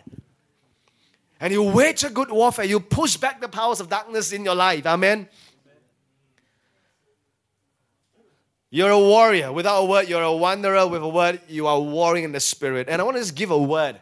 And 1.40 1.52
you 1.52 1.62
wage 1.62 2.02
a 2.04 2.10
good 2.10 2.30
warfare. 2.30 2.64
You 2.64 2.80
push 2.80 3.16
back 3.16 3.40
the 3.40 3.48
powers 3.48 3.80
of 3.80 3.88
darkness 3.88 4.32
in 4.32 4.44
your 4.44 4.54
life. 4.54 4.86
Amen. 4.86 5.28
You're 8.70 8.90
a 8.90 8.98
warrior. 8.98 9.52
Without 9.52 9.80
a 9.80 9.84
word, 9.84 10.08
you're 10.08 10.22
a 10.22 10.34
wanderer. 10.34 10.86
With 10.86 11.02
a 11.02 11.08
word, 11.08 11.40
you 11.48 11.66
are 11.66 11.78
warring 11.78 12.24
in 12.24 12.32
the 12.32 12.40
spirit. 12.40 12.88
And 12.88 13.00
I 13.00 13.04
want 13.04 13.16
to 13.16 13.22
just 13.22 13.34
give 13.34 13.50
a 13.50 13.58
word, 13.58 14.00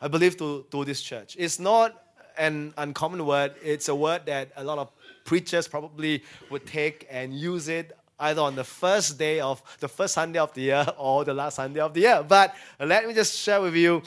I 0.00 0.08
believe, 0.08 0.36
to, 0.38 0.64
to 0.70 0.84
this 0.84 1.02
church. 1.02 1.36
It's 1.38 1.58
not 1.58 1.99
an 2.40 2.74
uncommon 2.78 3.24
word. 3.24 3.54
It's 3.62 3.88
a 3.88 3.94
word 3.94 4.26
that 4.26 4.50
a 4.56 4.64
lot 4.64 4.78
of 4.78 4.90
preachers 5.24 5.68
probably 5.68 6.24
would 6.50 6.66
take 6.66 7.06
and 7.10 7.32
use 7.32 7.68
it 7.68 7.96
either 8.18 8.40
on 8.42 8.56
the 8.56 8.64
first 8.64 9.18
day 9.18 9.40
of 9.40 9.62
the 9.80 9.88
first 9.88 10.14
Sunday 10.14 10.38
of 10.38 10.52
the 10.54 10.62
year 10.62 10.86
or 10.98 11.24
the 11.24 11.34
last 11.34 11.56
Sunday 11.56 11.80
of 11.80 11.94
the 11.94 12.00
year. 12.00 12.24
But 12.26 12.54
let 12.78 13.06
me 13.06 13.14
just 13.14 13.36
share 13.38 13.60
with 13.60 13.76
you 13.76 14.02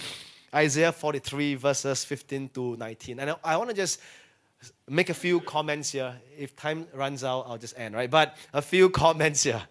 Isaiah 0.54 0.92
43, 0.92 1.56
verses 1.56 2.04
15 2.04 2.50
to 2.50 2.76
19. 2.78 3.20
And 3.20 3.36
I, 3.44 3.58
want 3.58 3.70
to 3.70 3.76
just 3.76 4.00
make 4.90 5.10
a 5.10 5.14
few 5.14 5.40
comments 5.40 5.92
here. 5.92 6.14
If 6.38 6.56
time 6.56 6.88
runs 6.94 7.24
out, 7.24 7.46
I'll 7.48 7.58
just 7.58 7.78
end, 7.78 7.96
right? 7.96 8.10
But 8.10 8.36
a 8.54 8.62
few 8.62 8.90
comments 9.04 9.44
here. 9.44 9.62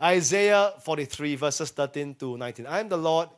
Isaiah 0.00 0.72
43, 0.84 1.36
verses 1.36 1.70
13 1.70 2.14
to 2.16 2.36
19. 2.36 2.66
I 2.66 2.80
am 2.80 2.88
the 2.88 2.96
Lord, 2.96 3.28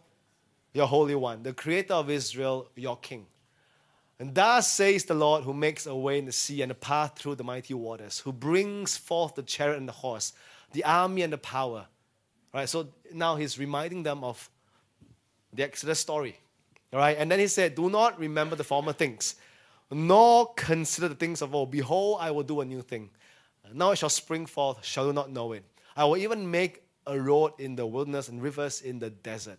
your 0.72 0.86
Holy 0.86 1.14
One, 1.14 1.42
the 1.42 1.52
Creator 1.52 1.94
of 1.94 2.10
Israel, 2.10 2.68
your 2.76 2.96
King. 2.96 3.26
And 4.18 4.34
thus 4.34 4.70
says 4.70 5.04
the 5.04 5.14
Lord, 5.14 5.44
who 5.44 5.52
makes 5.52 5.86
a 5.86 5.94
way 5.94 6.18
in 6.18 6.24
the 6.24 6.32
sea 6.32 6.62
and 6.62 6.72
a 6.72 6.74
path 6.74 7.18
through 7.18 7.34
the 7.34 7.44
mighty 7.44 7.74
waters, 7.74 8.20
who 8.20 8.32
brings 8.32 8.96
forth 8.96 9.34
the 9.34 9.42
chariot 9.42 9.76
and 9.76 9.88
the 9.88 9.92
horse, 9.92 10.32
the 10.72 10.84
army 10.84 11.22
and 11.22 11.32
the 11.32 11.38
power. 11.38 11.86
Right? 12.54 12.68
So 12.68 12.88
now 13.12 13.36
he's 13.36 13.58
reminding 13.58 14.02
them 14.02 14.24
of 14.24 14.48
the 15.52 15.62
Exodus 15.62 15.98
story. 15.98 16.38
All 16.92 16.98
right? 16.98 17.16
And 17.18 17.30
then 17.30 17.38
he 17.38 17.46
said, 17.46 17.74
Do 17.74 17.90
not 17.90 18.18
remember 18.18 18.56
the 18.56 18.64
former 18.64 18.94
things, 18.94 19.36
nor 19.90 20.54
consider 20.54 21.08
the 21.08 21.14
things 21.14 21.42
of 21.42 21.54
old. 21.54 21.70
Behold, 21.70 22.18
I 22.20 22.30
will 22.30 22.42
do 22.42 22.60
a 22.60 22.64
new 22.64 22.80
thing. 22.80 23.10
Now 23.74 23.90
it 23.90 23.96
shall 23.96 24.08
spring 24.08 24.46
forth, 24.46 24.84
shall 24.84 25.06
you 25.06 25.12
not 25.12 25.30
know 25.30 25.52
it? 25.52 25.64
I 25.96 26.04
will 26.04 26.16
even 26.16 26.50
make 26.50 26.82
a 27.06 27.18
road 27.20 27.52
in 27.58 27.76
the 27.76 27.86
wilderness 27.86 28.28
and 28.28 28.42
rivers 28.42 28.80
in 28.80 28.98
the 28.98 29.10
desert. 29.10 29.58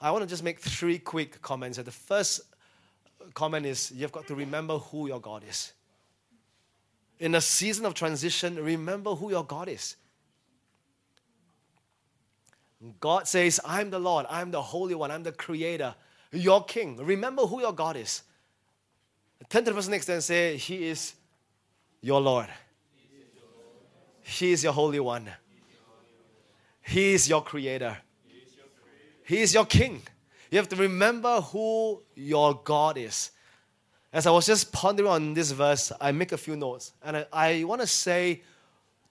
I 0.00 0.10
want 0.10 0.22
to 0.22 0.28
just 0.28 0.42
make 0.42 0.60
three 0.60 0.98
quick 0.98 1.40
comments. 1.40 1.78
The 1.78 1.90
first 1.90 2.42
comment 3.32 3.66
is 3.66 3.90
you've 3.92 4.12
got 4.12 4.26
to 4.28 4.34
remember 4.34 4.78
who 4.78 5.08
your 5.08 5.20
God 5.20 5.44
is. 5.48 5.72
In 7.18 7.34
a 7.34 7.40
season 7.40 7.86
of 7.86 7.94
transition, 7.94 8.56
remember 8.56 9.14
who 9.14 9.30
your 9.30 9.44
God 9.44 9.68
is. 9.68 9.96
God 13.00 13.26
says, 13.26 13.60
I'm 13.64 13.90
the 13.90 13.98
Lord, 13.98 14.26
I'm 14.28 14.50
the 14.50 14.60
Holy 14.60 14.94
One, 14.94 15.10
I'm 15.10 15.22
the 15.22 15.32
Creator, 15.32 15.94
your 16.32 16.64
King. 16.64 16.98
Remember 16.98 17.42
who 17.42 17.60
your 17.60 17.72
God 17.72 17.96
is. 17.96 18.22
Turn 19.48 19.64
to 19.64 19.70
the 19.70 19.74
person 19.74 19.92
next 19.92 20.06
to 20.06 20.12
you 20.12 20.16
and 20.16 20.24
say, 20.24 20.56
He 20.56 20.88
is 20.88 21.14
your 22.00 22.20
Lord. 22.20 22.48
He 24.22 24.52
is 24.52 24.64
your 24.64 24.72
Holy 24.72 25.00
One. 25.00 25.28
He 26.82 27.14
is 27.14 27.28
your 27.28 27.42
Creator. 27.42 27.96
He 29.24 29.40
is 29.40 29.54
your 29.54 29.64
king. 29.64 30.02
You 30.50 30.58
have 30.58 30.68
to 30.68 30.76
remember 30.76 31.40
who 31.40 32.02
your 32.14 32.60
God 32.62 32.98
is. 32.98 33.30
As 34.12 34.26
I 34.26 34.30
was 34.30 34.46
just 34.46 34.70
pondering 34.70 35.08
on 35.08 35.34
this 35.34 35.50
verse, 35.50 35.90
I 36.00 36.12
make 36.12 36.32
a 36.32 36.36
few 36.36 36.56
notes. 36.56 36.92
And 37.02 37.16
I, 37.16 37.26
I 37.32 37.64
want 37.64 37.80
to 37.80 37.86
say 37.86 38.42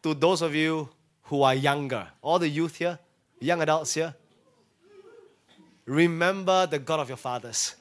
to 0.04 0.14
those 0.14 0.42
of 0.42 0.56
you 0.56 0.88
who 1.24 1.42
are 1.42 1.56
younger, 1.56 2.08
all 2.22 2.40
the 2.40 2.48
youth 2.48 2.78
here, 2.78 3.00
young 3.40 3.62
adults 3.62 3.96
here, 3.96 4.16
remember 5.86 6.68
the 6.68 6.80
God 6.80 7.00
of 7.02 7.10
your 7.10 7.18
fathers. 7.18 7.76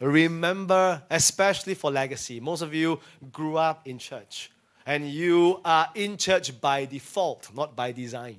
Remember, 0.00 1.02
especially 1.08 1.74
for 1.74 1.90
legacy. 1.90 2.40
Most 2.40 2.60
of 2.60 2.74
you 2.74 3.00
grew 3.32 3.56
up 3.56 3.86
in 3.88 3.98
church, 3.98 4.50
and 4.84 5.08
you 5.08 5.60
are 5.64 5.88
in 5.94 6.18
church 6.18 6.60
by 6.60 6.84
default, 6.84 7.48
not 7.54 7.74
by 7.74 7.92
design 7.92 8.36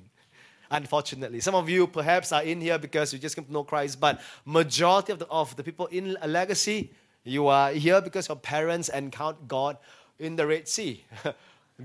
unfortunately. 0.70 1.40
Some 1.40 1.54
of 1.54 1.68
you 1.68 1.86
perhaps 1.86 2.32
are 2.32 2.42
in 2.42 2.60
here 2.60 2.78
because 2.78 3.12
you 3.12 3.18
just 3.18 3.34
came 3.34 3.44
to 3.44 3.52
know 3.52 3.64
Christ, 3.64 4.00
but 4.00 4.20
majority 4.44 5.12
of 5.12 5.18
the, 5.18 5.26
of 5.26 5.54
the 5.56 5.62
people 5.62 5.86
in 5.86 6.16
a 6.20 6.28
legacy, 6.28 6.92
you 7.24 7.46
are 7.48 7.72
here 7.72 8.00
because 8.00 8.28
your 8.28 8.36
parents 8.36 8.88
encountered 8.88 9.48
God 9.48 9.76
in 10.18 10.36
the 10.36 10.46
Red 10.46 10.68
Sea. 10.68 11.04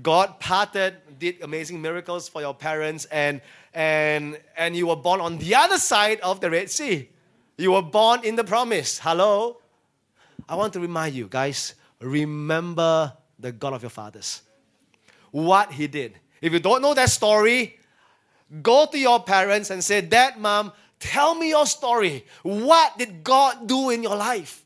God 0.02 0.40
parted, 0.40 0.96
did 1.18 1.42
amazing 1.42 1.80
miracles 1.80 2.28
for 2.28 2.40
your 2.40 2.54
parents, 2.54 3.04
and, 3.06 3.40
and, 3.72 4.40
and 4.56 4.74
you 4.74 4.88
were 4.88 4.96
born 4.96 5.20
on 5.20 5.38
the 5.38 5.54
other 5.54 5.78
side 5.78 6.20
of 6.20 6.40
the 6.40 6.50
Red 6.50 6.70
Sea. 6.70 7.08
You 7.56 7.72
were 7.72 7.82
born 7.82 8.24
in 8.24 8.34
the 8.34 8.42
promise. 8.42 8.98
Hello? 8.98 9.58
I 10.48 10.56
want 10.56 10.72
to 10.72 10.80
remind 10.80 11.14
you, 11.14 11.28
guys, 11.28 11.74
remember 12.00 13.12
the 13.38 13.52
God 13.52 13.72
of 13.72 13.82
your 13.82 13.90
fathers. 13.90 14.42
What 15.30 15.72
he 15.72 15.86
did. 15.86 16.18
If 16.40 16.52
you 16.52 16.58
don't 16.58 16.82
know 16.82 16.94
that 16.94 17.10
story, 17.10 17.78
Go 18.62 18.86
to 18.86 18.98
your 18.98 19.22
parents 19.22 19.70
and 19.70 19.82
say, 19.82 20.00
Dad, 20.00 20.38
Mom, 20.38 20.72
tell 21.00 21.34
me 21.34 21.50
your 21.50 21.66
story. 21.66 22.26
What 22.42 22.98
did 22.98 23.24
God 23.24 23.66
do 23.66 23.90
in 23.90 24.02
your 24.02 24.16
life? 24.16 24.64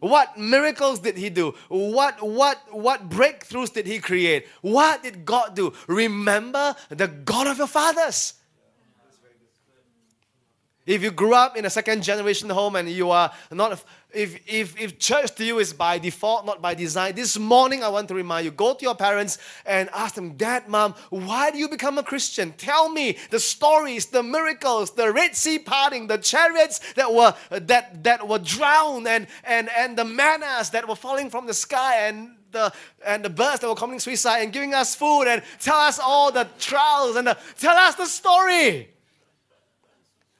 What 0.00 0.36
miracles 0.36 0.98
did 0.98 1.16
he 1.16 1.30
do? 1.30 1.54
What, 1.68 2.20
what, 2.26 2.58
what 2.72 3.08
breakthroughs 3.08 3.72
did 3.72 3.86
he 3.86 4.00
create? 4.00 4.48
What 4.60 5.04
did 5.04 5.24
God 5.24 5.54
do? 5.54 5.72
Remember 5.86 6.74
the 6.88 7.06
God 7.06 7.46
of 7.46 7.58
your 7.58 7.68
fathers. 7.68 8.34
If 10.84 11.02
you 11.02 11.12
grew 11.12 11.34
up 11.34 11.56
in 11.56 11.64
a 11.64 11.70
second 11.70 12.02
generation 12.02 12.50
home 12.50 12.74
and 12.74 12.88
you 12.88 13.10
are 13.10 13.30
not 13.52 13.84
if, 14.14 14.38
if, 14.46 14.78
if 14.78 14.98
church 14.98 15.34
to 15.36 15.44
you 15.44 15.58
is 15.58 15.72
by 15.72 15.98
default, 15.98 16.44
not 16.44 16.60
by 16.60 16.74
design, 16.74 17.14
this 17.14 17.38
morning 17.38 17.82
I 17.82 17.88
want 17.88 18.08
to 18.08 18.14
remind 18.14 18.44
you 18.44 18.50
go 18.50 18.74
to 18.74 18.82
your 18.82 18.94
parents 18.94 19.38
and 19.64 19.88
ask 19.94 20.14
them, 20.14 20.34
Dad, 20.36 20.68
Mom, 20.68 20.94
why 21.10 21.50
do 21.50 21.58
you 21.58 21.68
become 21.68 21.98
a 21.98 22.02
Christian? 22.02 22.52
Tell 22.52 22.90
me 22.90 23.16
the 23.30 23.40
stories, 23.40 24.06
the 24.06 24.22
miracles, 24.22 24.90
the 24.90 25.12
Red 25.12 25.34
Sea 25.34 25.58
parting, 25.58 26.08
the 26.08 26.18
chariots 26.18 26.80
that 26.94 27.12
were, 27.12 27.34
that, 27.50 28.04
that 28.04 28.26
were 28.26 28.38
drowned, 28.38 29.08
and, 29.08 29.26
and, 29.44 29.70
and 29.76 29.96
the 29.96 30.04
mannas 30.04 30.70
that 30.70 30.86
were 30.86 30.96
falling 30.96 31.30
from 31.30 31.46
the 31.46 31.54
sky, 31.54 32.08
and 32.08 32.36
the, 32.50 32.72
and 33.06 33.24
the 33.24 33.30
birds 33.30 33.60
that 33.60 33.68
were 33.68 33.74
committing 33.74 34.00
suicide 34.00 34.40
and 34.40 34.52
giving 34.52 34.74
us 34.74 34.94
food, 34.94 35.22
and 35.22 35.42
tell 35.58 35.76
us 35.76 35.98
all 35.98 36.30
the 36.30 36.46
trials, 36.58 37.16
and 37.16 37.28
the, 37.28 37.38
tell 37.58 37.76
us 37.76 37.94
the 37.94 38.06
story. 38.06 38.91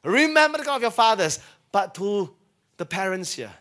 Remember 0.05 0.59
the 0.59 0.65
God 0.65 0.77
of 0.77 0.83
your 0.83 0.91
fathers. 0.91 1.39
But 1.71 1.95
to 1.95 2.35
the 2.77 2.85
parents 2.85 3.35
here, 3.35 3.53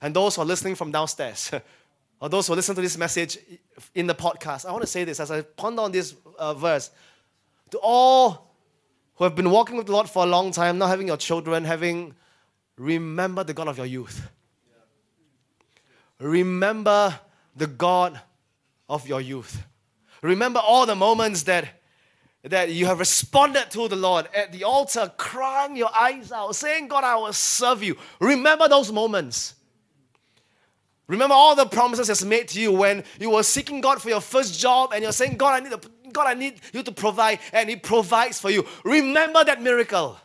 and 0.00 0.14
those 0.14 0.36
who 0.36 0.42
are 0.42 0.46
listening 0.46 0.74
from 0.74 0.90
downstairs, 0.90 1.50
or 2.20 2.28
those 2.28 2.46
who 2.46 2.54
listen 2.54 2.74
to 2.74 2.80
this 2.80 2.96
message 2.98 3.38
in 3.94 4.06
the 4.06 4.14
podcast, 4.14 4.66
I 4.66 4.72
want 4.72 4.82
to 4.82 4.88
say 4.88 5.04
this 5.04 5.20
as 5.20 5.30
I 5.30 5.42
ponder 5.42 5.82
on 5.82 5.92
this 5.92 6.14
uh, 6.38 6.54
verse. 6.54 6.90
To 7.70 7.78
all 7.78 8.50
who 9.14 9.24
have 9.24 9.36
been 9.36 9.50
walking 9.50 9.76
with 9.76 9.86
the 9.86 9.92
Lord 9.92 10.08
for 10.08 10.24
a 10.24 10.26
long 10.26 10.50
time, 10.50 10.78
not 10.78 10.88
having 10.88 11.06
your 11.06 11.16
children, 11.16 11.64
having, 11.64 12.14
remember 12.76 13.44
the 13.44 13.54
God 13.54 13.68
of 13.68 13.76
your 13.76 13.86
youth. 13.86 14.28
Remember 16.18 17.18
the 17.54 17.66
God 17.66 18.20
of 18.88 19.06
your 19.06 19.20
youth. 19.20 19.62
Remember 20.22 20.60
all 20.60 20.86
the 20.86 20.96
moments 20.96 21.44
that, 21.44 21.79
that 22.42 22.70
you 22.70 22.86
have 22.86 22.98
responded 22.98 23.70
to 23.70 23.88
the 23.88 23.96
Lord 23.96 24.28
at 24.34 24.52
the 24.52 24.64
altar, 24.64 25.12
crying 25.16 25.76
your 25.76 25.90
eyes 25.94 26.32
out, 26.32 26.56
saying, 26.56 26.88
God, 26.88 27.04
I 27.04 27.16
will 27.16 27.32
serve 27.32 27.82
you. 27.82 27.96
Remember 28.18 28.68
those 28.68 28.90
moments. 28.90 29.54
Remember 31.06 31.34
all 31.34 31.54
the 31.54 31.66
promises 31.66 32.08
He's 32.08 32.24
made 32.24 32.48
to 32.48 32.60
you 32.60 32.72
when 32.72 33.04
you 33.18 33.30
were 33.30 33.42
seeking 33.42 33.80
God 33.80 34.00
for 34.00 34.08
your 34.08 34.20
first 34.20 34.58
job 34.58 34.92
and 34.92 35.02
you're 35.02 35.12
saying, 35.12 35.36
God, 35.36 35.60
I 35.60 35.64
need 35.64 35.72
a 35.72 35.80
God, 36.12 36.26
I 36.26 36.34
need 36.34 36.60
you 36.72 36.82
to 36.82 36.92
provide, 36.92 37.38
and 37.52 37.68
He 37.68 37.76
provides 37.76 38.40
for 38.40 38.50
you. 38.50 38.66
Remember 38.84 39.44
that 39.44 39.62
miracle. 39.62 40.18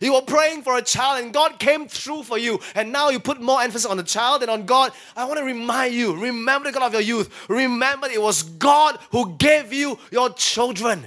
You 0.00 0.14
were 0.14 0.22
praying 0.22 0.62
for 0.62 0.76
a 0.76 0.82
child 0.82 1.22
and 1.22 1.32
God 1.32 1.58
came 1.58 1.88
through 1.88 2.24
for 2.24 2.36
you, 2.36 2.60
and 2.74 2.92
now 2.92 3.10
you 3.10 3.20
put 3.20 3.40
more 3.40 3.62
emphasis 3.62 3.86
on 3.86 3.96
the 3.96 4.02
child 4.02 4.42
than 4.42 4.50
on 4.50 4.66
God. 4.66 4.92
I 5.16 5.24
want 5.24 5.38
to 5.38 5.44
remind 5.44 5.94
you 5.94 6.16
remember 6.16 6.70
the 6.70 6.78
God 6.78 6.86
of 6.86 6.92
your 6.92 7.02
youth. 7.02 7.48
Remember 7.48 8.08
it 8.08 8.20
was 8.20 8.42
God 8.42 8.98
who 9.10 9.36
gave 9.36 9.72
you 9.72 9.98
your 10.10 10.30
children. 10.30 11.06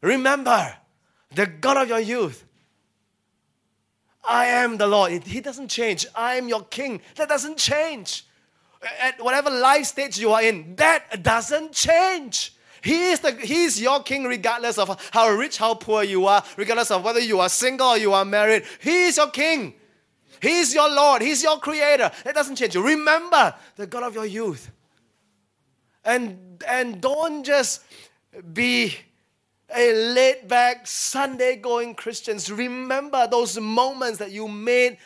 Remember 0.00 0.76
the 1.34 1.46
God 1.46 1.76
of 1.76 1.88
your 1.88 2.00
youth. 2.00 2.44
I 4.24 4.46
am 4.46 4.76
the 4.76 4.86
Lord. 4.86 5.10
He 5.24 5.40
doesn't 5.40 5.68
change. 5.68 6.06
I 6.14 6.34
am 6.34 6.48
your 6.48 6.62
king. 6.64 7.00
That 7.16 7.28
doesn't 7.28 7.56
change. 7.56 8.26
At 9.00 9.22
whatever 9.24 9.50
life 9.50 9.86
stage 9.86 10.18
you 10.18 10.32
are 10.32 10.42
in, 10.42 10.76
that 10.76 11.22
doesn't 11.22 11.72
change. 11.72 12.54
He 12.82 13.10
is, 13.10 13.20
the, 13.20 13.32
he 13.32 13.64
is 13.64 13.80
your 13.80 14.02
king 14.02 14.24
regardless 14.24 14.78
of 14.78 15.10
how 15.12 15.30
rich, 15.30 15.58
how 15.58 15.74
poor 15.74 16.02
you 16.02 16.26
are, 16.26 16.42
regardless 16.56 16.90
of 16.90 17.04
whether 17.04 17.20
you 17.20 17.40
are 17.40 17.48
single 17.48 17.88
or 17.88 17.98
you 17.98 18.12
are 18.12 18.24
married. 18.24 18.64
He 18.80 19.06
is 19.06 19.16
your 19.16 19.30
king. 19.30 19.74
He 20.40 20.60
is 20.60 20.74
your 20.74 20.88
Lord. 20.88 21.22
He's 21.22 21.42
your 21.42 21.58
creator. 21.58 22.10
It 22.24 22.34
doesn't 22.34 22.56
change. 22.56 22.74
you. 22.74 22.86
Remember 22.86 23.54
the 23.76 23.86
God 23.86 24.04
of 24.04 24.14
your 24.14 24.26
youth. 24.26 24.70
And, 26.04 26.62
and 26.66 27.00
don't 27.00 27.44
just 27.44 27.82
be 28.52 28.94
a 29.74 29.92
laid 29.92 30.48
back, 30.48 30.86
Sunday 30.86 31.56
going 31.56 31.94
Christians. 31.94 32.50
Remember 32.50 33.26
those 33.26 33.58
moments 33.58 34.18
that 34.18 34.30
you 34.30 34.48
made 34.48 34.98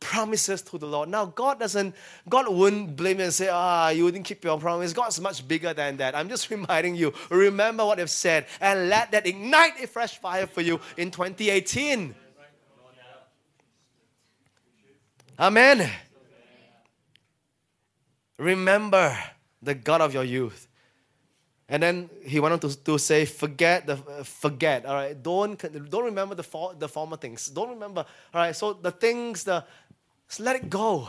promises 0.00 0.62
to 0.62 0.78
the 0.78 0.86
Lord. 0.86 1.08
Now, 1.08 1.26
God 1.26 1.58
doesn't, 1.58 1.94
God 2.28 2.48
wouldn't 2.48 2.96
blame 2.96 3.18
you 3.18 3.24
and 3.24 3.34
say, 3.34 3.48
ah, 3.50 3.90
you 3.90 4.10
didn't 4.10 4.24
keep 4.24 4.44
your 4.44 4.58
promise. 4.58 4.92
God's 4.92 5.20
much 5.20 5.46
bigger 5.46 5.74
than 5.74 5.96
that. 5.98 6.14
I'm 6.14 6.28
just 6.28 6.50
reminding 6.56 6.94
you, 6.94 7.12
remember 7.30 7.84
what 7.84 8.00
I've 8.00 8.10
said 8.10 8.46
and 8.60 8.88
let 8.88 9.12
that 9.12 9.26
ignite 9.26 9.82
a 9.82 9.86
fresh 9.86 10.18
fire 10.18 10.46
for 10.46 10.60
you 10.60 10.80
in 10.96 11.10
2018. 11.10 12.14
Amen. 15.40 15.90
Remember 18.38 19.16
the 19.62 19.74
God 19.74 20.00
of 20.00 20.14
your 20.14 20.24
youth. 20.24 20.68
And 21.68 21.82
then 21.82 22.10
he 22.24 22.40
went 22.40 22.54
on 22.54 22.60
to, 22.60 22.84
to 22.84 22.98
say, 22.98 23.26
forget 23.26 23.86
the 23.86 23.92
uh, 23.94 24.22
forget. 24.22 24.86
All 24.86 24.94
right, 24.94 25.22
don't 25.22 25.60
don't 25.90 26.04
remember 26.04 26.34
the 26.34 26.42
for, 26.42 26.72
the 26.72 26.88
former 26.88 27.18
things. 27.18 27.48
Don't 27.48 27.68
remember. 27.68 28.06
All 28.32 28.40
right, 28.40 28.56
so 28.56 28.72
the 28.72 28.90
things, 28.90 29.44
the 29.44 29.62
so 30.28 30.42
let 30.42 30.56
it 30.56 30.70
go. 30.70 31.08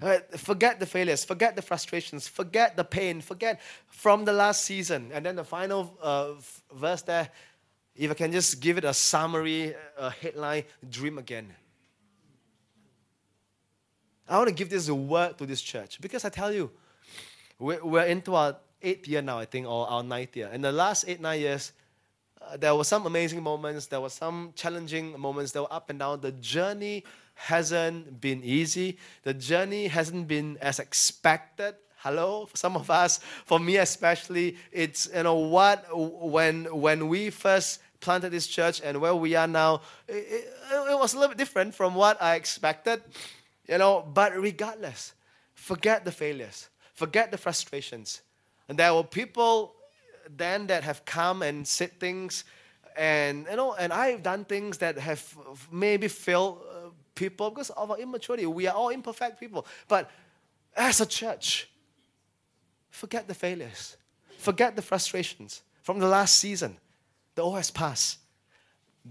Right, 0.00 0.22
forget 0.38 0.80
the 0.80 0.86
failures, 0.86 1.24
forget 1.24 1.54
the 1.54 1.62
frustrations, 1.62 2.26
forget 2.26 2.76
the 2.76 2.84
pain, 2.84 3.20
forget 3.20 3.60
from 3.88 4.24
the 4.24 4.32
last 4.32 4.64
season. 4.64 5.10
And 5.12 5.24
then 5.24 5.36
the 5.36 5.44
final 5.44 5.96
uh, 6.00 6.32
verse 6.74 7.02
there, 7.02 7.28
if 7.94 8.10
I 8.10 8.14
can 8.14 8.32
just 8.32 8.60
give 8.60 8.78
it 8.78 8.84
a 8.84 8.94
summary, 8.94 9.74
a 9.98 10.10
headline, 10.10 10.64
dream 10.88 11.18
again. 11.18 11.52
I 14.28 14.38
want 14.38 14.48
to 14.48 14.54
give 14.54 14.70
this 14.70 14.88
a 14.88 14.94
word 14.94 15.36
to 15.38 15.46
this 15.46 15.60
church 15.60 16.00
because 16.00 16.24
I 16.24 16.30
tell 16.30 16.52
you, 16.52 16.70
we're 17.58 18.04
into 18.04 18.34
our 18.34 18.56
eighth 18.80 19.06
year 19.06 19.20
now, 19.20 19.38
I 19.38 19.44
think, 19.44 19.66
or 19.66 19.86
our 19.88 20.02
ninth 20.02 20.34
year. 20.36 20.48
In 20.52 20.62
the 20.62 20.72
last 20.72 21.04
eight, 21.06 21.20
nine 21.20 21.38
years, 21.38 21.72
uh, 22.40 22.56
there 22.56 22.74
were 22.74 22.84
some 22.84 23.06
amazing 23.06 23.42
moments, 23.42 23.86
there 23.86 24.00
were 24.00 24.08
some 24.08 24.52
challenging 24.56 25.18
moments, 25.20 25.52
there 25.52 25.62
were 25.62 25.72
up 25.72 25.90
and 25.90 25.98
down. 25.98 26.20
The 26.20 26.32
journey 26.32 27.04
hasn't 27.42 28.20
been 28.20 28.40
easy, 28.44 28.98
the 29.24 29.34
journey 29.34 29.88
hasn't 29.88 30.28
been 30.28 30.56
as 30.60 30.78
expected. 30.78 31.74
Hello, 31.96 32.48
some 32.54 32.76
of 32.76 32.88
us, 32.88 33.18
for 33.44 33.58
me 33.58 33.78
especially, 33.78 34.56
it's 34.70 35.08
you 35.14 35.24
know 35.24 35.34
what 35.34 35.84
when 35.92 36.64
when 36.80 37.08
we 37.08 37.30
first 37.30 37.80
planted 38.00 38.30
this 38.30 38.46
church 38.46 38.80
and 38.84 39.00
where 39.00 39.14
we 39.14 39.34
are 39.34 39.46
now, 39.48 39.80
it, 40.08 40.14
it, 40.14 40.44
it 40.90 40.98
was 40.98 41.14
a 41.14 41.16
little 41.16 41.30
bit 41.30 41.38
different 41.38 41.74
from 41.74 41.94
what 41.94 42.20
I 42.22 42.36
expected, 42.36 43.02
you 43.68 43.78
know. 43.78 44.02
But 44.02 44.36
regardless, 44.36 45.12
forget 45.54 46.04
the 46.04 46.12
failures, 46.12 46.68
forget 46.94 47.32
the 47.32 47.38
frustrations, 47.38 48.22
and 48.68 48.78
there 48.78 48.94
were 48.94 49.04
people 49.04 49.74
then 50.36 50.68
that 50.68 50.84
have 50.84 51.04
come 51.04 51.42
and 51.42 51.66
said 51.66 51.98
things, 51.98 52.44
and 52.96 53.46
you 53.50 53.56
know, 53.56 53.74
and 53.74 53.92
I've 53.92 54.22
done 54.22 54.44
things 54.44 54.78
that 54.78 54.96
have 54.98 55.22
maybe 55.72 56.06
failed 56.06 56.62
people 57.14 57.50
because 57.50 57.70
of 57.70 57.90
our 57.90 57.98
immaturity. 57.98 58.46
We 58.46 58.66
are 58.66 58.74
all 58.74 58.88
imperfect 58.88 59.38
people. 59.40 59.66
But 59.88 60.10
as 60.76 61.00
a 61.00 61.06
church, 61.06 61.68
forget 62.90 63.28
the 63.28 63.34
failures, 63.34 63.96
forget 64.38 64.76
the 64.76 64.82
frustrations 64.82 65.62
from 65.82 65.98
the 65.98 66.08
last 66.08 66.36
season. 66.36 66.76
The 67.34 67.42
all 67.42 67.54
has 67.54 67.70
passed. 67.70 68.18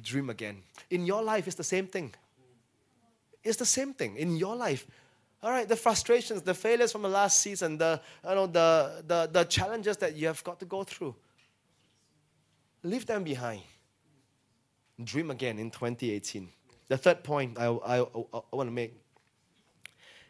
Dream 0.02 0.30
again. 0.30 0.62
In 0.90 1.06
your 1.06 1.22
life, 1.22 1.48
it's 1.48 1.56
the 1.56 1.64
same 1.64 1.88
thing. 1.88 2.14
It's 3.44 3.58
the 3.58 3.66
same 3.66 3.94
thing. 3.94 4.16
In 4.16 4.38
your 4.38 4.56
life, 4.56 4.86
all 5.44 5.50
right, 5.50 5.68
the 5.68 5.76
frustrations, 5.76 6.44
the 6.44 6.54
failures 6.54 6.92
from 6.92 7.02
the 7.02 7.10
last 7.10 7.40
season, 7.40 7.78
the, 7.78 8.00
you 8.28 8.36
know, 8.36 8.46
the, 8.46 9.04
the, 9.08 9.30
the 9.32 9.44
challenges 9.46 9.98
that 9.98 10.16
you 10.16 10.28
have 10.28 10.44
got 10.44 10.60
to 10.60 10.66
go 10.66 10.84
through. 10.84 11.16
Leave 12.84 13.06
them 13.06 13.24
behind. 13.24 13.62
Dream 15.04 15.32
again 15.32 15.58
in 15.58 15.72
2018. 15.72 16.50
The 16.92 16.98
third 16.98 17.24
point 17.24 17.58
I, 17.58 17.68
I, 17.68 18.00
I, 18.02 18.42
want 18.52 18.68
to 18.68 18.72
make 18.72 18.94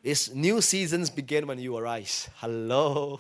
is 0.04 0.32
new 0.36 0.62
seasons 0.62 1.10
begin 1.10 1.48
when 1.48 1.58
you 1.58 1.76
arise. 1.76 2.30
Hello. 2.36 3.20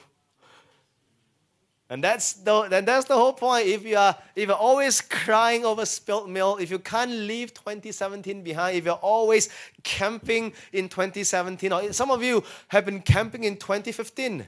And 1.89 2.03
that's 2.03 2.33
the, 2.33 2.69
and 2.71 2.87
that's 2.87 3.07
the 3.07 3.15
whole 3.15 3.33
point. 3.33 3.65
If 3.65 3.83
you 3.83 3.97
are 3.97 4.15
if 4.35 4.47
you're 4.47 4.55
always 4.55 5.01
crying 5.01 5.65
over 5.65 5.87
spilt 5.87 6.29
milk, 6.29 6.61
if 6.61 6.69
you 6.69 6.77
can't 6.77 7.09
leave 7.09 7.51
2017 7.55 8.43
behind, 8.43 8.77
if 8.77 8.85
you're 8.85 8.93
always 8.93 9.49
camping 9.81 10.53
in 10.71 10.87
2017, 10.87 11.73
or 11.73 11.93
some 11.93 12.11
of 12.11 12.21
you 12.21 12.43
have 12.67 12.85
been 12.85 13.01
camping 13.01 13.45
in 13.45 13.57
2015. 13.57 14.45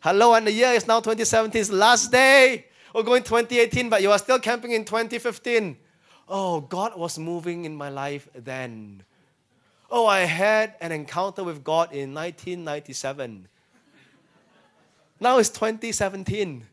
Hello, 0.00 0.34
and 0.34 0.46
the 0.46 0.52
year 0.52 0.72
is 0.72 0.86
now 0.86 1.00
2017's 1.00 1.72
last 1.72 2.12
day. 2.12 2.66
We're 2.94 3.04
going 3.04 3.22
2018, 3.22 3.88
but 3.88 4.02
you 4.02 4.10
are 4.10 4.18
still 4.18 4.38
camping 4.38 4.72
in 4.72 4.84
2015. 4.84 5.78
Oh, 6.28 6.60
God 6.60 6.96
was 6.96 7.18
moving 7.18 7.64
in 7.64 7.74
my 7.74 7.88
life 7.88 8.28
then. 8.34 9.02
Oh, 9.90 10.06
I 10.06 10.20
had 10.20 10.74
an 10.80 10.92
encounter 10.92 11.42
with 11.42 11.64
God 11.64 11.92
in 11.92 12.12
1997. 12.12 13.48
Now 15.20 15.38
it's 15.38 15.48
2017. 15.48 16.66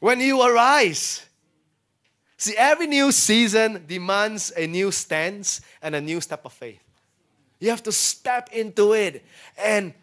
When 0.00 0.20
you 0.20 0.42
arise, 0.42 1.24
see, 2.36 2.54
every 2.56 2.86
new 2.86 3.10
season 3.10 3.84
demands 3.88 4.52
a 4.56 4.66
new 4.66 4.92
stance 4.92 5.60
and 5.82 5.94
a 5.94 6.00
new 6.00 6.20
step 6.20 6.44
of 6.44 6.52
faith. 6.52 6.82
You 7.58 7.70
have 7.70 7.82
to 7.84 7.92
step 7.92 8.50
into 8.52 8.92
it. 8.92 9.24
And 9.56 9.94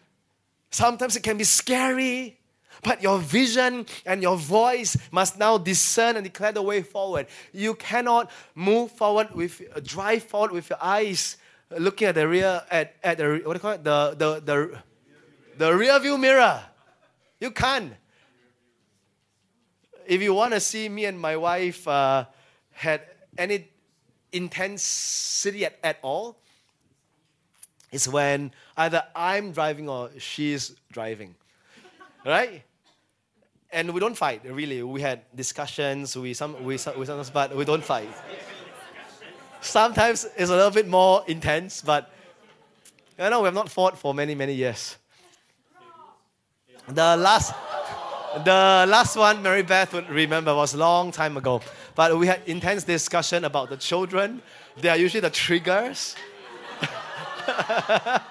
sometimes 0.70 1.16
it 1.16 1.22
can 1.22 1.38
be 1.38 1.44
scary, 1.44 2.35
but 2.82 3.02
your 3.02 3.18
vision 3.18 3.86
and 4.04 4.22
your 4.22 4.36
voice 4.36 4.96
must 5.10 5.38
now 5.38 5.58
discern 5.58 6.16
and 6.16 6.24
declare 6.24 6.52
the 6.52 6.62
way 6.62 6.82
forward. 6.82 7.26
You 7.52 7.74
cannot 7.74 8.30
move 8.54 8.90
forward 8.92 9.34
with, 9.34 9.62
drive 9.84 10.24
forward 10.24 10.52
with 10.52 10.70
your 10.70 10.82
eyes 10.82 11.36
looking 11.70 12.08
at 12.08 12.14
the 12.14 12.28
rear, 12.28 12.62
at, 12.70 12.94
at 13.02 13.18
the, 13.18 13.40
what 13.44 13.52
do 13.52 13.52
you 13.52 13.58
call 13.58 13.72
it? 13.72 13.84
The, 13.84 14.14
the, 14.16 14.40
the, 14.40 14.82
the 15.58 15.74
rear 15.74 15.98
view 15.98 16.18
mirror. 16.18 16.62
You 17.40 17.50
can't. 17.50 17.92
If 20.06 20.22
you 20.22 20.34
want 20.34 20.52
to 20.52 20.60
see 20.60 20.88
me 20.88 21.04
and 21.06 21.18
my 21.18 21.36
wife 21.36 21.86
uh, 21.88 22.26
had 22.72 23.02
any 23.36 23.68
intensity 24.32 25.64
at, 25.64 25.78
at 25.82 25.98
all, 26.02 26.36
it's 27.90 28.06
when 28.06 28.52
either 28.76 29.02
I'm 29.14 29.52
driving 29.52 29.88
or 29.88 30.10
she's 30.18 30.76
driving. 30.92 31.34
Right? 32.26 32.62
And 33.70 33.92
we 33.92 34.00
don't 34.00 34.16
fight, 34.16 34.42
really. 34.44 34.82
We 34.82 35.00
had 35.00 35.22
discussions, 35.34 36.16
we, 36.16 36.34
some, 36.34 36.54
we, 36.64 36.74
we 36.74 36.78
sometimes, 36.78 37.30
but 37.30 37.54
we 37.54 37.64
don't 37.64 37.84
fight. 37.84 38.08
Sometimes 39.60 40.26
it's 40.36 40.50
a 40.50 40.56
little 40.56 40.70
bit 40.70 40.88
more 40.88 41.24
intense, 41.26 41.82
but 41.82 42.12
you 43.18 43.30
know, 43.30 43.40
we 43.40 43.46
have 43.46 43.54
not 43.54 43.70
fought 43.70 43.98
for 43.98 44.12
many, 44.12 44.34
many 44.34 44.54
years. 44.54 44.96
The 46.88 47.16
last, 47.16 47.54
the 48.44 48.86
last 48.88 49.16
one 49.16 49.42
Mary 49.42 49.62
Beth 49.62 49.92
would 49.92 50.08
remember 50.10 50.54
was 50.54 50.74
a 50.74 50.76
long 50.76 51.10
time 51.10 51.36
ago. 51.36 51.60
But 51.94 52.16
we 52.18 52.26
had 52.26 52.42
intense 52.46 52.84
discussion 52.84 53.44
about 53.44 53.70
the 53.70 53.76
children. 53.76 54.42
They 54.76 54.90
are 54.90 54.96
usually 54.96 55.20
the 55.20 55.30
triggers. 55.30 56.14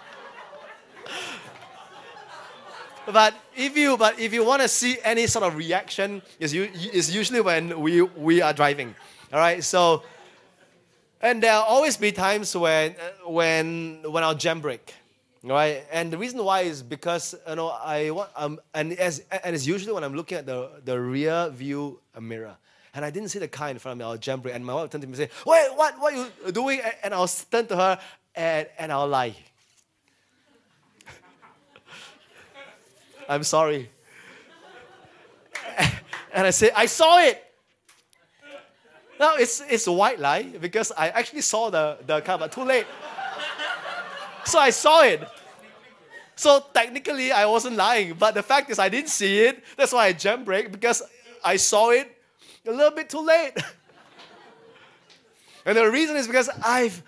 but 3.12 3.34
if 3.56 3.78
you 3.78 3.98
but 3.98 4.20
if 4.20 4.34
you 4.34 4.44
want 4.46 4.62
to 4.62 4.68
see 4.68 4.98
any 5.04 5.28
sort 5.28 5.46
of 5.46 5.56
reaction, 5.56 6.22
is 6.40 6.54
usually 7.14 7.42
when 7.42 7.80
we 7.80 8.02
we 8.02 8.42
are 8.42 8.54
driving. 8.54 8.96
All 9.34 9.40
right, 9.40 9.64
so 9.64 10.04
and 11.22 11.42
there 11.42 11.54
will 11.54 11.64
always 11.64 11.98
be 11.98 12.12
times 12.12 12.56
when 12.56 12.96
when 13.26 14.02
when 14.08 14.24
our 14.24 14.36
jam 14.36 14.62
break. 14.62 14.94
right? 15.44 15.86
And 15.92 16.12
the 16.12 16.18
reason 16.18 16.44
why 16.44 16.62
is 16.62 16.84
because 16.84 17.36
you 17.48 17.56
know 17.56 17.70
I 17.70 18.12
want 18.12 18.30
um 18.36 18.60
and 18.74 18.94
as 18.94 19.24
and 19.44 19.56
it's 19.56 19.66
usually 19.66 19.94
when 19.94 20.04
I'm 20.04 20.16
looking 20.16 20.38
at 20.38 20.46
the 20.46 20.82
the 20.84 21.00
rear 21.00 21.50
view 21.50 22.00
mirror. 22.20 22.58
And 22.94 23.04
I 23.04 23.12
didn't 23.12 23.28
see 23.28 23.40
the 23.40 23.50
car 23.50 23.70
in 23.70 23.78
front 23.78 23.94
of 23.94 24.00
me, 24.00 24.06
I 24.06 24.12
was 24.12 24.20
jam 24.20 24.42
and 24.50 24.66
my 24.66 24.74
wife 24.74 24.90
turned 24.90 25.02
to 25.02 25.08
me 25.08 25.14
and 25.14 25.18
said, 25.18 25.32
Wait, 25.46 25.68
what 25.76 26.00
what 26.00 26.14
are 26.14 26.18
you 26.46 26.52
doing? 26.52 26.80
And 27.04 27.14
I'll 27.14 27.28
turn 27.28 27.68
to 27.68 27.76
her 27.76 28.00
and, 28.36 28.68
and 28.78 28.92
I'll 28.92 29.08
lie. 29.08 29.36
I'm 33.28 33.44
sorry. 33.44 33.90
And 36.36 36.46
I 36.46 36.50
said, 36.50 36.74
I 36.76 36.86
saw 36.86 37.18
it. 37.20 37.42
Now 39.18 39.36
it's 39.36 39.64
it's 39.70 39.88
a 39.88 39.92
white 39.92 40.20
lie 40.20 40.44
because 40.44 40.92
I 40.92 41.08
actually 41.08 41.42
saw 41.42 41.70
the, 41.70 41.98
the 42.06 42.20
car, 42.20 42.38
but 42.38 42.52
too 42.52 42.66
late. 42.66 42.86
So 44.44 44.60
I 44.60 44.72
saw 44.72 45.04
it. 45.04 45.26
So 46.36 46.62
technically, 46.74 47.32
I 47.32 47.46
wasn't 47.46 47.78
lying, 47.78 48.16
but 48.16 48.36
the 48.36 48.44
fact 48.44 48.70
is, 48.70 48.80
I 48.80 48.90
didn't 48.90 49.10
see 49.10 49.40
it. 49.40 49.64
That's 49.78 49.94
why 49.94 50.08
I 50.08 50.12
jam 50.12 50.44
brake 50.44 50.74
because 50.74 51.02
I 51.42 51.56
saw 51.56 51.92
it 51.92 52.12
a 52.68 52.72
little 52.72 52.92
bit 52.92 53.10
too 53.10 53.26
late. 53.26 53.54
and 55.66 55.78
the 55.78 55.90
reason 55.90 56.18
is 56.18 56.28
because 56.28 56.50
I've 56.62 57.02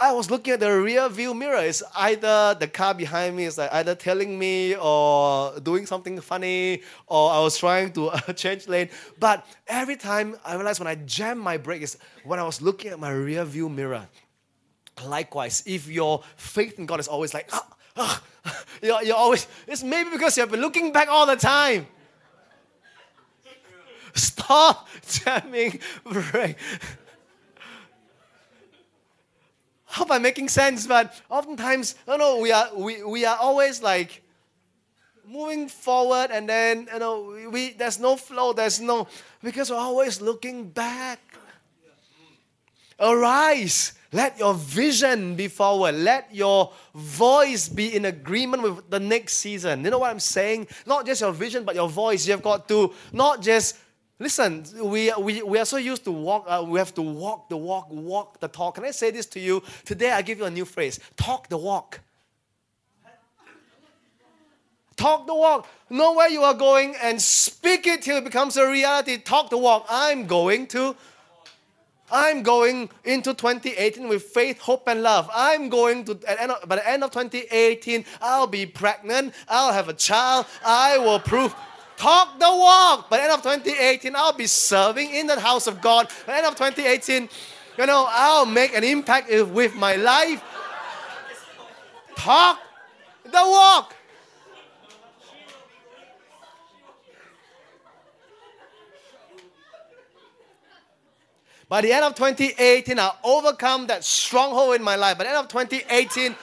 I, 0.00 0.12
was 0.12 0.30
looking 0.30 0.52
at 0.52 0.60
the 0.60 0.70
rear 0.70 1.08
view 1.08 1.34
mirror. 1.34 1.58
It's 1.58 1.82
either 1.96 2.56
the 2.58 2.66
car 2.66 2.94
behind 2.94 3.36
me 3.36 3.44
is 3.44 3.56
like 3.56 3.72
either 3.72 3.94
telling 3.94 4.38
me 4.38 4.76
or 4.76 5.58
doing 5.60 5.86
something 5.86 6.20
funny, 6.20 6.82
or 7.06 7.30
I 7.30 7.40
was 7.40 7.56
trying 7.56 7.92
to 7.92 8.08
uh, 8.08 8.20
change 8.34 8.68
lane. 8.68 8.90
But 9.18 9.46
every 9.66 9.96
time 9.96 10.36
I 10.44 10.54
realized 10.56 10.80
when 10.80 10.88
I 10.88 10.96
jam 10.96 11.38
my 11.38 11.56
brake 11.56 11.82
is 11.82 11.96
when 12.24 12.38
I 12.38 12.44
was 12.44 12.60
looking 12.60 12.90
at 12.90 12.98
my 12.98 13.10
rear 13.10 13.44
view 13.44 13.68
mirror. 13.68 14.06
Likewise, 15.04 15.62
if 15.66 15.88
your 15.88 16.22
faith 16.36 16.78
in 16.78 16.86
God 16.86 17.00
is 17.00 17.08
always 17.08 17.32
like, 17.32 17.48
ah, 17.52 17.66
ah, 17.96 18.22
you're, 18.82 19.02
you're 19.02 19.16
always, 19.16 19.46
it's 19.66 19.82
maybe 19.82 20.10
because 20.10 20.36
you 20.36 20.42
have 20.42 20.50
been 20.50 20.60
looking 20.60 20.92
back 20.92 21.08
all 21.08 21.26
the 21.26 21.36
time. 21.36 21.86
Stop 24.14 24.86
jamming 25.08 25.80
brake. 26.04 26.56
Hope 29.92 30.10
I'm 30.10 30.22
making 30.22 30.48
sense, 30.48 30.86
but 30.86 31.20
oftentimes, 31.28 31.96
you 32.08 32.16
know, 32.16 32.38
we 32.38 32.50
are 32.50 32.70
we, 32.74 33.04
we 33.04 33.26
are 33.26 33.36
always 33.36 33.82
like 33.82 34.22
moving 35.28 35.68
forward 35.68 36.30
and 36.30 36.48
then 36.48 36.88
you 36.92 36.98
know 36.98 37.36
we 37.50 37.74
there's 37.74 38.00
no 38.00 38.16
flow, 38.16 38.54
there's 38.54 38.80
no 38.80 39.06
because 39.42 39.70
we're 39.70 39.76
always 39.76 40.22
looking 40.22 40.68
back. 40.68 41.20
Arise. 42.98 43.92
Let 44.12 44.38
your 44.38 44.54
vision 44.54 45.36
be 45.36 45.48
forward. 45.48 45.94
Let 45.94 46.34
your 46.34 46.72
voice 46.94 47.68
be 47.68 47.96
in 47.96 48.04
agreement 48.06 48.62
with 48.62 48.90
the 48.90 49.00
next 49.00 49.34
season. 49.34 49.84
You 49.84 49.90
know 49.90 49.98
what 49.98 50.10
I'm 50.10 50.20
saying? 50.20 50.68
Not 50.86 51.04
just 51.04 51.20
your 51.20 51.32
vision, 51.32 51.64
but 51.64 51.74
your 51.74 51.88
voice. 51.88 52.26
You 52.26 52.32
have 52.32 52.42
got 52.42 52.68
to 52.68 52.92
not 53.12 53.42
just 53.42 53.76
listen. 54.22 54.64
We, 54.80 55.12
we, 55.18 55.42
we 55.42 55.58
are 55.58 55.64
so 55.64 55.76
used 55.76 56.04
to 56.04 56.12
walk. 56.12 56.46
Uh, 56.48 56.64
we 56.66 56.78
have 56.78 56.94
to 56.94 57.02
walk 57.02 57.48
the 57.48 57.56
walk, 57.56 57.88
walk 57.90 58.40
the 58.40 58.48
talk. 58.48 58.76
Can 58.76 58.84
I 58.84 58.92
say 58.92 59.10
this 59.10 59.26
to 59.26 59.40
you 59.40 59.62
today? 59.84 60.12
I 60.12 60.22
give 60.22 60.38
you 60.38 60.44
a 60.44 60.50
new 60.50 60.64
phrase: 60.64 61.00
talk 61.16 61.48
the 61.48 61.58
walk. 61.58 62.00
Talk 64.96 65.26
the 65.26 65.34
walk. 65.34 65.66
Know 65.90 66.12
where 66.14 66.30
you 66.30 66.42
are 66.42 66.54
going 66.54 66.94
and 67.02 67.20
speak 67.20 67.86
it 67.86 68.02
till 68.02 68.18
it 68.18 68.24
becomes 68.24 68.56
a 68.56 68.70
reality. 68.70 69.18
Talk 69.18 69.50
the 69.50 69.58
walk. 69.58 69.86
I'm 69.88 70.26
going 70.26 70.66
to 70.68 70.94
I'm 72.12 72.42
going 72.42 72.90
into 73.04 73.32
2018 73.32 74.06
with 74.06 74.22
faith, 74.22 74.60
hope, 74.60 74.86
and 74.86 75.02
love. 75.02 75.30
I'm 75.34 75.70
going 75.70 76.04
to, 76.04 76.20
at 76.28 76.38
end 76.40 76.52
of, 76.52 76.68
by 76.68 76.76
the 76.76 76.86
end 76.86 77.02
of 77.02 77.10
2018, 77.10 78.04
I'll 78.20 78.46
be 78.46 78.66
pregnant. 78.66 79.32
I'll 79.48 79.72
have 79.72 79.88
a 79.88 79.94
child. 79.94 80.44
I 80.64 80.98
will 80.98 81.18
prove. 81.18 81.54
Talk 82.02 82.36
the 82.40 82.50
walk. 82.50 83.08
By 83.08 83.18
the 83.18 83.22
end 83.22 83.32
of 83.34 83.42
2018, 83.42 84.16
I'll 84.16 84.32
be 84.32 84.48
serving 84.48 85.14
in 85.14 85.28
the 85.28 85.38
house 85.38 85.68
of 85.68 85.80
God. 85.80 86.08
By 86.26 86.32
the 86.32 86.38
end 86.38 86.46
of 86.48 86.56
2018, 86.56 87.28
you 87.78 87.86
know, 87.86 88.06
I'll 88.08 88.44
make 88.44 88.74
an 88.74 88.82
impact 88.82 89.30
with 89.30 89.76
my 89.76 89.94
life. 89.94 90.42
Talk 92.16 92.58
the 93.22 93.30
walk. 93.34 93.94
By 101.68 101.82
the 101.82 101.92
end 101.92 102.04
of 102.04 102.16
2018, 102.16 102.98
I'll 102.98 103.16
overcome 103.22 103.86
that 103.86 104.02
stronghold 104.02 104.74
in 104.74 104.82
my 104.82 104.96
life. 104.96 105.18
By 105.18 105.24
the 105.24 105.30
end 105.30 105.38
of 105.38 105.46
2018, 105.46 106.34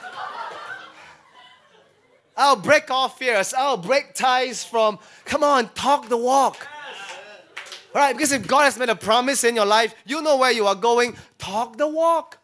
I'll 2.40 2.56
break 2.56 2.90
off 2.90 3.18
fears. 3.18 3.52
I'll 3.52 3.76
break 3.76 4.14
ties 4.14 4.64
from, 4.64 4.98
come 5.26 5.44
on, 5.44 5.68
talk 5.74 6.08
the 6.08 6.16
walk. 6.16 6.66
All 7.94 8.00
right, 8.00 8.16
because 8.16 8.32
if 8.32 8.46
God 8.46 8.62
has 8.62 8.78
made 8.78 8.88
a 8.88 8.96
promise 8.96 9.44
in 9.44 9.54
your 9.54 9.66
life, 9.66 9.94
you 10.06 10.22
know 10.22 10.38
where 10.38 10.50
you 10.50 10.66
are 10.66 10.74
going, 10.74 11.16
talk 11.38 11.76
the 11.76 11.86
walk. 11.86 12.38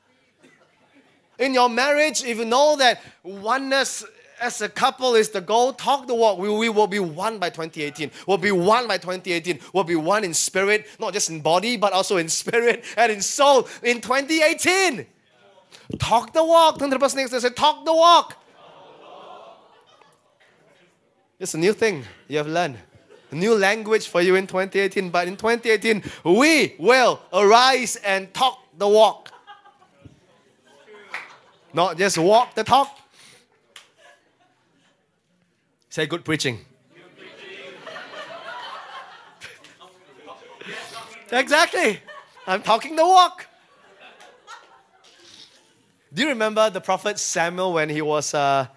In 1.38 1.54
your 1.54 1.70
marriage, 1.70 2.22
if 2.24 2.36
you 2.36 2.44
know 2.44 2.76
that 2.76 3.00
oneness 3.22 4.04
as 4.38 4.60
a 4.60 4.68
couple 4.68 5.14
is 5.14 5.30
the 5.30 5.40
goal. 5.40 5.72
Talk 5.72 6.06
the 6.06 6.14
walk. 6.14 6.38
We, 6.38 6.50
we 6.50 6.68
will 6.68 6.86
be 6.86 6.98
one 6.98 7.38
by 7.38 7.48
2018. 7.48 8.10
We'll 8.26 8.36
be 8.36 8.52
one 8.52 8.86
by 8.86 8.98
2018. 8.98 9.60
We'll 9.72 9.84
be 9.84 9.96
one 9.96 10.24
in 10.24 10.34
spirit, 10.34 10.86
not 11.00 11.14
just 11.14 11.30
in 11.30 11.40
body, 11.40 11.78
but 11.78 11.94
also 11.94 12.18
in 12.18 12.28
spirit 12.28 12.84
and 12.98 13.10
in 13.10 13.22
soul 13.22 13.66
in 13.82 14.02
2018. 14.02 15.06
Talk 15.98 16.34
the 16.34 16.44
walk. 16.44 16.78
Turn 16.78 16.90
to 16.90 16.96
the 16.96 17.00
person 17.00 17.18
next 17.18 17.30
to 17.30 17.36
you. 17.36 17.40
say, 17.40 17.50
talk 17.50 17.84
the 17.86 17.94
walk. 17.94 18.42
It's 21.38 21.52
a 21.52 21.58
new 21.58 21.74
thing 21.74 22.04
you 22.28 22.38
have 22.38 22.46
learned. 22.46 22.78
A 23.30 23.34
new 23.34 23.54
language 23.54 24.08
for 24.08 24.22
you 24.22 24.36
in 24.36 24.46
2018. 24.46 25.10
But 25.10 25.28
in 25.28 25.36
2018, 25.36 26.02
we 26.24 26.74
will 26.78 27.20
arise 27.32 27.96
and 27.96 28.32
talk 28.32 28.58
the 28.78 28.88
walk. 28.88 29.30
Not 31.74 31.98
just 31.98 32.16
walk 32.16 32.54
the 32.54 32.64
talk. 32.64 32.98
Say 35.90 36.06
good 36.06 36.24
preaching. 36.24 36.60
exactly. 41.30 42.00
I'm 42.46 42.62
talking 42.62 42.96
the 42.96 43.04
walk. 43.04 43.46
Do 46.14 46.22
you 46.22 46.28
remember 46.28 46.70
the 46.70 46.80
prophet 46.80 47.18
Samuel 47.18 47.74
when 47.74 47.90
he 47.90 48.00
was 48.00 48.32
uh, 48.32 48.68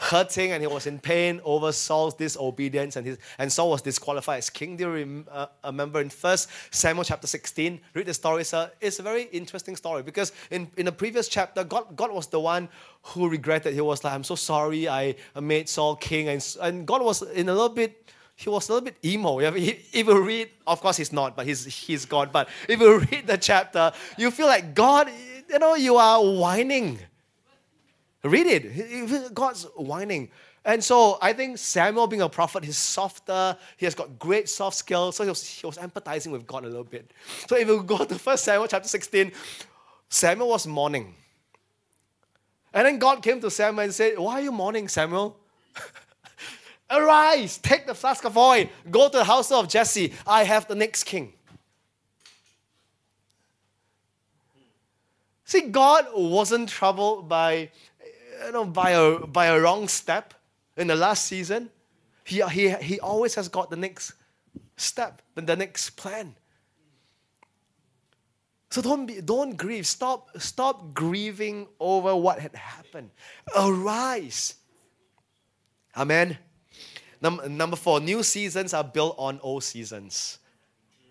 hurting 0.00 0.52
and 0.52 0.62
he 0.62 0.66
was 0.66 0.86
in 0.86 0.98
pain 0.98 1.42
over 1.44 1.70
Saul's 1.72 2.14
disobedience 2.14 2.96
and, 2.96 3.06
his, 3.06 3.18
and 3.38 3.52
Saul 3.52 3.70
was 3.70 3.82
disqualified 3.82 4.38
as 4.38 4.48
king? 4.48 4.76
Do 4.76 4.96
you 4.96 5.24
uh, 5.30 5.46
remember 5.64 6.00
in 6.00 6.08
1 6.08 6.38
Samuel 6.70 7.04
chapter 7.04 7.26
16? 7.26 7.78
Read 7.92 8.06
the 8.06 8.14
story. 8.14 8.44
A, 8.52 8.70
it's 8.80 8.98
a 8.98 9.02
very 9.02 9.24
interesting 9.24 9.76
story 9.76 10.02
because 10.02 10.32
in, 10.50 10.70
in 10.78 10.86
the 10.86 10.92
previous 10.92 11.28
chapter, 11.28 11.64
God, 11.64 11.94
God 11.94 12.10
was 12.12 12.26
the 12.28 12.40
one 12.40 12.68
who 13.02 13.28
regretted. 13.28 13.74
He 13.74 13.82
was 13.82 14.02
like, 14.02 14.14
I'm 14.14 14.24
so 14.24 14.34
sorry 14.34 14.88
I 14.88 15.16
made 15.38 15.68
Saul 15.68 15.96
king. 15.96 16.28
And, 16.28 16.56
and 16.62 16.86
God 16.86 17.02
was 17.02 17.20
in 17.20 17.50
a 17.50 17.52
little 17.52 17.68
bit, 17.68 18.10
he 18.36 18.48
was 18.48 18.70
a 18.70 18.72
little 18.72 18.86
bit 18.86 18.96
emo. 19.04 19.38
If 19.40 19.94
you 19.94 20.22
read, 20.22 20.48
of 20.66 20.80
course 20.80 20.96
he's 20.96 21.12
not, 21.12 21.36
but 21.36 21.46
he's, 21.46 21.66
he's 21.66 22.06
God. 22.06 22.32
But 22.32 22.48
if 22.66 22.80
you 22.80 22.98
read 23.12 23.26
the 23.26 23.36
chapter, 23.36 23.92
you 24.16 24.30
feel 24.30 24.46
like 24.46 24.74
God, 24.74 25.10
you 25.50 25.58
know, 25.58 25.74
you 25.74 25.96
are 25.96 26.24
whining. 26.24 26.98
Read 28.22 28.46
it. 28.46 29.34
God's 29.34 29.64
whining. 29.76 30.30
And 30.64 30.84
so 30.84 31.18
I 31.22 31.32
think 31.32 31.56
Samuel, 31.56 32.06
being 32.06 32.22
a 32.22 32.28
prophet, 32.28 32.64
he's 32.64 32.76
softer. 32.76 33.56
He 33.78 33.86
has 33.86 33.94
got 33.94 34.18
great 34.18 34.48
soft 34.48 34.76
skills. 34.76 35.16
So 35.16 35.24
he 35.24 35.30
was, 35.30 35.46
he 35.46 35.66
was 35.66 35.78
empathizing 35.78 36.32
with 36.32 36.46
God 36.46 36.64
a 36.64 36.68
little 36.68 36.84
bit. 36.84 37.10
So 37.48 37.56
if 37.56 37.66
you 37.66 37.82
go 37.82 38.04
to 38.04 38.14
1 38.14 38.36
Samuel 38.36 38.68
chapter 38.68 38.88
16, 38.88 39.32
Samuel 40.08 40.48
was 40.48 40.66
mourning. 40.66 41.14
And 42.74 42.86
then 42.86 42.98
God 42.98 43.22
came 43.22 43.40
to 43.40 43.50
Samuel 43.50 43.84
and 43.84 43.94
said, 43.94 44.18
Why 44.18 44.34
are 44.34 44.42
you 44.42 44.52
mourning, 44.52 44.88
Samuel? 44.88 45.36
Arise, 46.90 47.58
take 47.58 47.86
the 47.86 47.94
flask 47.94 48.24
of 48.24 48.36
oil, 48.36 48.66
go 48.90 49.08
to 49.08 49.18
the 49.18 49.24
house 49.24 49.50
of 49.50 49.68
Jesse. 49.68 50.12
I 50.26 50.44
have 50.44 50.66
the 50.68 50.74
next 50.74 51.04
king. 51.04 51.32
See, 55.44 55.62
God 55.62 56.06
wasn't 56.14 56.68
troubled 56.68 57.28
by, 57.28 57.70
you 58.44 58.52
know, 58.52 58.64
by 58.64 58.90
a, 58.90 59.18
by 59.18 59.46
a 59.46 59.60
wrong 59.60 59.88
step 59.88 60.34
in 60.76 60.86
the 60.86 60.96
last 60.96 61.24
season. 61.24 61.70
He, 62.24 62.42
he, 62.42 62.70
he 62.70 63.00
always 63.00 63.34
has 63.34 63.48
got 63.48 63.70
the 63.70 63.76
next 63.76 64.14
step, 64.76 65.22
the 65.34 65.56
next 65.56 65.90
plan. 65.90 66.34
So 68.70 68.80
don't 68.80 69.06
be, 69.06 69.20
don't 69.20 69.56
grieve. 69.56 69.86
Stop, 69.86 70.28
stop 70.40 70.94
grieving 70.94 71.66
over 71.80 72.14
what 72.14 72.38
had 72.38 72.54
happened. 72.54 73.10
Arise. 73.56 74.54
Amen. 75.96 76.38
Number, 77.20 77.48
number 77.48 77.76
four, 77.76 78.00
new 78.00 78.22
seasons 78.22 78.72
are 78.72 78.84
built 78.84 79.16
on 79.18 79.40
old 79.42 79.64
seasons. 79.64 80.38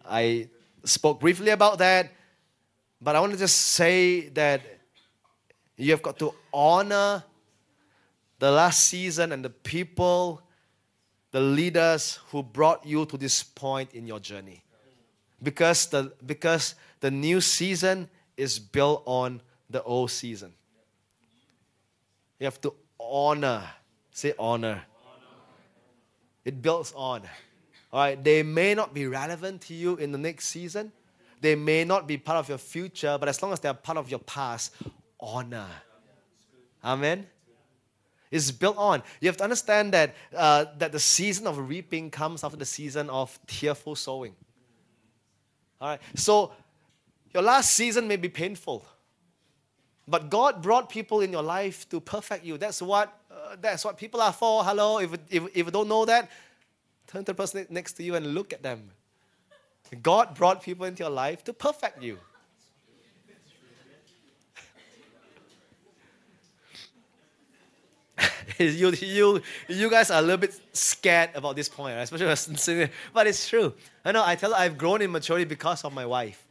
I 0.05 0.47
spoke 0.85 1.19
briefly 1.19 1.51
about 1.51 1.79
that, 1.79 2.11
but 3.01 3.15
I 3.15 3.19
want 3.19 3.33
to 3.33 3.37
just 3.37 3.57
say 3.57 4.29
that 4.29 4.61
you 5.85 5.91
have 5.91 6.01
got 6.01 6.19
to 6.19 6.33
honor 6.53 7.23
the 8.39 8.51
last 8.51 8.87
season 8.87 9.31
and 9.31 9.43
the 9.43 9.49
people, 9.49 10.41
the 11.31 11.39
leaders 11.39 12.19
who 12.31 12.43
brought 12.43 12.85
you 12.85 13.05
to 13.05 13.17
this 13.17 13.43
point 13.43 13.93
in 13.93 14.07
your 14.07 14.19
journey. 14.19 14.63
Because 15.41 15.87
the, 15.87 16.11
because 16.25 16.75
the 16.99 17.11
new 17.11 17.39
season 17.39 18.09
is 18.35 18.59
built 18.59 19.03
on 19.05 19.41
the 19.69 19.81
old 19.83 20.11
season. 20.11 20.53
You 22.39 22.45
have 22.45 22.59
to 22.61 22.73
honor. 22.99 23.63
Say 24.11 24.33
honor. 24.37 24.81
It 26.43 26.61
builds 26.61 26.93
on. 26.95 27.21
All 27.91 28.01
right, 28.01 28.21
they 28.21 28.43
may 28.43 28.75
not 28.75 28.93
be 28.93 29.07
relevant 29.07 29.61
to 29.63 29.73
you 29.73 29.95
in 29.95 30.11
the 30.11 30.17
next 30.17 30.47
season. 30.47 30.91
They 31.41 31.55
may 31.55 31.85
not 31.85 32.07
be 32.07 32.17
part 32.17 32.37
of 32.37 32.49
your 32.49 32.57
future, 32.57 33.17
but 33.17 33.29
as 33.29 33.41
long 33.41 33.53
as 33.53 33.59
they 33.59 33.69
are 33.69 33.73
part 33.73 33.97
of 33.97 34.09
your 34.09 34.19
past, 34.19 34.73
honor. 35.19 35.67
Amen. 36.83 37.27
It's 38.31 38.51
built 38.51 38.77
on. 38.77 39.01
You 39.21 39.27
have 39.27 39.37
to 39.37 39.43
understand 39.43 39.93
that 39.93 40.15
uh, 40.35 40.65
that 40.77 40.91
the 40.91 40.99
season 40.99 41.47
of 41.47 41.57
reaping 41.69 42.11
comes 42.11 42.43
after 42.43 42.57
the 42.57 42.65
season 42.65 43.09
of 43.09 43.37
tearful 43.47 43.95
sowing. 43.95 44.35
All 45.81 45.89
right. 45.89 46.01
So 46.15 46.51
your 47.33 47.43
last 47.43 47.73
season 47.73 48.07
may 48.07 48.17
be 48.17 48.29
painful, 48.29 48.85
but 50.07 50.29
God 50.29 50.61
brought 50.61 50.89
people 50.89 51.21
in 51.21 51.31
your 51.31 51.41
life 51.41 51.89
to 51.89 51.99
perfect 51.99 52.45
you. 52.45 52.57
That's 52.57 52.81
what 52.81 53.17
uh, 53.31 53.55
that's 53.59 53.83
what 53.83 53.97
people 53.97 54.21
are 54.21 54.33
for. 54.33 54.63
Hello. 54.63 54.99
If, 54.99 55.13
if 55.29 55.43
if 55.55 55.65
you 55.65 55.71
don't 55.71 55.87
know 55.87 56.05
that, 56.05 56.29
turn 57.07 57.23
to 57.25 57.31
the 57.31 57.35
person 57.35 57.65
next 57.69 57.93
to 57.93 58.03
you 58.03 58.15
and 58.15 58.35
look 58.35 58.53
at 58.53 58.61
them. 58.61 58.91
God 60.03 60.35
brought 60.35 60.61
people 60.61 60.85
into 60.85 61.01
your 61.01 61.11
life 61.11 61.43
to 61.45 61.53
perfect 61.53 62.03
you. 62.03 62.19
you, 68.63 68.91
you, 68.91 69.41
you 69.69 69.89
guys 69.89 70.11
are 70.11 70.19
a 70.19 70.21
little 70.21 70.37
bit 70.37 70.59
scared 70.73 71.29
about 71.33 71.55
this 71.55 71.69
point, 71.69 71.95
right? 71.95 72.01
especially 72.01 72.89
but 73.13 73.25
it's 73.25 73.47
true. 73.47 73.73
I 74.03 74.11
know. 74.11 74.23
I 74.25 74.35
tell. 74.35 74.53
I've 74.53 74.77
grown 74.77 75.01
in 75.01 75.11
maturity 75.11 75.45
because 75.45 75.85
of 75.85 75.93
my 75.93 76.05
wife. 76.05 76.45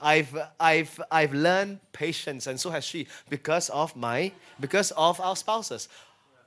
I've, 0.00 0.36
I've, 0.60 1.00
I've 1.10 1.34
learned 1.34 1.80
patience, 1.92 2.46
and 2.46 2.60
so 2.60 2.70
has 2.70 2.84
she, 2.84 3.08
because 3.28 3.68
of 3.70 3.96
my, 3.96 4.30
because 4.60 4.92
of 4.92 5.20
our 5.20 5.34
spouses. 5.34 5.88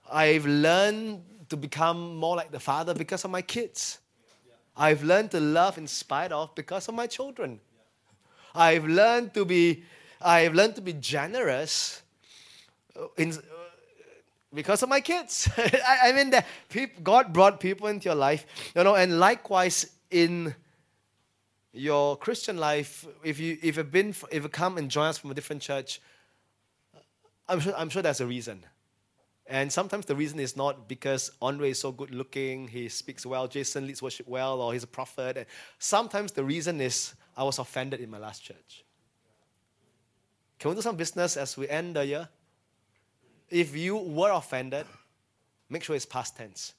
I've 0.09 0.45
learned 0.45 1.23
to 1.49 1.57
become 1.57 2.15
more 2.15 2.37
like 2.37 2.51
the 2.51 2.61
father 2.61 2.93
because 2.93 3.25
of 3.25 3.31
my 3.31 3.41
kids. 3.41 3.99
I've 4.77 5.03
learned 5.03 5.31
to 5.31 5.41
love 5.41 5.77
in 5.77 5.87
spite 5.87 6.31
of 6.31 6.55
because 6.55 6.87
of 6.87 6.95
my 6.95 7.07
children. 7.07 7.59
I've 8.55 8.85
learned 8.85 9.33
to 9.33 9.43
be, 9.43 9.83
I've 10.21 10.53
learned 10.53 10.75
to 10.75 10.81
be 10.81 10.93
generous 10.93 12.01
in, 13.17 13.33
because 14.53 14.83
of 14.83 14.89
my 14.89 15.01
kids. 15.01 15.49
I, 15.57 15.99
I, 16.05 16.11
mean, 16.11 16.29
that 16.31 16.45
people, 16.69 17.01
God 17.03 17.33
brought 17.33 17.59
people 17.59 17.87
into 17.87 18.05
your 18.05 18.15
life, 18.15 18.45
you 18.75 18.83
know, 18.83 18.95
and 18.95 19.19
likewise 19.19 19.87
in 20.09 20.55
your 21.73 22.17
Christian 22.17 22.57
life, 22.57 23.05
if 23.23 23.39
you 23.39 23.57
if 23.61 23.77
you've 23.77 23.91
been 23.91 24.13
if 24.29 24.43
you 24.43 24.49
come 24.49 24.77
and 24.77 24.91
join 24.91 25.07
us 25.07 25.17
from 25.17 25.31
a 25.31 25.33
different 25.33 25.61
church, 25.61 26.01
I'm 27.47 27.59
sure 27.59 27.73
I'm 27.77 27.89
sure 27.89 28.01
there's 28.01 28.21
a 28.21 28.27
reason. 28.27 28.65
And 29.47 29.71
sometimes 29.71 30.05
the 30.05 30.15
reason 30.15 30.39
is 30.39 30.55
not 30.55 30.87
because 30.87 31.31
Andre 31.41 31.71
is 31.71 31.79
so 31.79 31.91
good 31.91 32.11
looking, 32.11 32.67
he 32.67 32.87
speaks 32.87 33.25
well, 33.25 33.47
Jason 33.47 33.85
leads 33.85 34.01
worship 34.01 34.27
well, 34.27 34.61
or 34.61 34.71
he's 34.71 34.83
a 34.83 34.87
prophet. 34.87 35.35
And 35.35 35.45
sometimes 35.77 36.31
the 36.31 36.43
reason 36.43 36.79
is 36.79 37.15
I 37.35 37.43
was 37.43 37.59
offended 37.59 37.99
in 37.99 38.09
my 38.09 38.17
last 38.17 38.43
church. 38.43 38.85
Can 40.57 40.69
we 40.69 40.75
do 40.75 40.81
some 40.81 40.95
business 40.95 41.35
as 41.35 41.57
we 41.57 41.67
end 41.67 41.95
the 41.95 42.05
year? 42.05 42.29
If 43.51 43.75
you 43.75 43.97
were 43.97 44.31
offended, 44.31 44.85
make 45.69 45.83
sure 45.83 45.95
it's 45.95 46.05
past 46.05 46.37
tense 46.37 46.73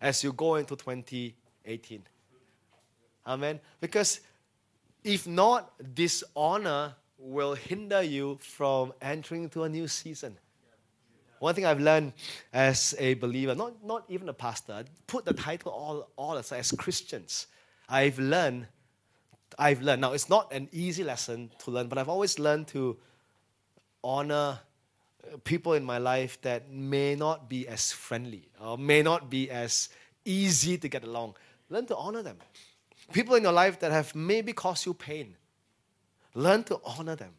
as 0.00 0.22
you 0.22 0.32
go 0.32 0.54
into 0.56 0.76
2018. 0.76 2.02
Amen. 3.26 3.60
Because 3.80 4.20
if 5.02 5.26
not, 5.26 5.72
dishonor 5.94 6.94
will 7.18 7.54
hinder 7.54 8.02
you 8.02 8.38
from 8.40 8.92
entering 9.00 9.44
into 9.44 9.64
a 9.64 9.68
new 9.68 9.88
season. 9.88 10.36
One 11.38 11.54
thing 11.54 11.66
I've 11.66 11.80
learned 11.80 12.12
as 12.52 12.94
a 12.98 13.14
believer, 13.14 13.54
not, 13.54 13.84
not 13.84 14.04
even 14.08 14.28
a 14.28 14.32
pastor, 14.32 14.84
put 15.06 15.24
the 15.24 15.34
title 15.34 15.70
all, 15.72 16.08
all 16.16 16.36
aside 16.36 16.60
as 16.60 16.72
Christians. 16.72 17.46
I've 17.88 18.18
learned, 18.18 18.66
I've 19.58 19.82
learned. 19.82 20.00
Now, 20.00 20.12
it's 20.12 20.30
not 20.30 20.52
an 20.52 20.68
easy 20.72 21.04
lesson 21.04 21.50
to 21.58 21.70
learn, 21.70 21.88
but 21.88 21.98
I've 21.98 22.08
always 22.08 22.38
learned 22.38 22.68
to 22.68 22.96
honor 24.02 24.60
people 25.44 25.74
in 25.74 25.84
my 25.84 25.98
life 25.98 26.40
that 26.42 26.70
may 26.70 27.14
not 27.14 27.48
be 27.48 27.66
as 27.68 27.92
friendly 27.92 28.48
or 28.60 28.78
may 28.78 29.02
not 29.02 29.30
be 29.30 29.50
as 29.50 29.88
easy 30.24 30.78
to 30.78 30.88
get 30.88 31.04
along. 31.04 31.34
Learn 31.70 31.86
to 31.86 31.96
honor 31.96 32.22
them. 32.22 32.38
People 33.12 33.34
in 33.36 33.42
your 33.42 33.52
life 33.52 33.80
that 33.80 33.92
have 33.92 34.14
maybe 34.14 34.52
caused 34.52 34.86
you 34.86 34.94
pain. 34.94 35.36
Learn 36.34 36.64
to 36.64 36.80
honor 36.84 37.16
them. 37.16 37.32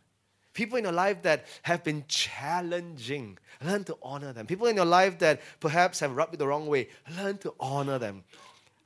People 0.53 0.77
in 0.77 0.85
your 0.85 0.93
life 0.93 1.21
that 1.21 1.45
have 1.61 1.83
been 1.83 2.03
challenging. 2.07 3.37
Learn 3.63 3.83
to 3.83 3.97
honor 4.01 4.33
them. 4.33 4.47
People 4.47 4.67
in 4.67 4.75
your 4.75 4.85
life 4.85 5.19
that 5.19 5.41
perhaps 5.59 5.99
have 5.99 6.15
rubbed 6.15 6.33
you 6.33 6.37
the 6.37 6.47
wrong 6.47 6.65
way. 6.65 6.89
Learn 7.15 7.37
to 7.39 7.53
honor 7.59 7.99
them. 7.99 8.23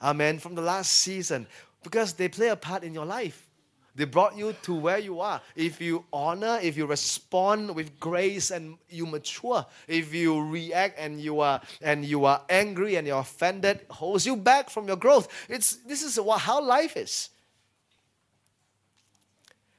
Amen. 0.02 0.39
From 0.39 0.56
the 0.56 0.62
last 0.62 0.91
season. 0.91 1.47
Because 1.84 2.14
they 2.14 2.28
play 2.28 2.49
a 2.49 2.56
part 2.56 2.84
in 2.84 2.93
your 2.93 3.06
life. 3.06 3.47
They 3.94 4.06
brought 4.06 4.38
you 4.38 4.54
to 4.64 4.74
where 4.74 4.98
you 4.98 5.20
are. 5.20 5.42
If 5.56 5.82
you 5.82 6.06
honor, 6.14 6.60
if 6.62 6.78
you 6.78 6.86
respond 6.86 7.76
with 7.76 8.00
grace 8.00 8.50
and 8.50 8.78
you 8.89 9.06
mature, 9.06 9.66
if 9.88 10.14
you 10.14 10.42
react 10.42 10.98
and 10.98 11.20
you 11.20 11.42
are 11.42 11.62
and 11.82 12.06
you 12.06 12.24
are 12.24 12.42
angry 12.50 12.96
and 12.96 13.06
you're 13.06 13.20
offended, 13.20 13.82
holds 13.89 14.26
you 14.26 14.38
back 14.38 14.70
from 14.70 14.88
your 14.88 14.96
growth. 14.96 15.28
It's 15.50 15.76
this 15.76 16.04
is 16.04 16.20
what, 16.20 16.39
how 16.39 16.64
life 16.64 16.96
is. 16.96 17.30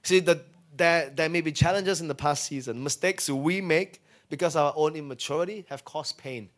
See, 0.03 0.21
the, 0.21 0.43
there, 0.77 1.11
there 1.11 1.29
may 1.29 1.41
be 1.41 1.53
challenges 1.53 2.01
in 2.01 2.09
the 2.09 2.15
past 2.15 2.45
season, 2.45 2.83
mistakes 2.83 3.31
we 3.31 3.61
make 3.61 4.03
because 4.29 4.57
our 4.57 4.73
own 4.77 4.97
immaturity 4.97 5.65
have 5.69 5.85
caused 5.85 6.19
pain. 6.19 6.51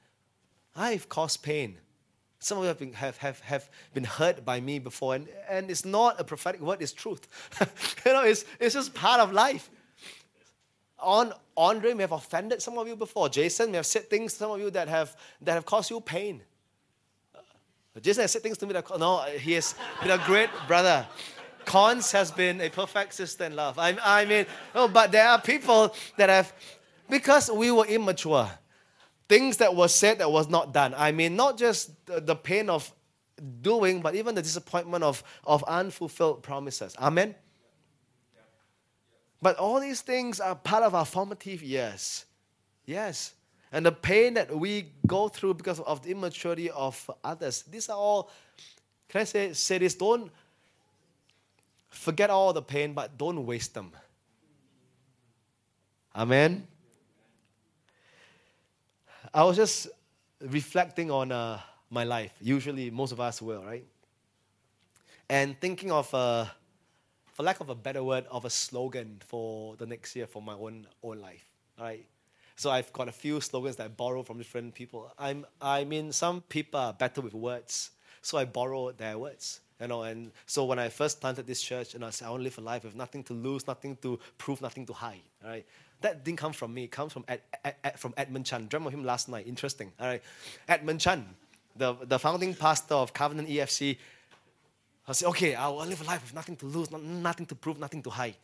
I've 0.74 1.08
caused 1.08 1.42
pain. 1.42 1.78
Some 2.44 2.58
of 2.58 2.64
you 2.64 2.68
have 2.68 2.78
been, 2.78 2.92
have, 2.92 3.16
have, 3.16 3.40
have 3.40 3.70
been 3.94 4.04
hurt 4.04 4.44
by 4.44 4.60
me 4.60 4.78
before, 4.78 5.14
and, 5.14 5.28
and 5.48 5.70
it's 5.70 5.86
not 5.86 6.20
a 6.20 6.24
prophetic 6.24 6.60
word, 6.60 6.82
it's 6.82 6.92
truth. 6.92 7.26
you 8.04 8.12
know, 8.12 8.22
it's, 8.22 8.44
it's 8.60 8.74
just 8.74 8.92
part 8.92 9.18
of 9.18 9.32
life. 9.32 9.70
On 10.98 11.32
Andre 11.56 11.94
may 11.94 12.02
have 12.02 12.12
offended 12.12 12.60
some 12.60 12.76
of 12.76 12.86
you 12.86 12.96
before. 12.96 13.30
Jason 13.30 13.70
may 13.70 13.78
have 13.78 13.86
said 13.86 14.10
things 14.10 14.34
to 14.34 14.40
some 14.40 14.50
of 14.50 14.60
you 14.60 14.68
that 14.72 14.88
have, 14.88 15.16
that 15.40 15.54
have 15.54 15.64
caused 15.64 15.90
you 15.90 15.98
pain. 16.02 16.42
Jason 18.02 18.20
has 18.20 18.32
said 18.32 18.42
things 18.42 18.58
to 18.58 18.66
me 18.66 18.74
that, 18.74 18.90
no, 18.98 19.22
he 19.22 19.52
has 19.52 19.74
been 20.02 20.10
a 20.10 20.22
great 20.26 20.50
brother. 20.66 21.06
Cons 21.64 22.12
has 22.12 22.30
been 22.30 22.60
a 22.60 22.68
perfect 22.68 23.14
sister 23.14 23.44
in 23.44 23.56
love. 23.56 23.78
I, 23.78 23.96
I 24.04 24.26
mean, 24.26 24.44
oh, 24.74 24.86
but 24.86 25.10
there 25.10 25.26
are 25.26 25.40
people 25.40 25.94
that 26.18 26.28
have, 26.28 26.52
because 27.08 27.50
we 27.50 27.70
were 27.70 27.86
immature, 27.86 28.50
things 29.28 29.58
that 29.58 29.74
were 29.74 29.88
said 29.88 30.18
that 30.18 30.30
was 30.30 30.48
not 30.48 30.72
done. 30.72 30.94
I 30.96 31.12
mean, 31.12 31.36
not 31.36 31.58
just 31.58 31.90
the 32.06 32.36
pain 32.36 32.68
of 32.68 32.92
doing, 33.60 34.00
but 34.00 34.14
even 34.14 34.34
the 34.34 34.42
disappointment 34.42 35.04
of, 35.04 35.22
of 35.44 35.64
unfulfilled 35.64 36.42
promises. 36.42 36.94
Amen? 37.00 37.34
But 39.42 39.56
all 39.58 39.80
these 39.80 40.00
things 40.00 40.40
are 40.40 40.54
part 40.54 40.82
of 40.82 40.94
our 40.94 41.04
formative 41.04 41.62
years. 41.62 42.24
Yes. 42.86 43.34
And 43.72 43.84
the 43.84 43.92
pain 43.92 44.34
that 44.34 44.56
we 44.56 44.92
go 45.06 45.28
through 45.28 45.54
because 45.54 45.80
of 45.80 46.02
the 46.02 46.12
immaturity 46.12 46.70
of 46.70 47.10
others, 47.22 47.62
these 47.62 47.88
are 47.88 47.96
all, 47.96 48.30
can 49.08 49.22
I 49.22 49.24
say, 49.24 49.52
say 49.52 49.78
this? 49.78 49.94
Don't 49.94 50.30
forget 51.90 52.30
all 52.30 52.52
the 52.52 52.62
pain, 52.62 52.92
but 52.92 53.18
don't 53.18 53.44
waste 53.44 53.74
them. 53.74 53.92
Amen? 56.14 56.66
I 59.34 59.42
was 59.42 59.56
just 59.56 59.88
reflecting 60.40 61.10
on 61.10 61.32
uh, 61.32 61.60
my 61.90 62.04
life. 62.04 62.32
Usually, 62.40 62.90
most 62.90 63.10
of 63.12 63.20
us 63.20 63.42
will, 63.42 63.64
right? 63.64 63.84
And 65.28 65.58
thinking 65.60 65.90
of, 65.90 66.12
uh, 66.14 66.46
for 67.32 67.42
lack 67.42 67.60
of 67.60 67.68
a 67.68 67.74
better 67.74 68.02
word, 68.04 68.26
of 68.30 68.44
a 68.44 68.50
slogan 68.50 69.20
for 69.26 69.76
the 69.76 69.86
next 69.86 70.14
year 70.14 70.26
for 70.26 70.40
my 70.42 70.54
own 70.54 70.86
own 71.02 71.20
life. 71.20 71.44
right? 71.80 72.06
So 72.56 72.70
I've 72.70 72.92
got 72.92 73.08
a 73.08 73.12
few 73.12 73.40
slogans 73.40 73.76
that 73.76 73.84
I 73.84 73.88
borrow 73.88 74.22
from 74.22 74.38
different 74.38 74.74
people. 74.74 75.12
I'm, 75.18 75.44
I 75.60 75.84
mean, 75.84 76.12
some 76.12 76.42
people 76.42 76.78
are 76.80 76.92
better 76.92 77.20
with 77.20 77.34
words, 77.34 77.90
so 78.22 78.38
I 78.38 78.44
borrow 78.44 78.92
their 78.92 79.18
words. 79.18 79.60
You 79.80 79.88
know, 79.88 80.02
and 80.04 80.30
so 80.46 80.64
when 80.64 80.78
I 80.78 80.88
first 80.88 81.20
planted 81.20 81.46
this 81.48 81.60
church, 81.60 81.94
and 81.94 82.04
I 82.04 82.10
said, 82.10 82.28
I 82.28 82.30
want 82.30 82.42
to 82.42 82.44
live 82.44 82.58
a 82.58 82.60
life 82.60 82.84
with 82.84 82.94
nothing 82.94 83.24
to 83.24 83.32
lose, 83.32 83.66
nothing 83.66 83.96
to 84.02 84.20
prove, 84.38 84.62
nothing 84.62 84.86
to 84.86 84.92
hide. 84.92 85.22
Right. 85.44 85.66
That 86.04 86.22
didn't 86.22 86.36
come 86.36 86.52
from 86.52 86.74
me. 86.74 86.84
It 86.84 86.90
comes 86.90 87.14
from, 87.14 87.24
Ed, 87.26 87.40
from 87.96 88.12
Edmund 88.18 88.44
Chan. 88.44 88.66
Dreamt 88.66 88.86
of 88.86 88.92
him 88.92 89.06
last 89.06 89.26
night. 89.30 89.46
Interesting. 89.46 89.90
All 89.98 90.06
right. 90.06 90.22
Edmund 90.68 91.00
Chan, 91.00 91.24
the, 91.76 91.94
the 92.02 92.18
founding 92.18 92.54
pastor 92.54 92.92
of 92.92 93.14
Covenant 93.14 93.48
EFC. 93.48 93.96
I 95.08 95.12
said, 95.12 95.28
okay, 95.28 95.54
I'll 95.54 95.76
live 95.76 96.02
a 96.02 96.04
life 96.04 96.22
with 96.22 96.34
nothing 96.34 96.56
to 96.56 96.66
lose, 96.66 96.90
nothing 96.90 97.46
to 97.46 97.54
prove, 97.54 97.78
nothing 97.78 98.02
to 98.02 98.10
hide. 98.10 98.36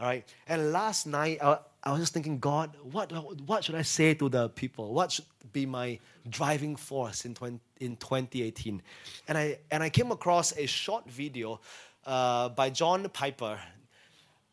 All 0.00 0.08
right. 0.08 0.24
And 0.48 0.72
last 0.72 1.06
night, 1.06 1.38
uh, 1.40 1.58
I 1.84 1.92
was 1.92 2.00
just 2.00 2.14
thinking, 2.14 2.40
God, 2.40 2.76
what, 2.82 3.12
what 3.46 3.62
should 3.62 3.76
I 3.76 3.82
say 3.82 4.14
to 4.14 4.28
the 4.28 4.48
people? 4.48 4.92
What 4.92 5.12
should 5.12 5.26
be 5.52 5.66
my 5.66 6.00
driving 6.28 6.74
force 6.74 7.26
in, 7.26 7.34
20, 7.34 7.60
in 7.78 7.94
2018? 7.94 8.82
And 9.28 9.38
I, 9.38 9.58
and 9.70 9.84
I 9.84 9.88
came 9.88 10.10
across 10.10 10.52
a 10.56 10.66
short 10.66 11.08
video 11.08 11.60
uh, 12.06 12.48
by 12.48 12.70
John 12.70 13.08
Piper 13.10 13.56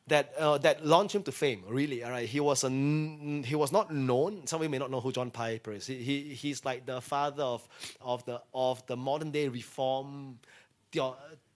that, 0.08 0.34
uh, 0.38 0.58
that 0.60 0.86
launched 0.86 1.16
him 1.16 1.24
to 1.24 1.32
fame, 1.32 1.64
really. 1.68 2.04
All 2.04 2.12
right? 2.12 2.28
He, 2.28 2.40
was 2.40 2.64
a, 2.64 2.70
he 2.70 3.56
was 3.56 3.72
not 3.72 3.94
known. 3.94 4.46
Some 4.48 4.60
of 4.60 4.64
you 4.64 4.70
may 4.70 4.80
not 4.80 4.92
know 4.92 5.00
who 5.00 5.12
John 5.12 5.32
Piper 5.32 5.72
is. 5.72 5.88
He, 5.88 5.96
he, 5.96 6.34
he's 6.34 6.66
like 6.66 6.86
the 6.86 7.02
father 7.02 7.44
of, 7.44 7.68
of, 8.02 8.26
the, 8.26 8.42
of 8.54 8.86
the 8.88 8.98
modern 8.98 9.32
day 9.32 9.48
reform 9.48 10.40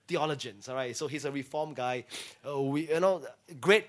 theologians, 0.07 0.69
all 0.69 0.75
right? 0.75 0.95
So 0.95 1.07
he's 1.07 1.25
a 1.25 1.31
reform 1.31 1.73
guy. 1.73 2.05
Uh, 2.47 2.61
we, 2.61 2.89
you 2.89 2.99
know, 2.99 3.23
great, 3.59 3.87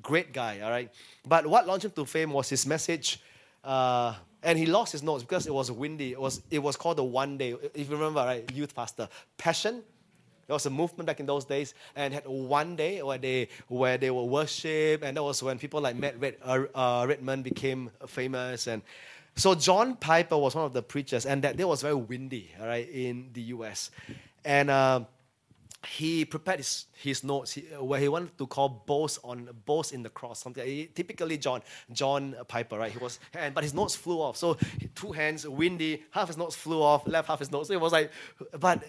great 0.00 0.32
guy, 0.32 0.60
all 0.60 0.70
right? 0.70 0.90
But 1.26 1.46
what 1.46 1.66
launched 1.66 1.84
him 1.84 1.90
to 1.92 2.04
fame 2.04 2.30
was 2.30 2.48
his 2.48 2.66
message, 2.66 3.20
uh, 3.64 4.14
and 4.42 4.58
he 4.58 4.66
lost 4.66 4.92
his 4.92 5.02
notes 5.02 5.24
because 5.24 5.46
it 5.46 5.52
was 5.52 5.70
windy. 5.72 6.12
It 6.12 6.20
was, 6.20 6.40
it 6.50 6.60
was 6.60 6.76
called 6.76 6.98
the 6.98 7.04
One 7.04 7.36
Day, 7.36 7.56
if 7.74 7.90
you 7.90 7.96
remember, 7.96 8.20
right? 8.20 8.50
Youth 8.52 8.74
pastor. 8.74 9.08
Passion. 9.36 9.82
There 10.46 10.54
was 10.54 10.66
a 10.66 10.70
movement 10.70 11.06
back 11.06 11.20
in 11.20 11.26
those 11.26 11.44
days, 11.44 11.74
and 11.94 12.14
had 12.14 12.26
one 12.26 12.76
day 12.76 13.02
where 13.02 13.18
they 13.18 13.48
where 13.68 13.98
they 13.98 14.10
will 14.10 14.28
worship, 14.28 15.02
and 15.02 15.16
that 15.16 15.22
was 15.22 15.42
when 15.42 15.58
people 15.58 15.80
like 15.80 15.96
Matt 15.96 16.20
Red, 16.20 16.36
uh, 16.44 16.64
uh, 16.74 17.06
Redman 17.08 17.42
became 17.42 17.90
famous, 18.06 18.66
and 18.66 18.82
so 19.34 19.54
John 19.54 19.96
Piper 19.96 20.38
was 20.38 20.54
one 20.54 20.64
of 20.64 20.72
the 20.72 20.82
preachers, 20.82 21.26
and 21.26 21.42
that 21.42 21.56
day 21.56 21.64
was 21.64 21.82
very 21.82 21.94
windy, 21.94 22.50
all 22.60 22.66
right, 22.66 22.88
in 22.88 23.30
the 23.32 23.42
U.S. 23.42 23.90
And 24.44 24.70
uh, 24.70 25.00
he 25.86 26.24
prepared 26.24 26.58
his, 26.58 26.86
his 26.94 27.22
notes 27.22 27.52
he, 27.52 27.62
where 27.78 28.00
he 28.00 28.08
wanted 28.08 28.36
to 28.38 28.46
call 28.46 28.68
boast 28.86 29.18
on 29.22 29.48
boast 29.64 29.92
in 29.92 30.02
the 30.02 30.08
cross 30.08 30.40
something 30.42 30.66
he, 30.66 30.86
typically 30.86 31.38
john 31.38 31.62
john 31.92 32.34
piper 32.48 32.78
right 32.78 32.92
he 32.92 32.98
was 32.98 33.20
and 33.34 33.54
but 33.54 33.62
his 33.62 33.74
notes 33.74 33.94
flew 33.94 34.20
off. 34.20 34.36
So 34.36 34.56
two 34.94 35.12
hands 35.12 35.46
windy 35.46 36.02
half 36.10 36.28
his 36.28 36.36
notes 36.36 36.56
flew 36.56 36.82
off 36.82 37.06
left 37.06 37.28
half 37.28 37.38
his 37.38 37.50
notes. 37.52 37.68
So 37.68 37.74
it 37.74 37.80
was 37.80 37.92
like 37.92 38.10
but 38.58 38.82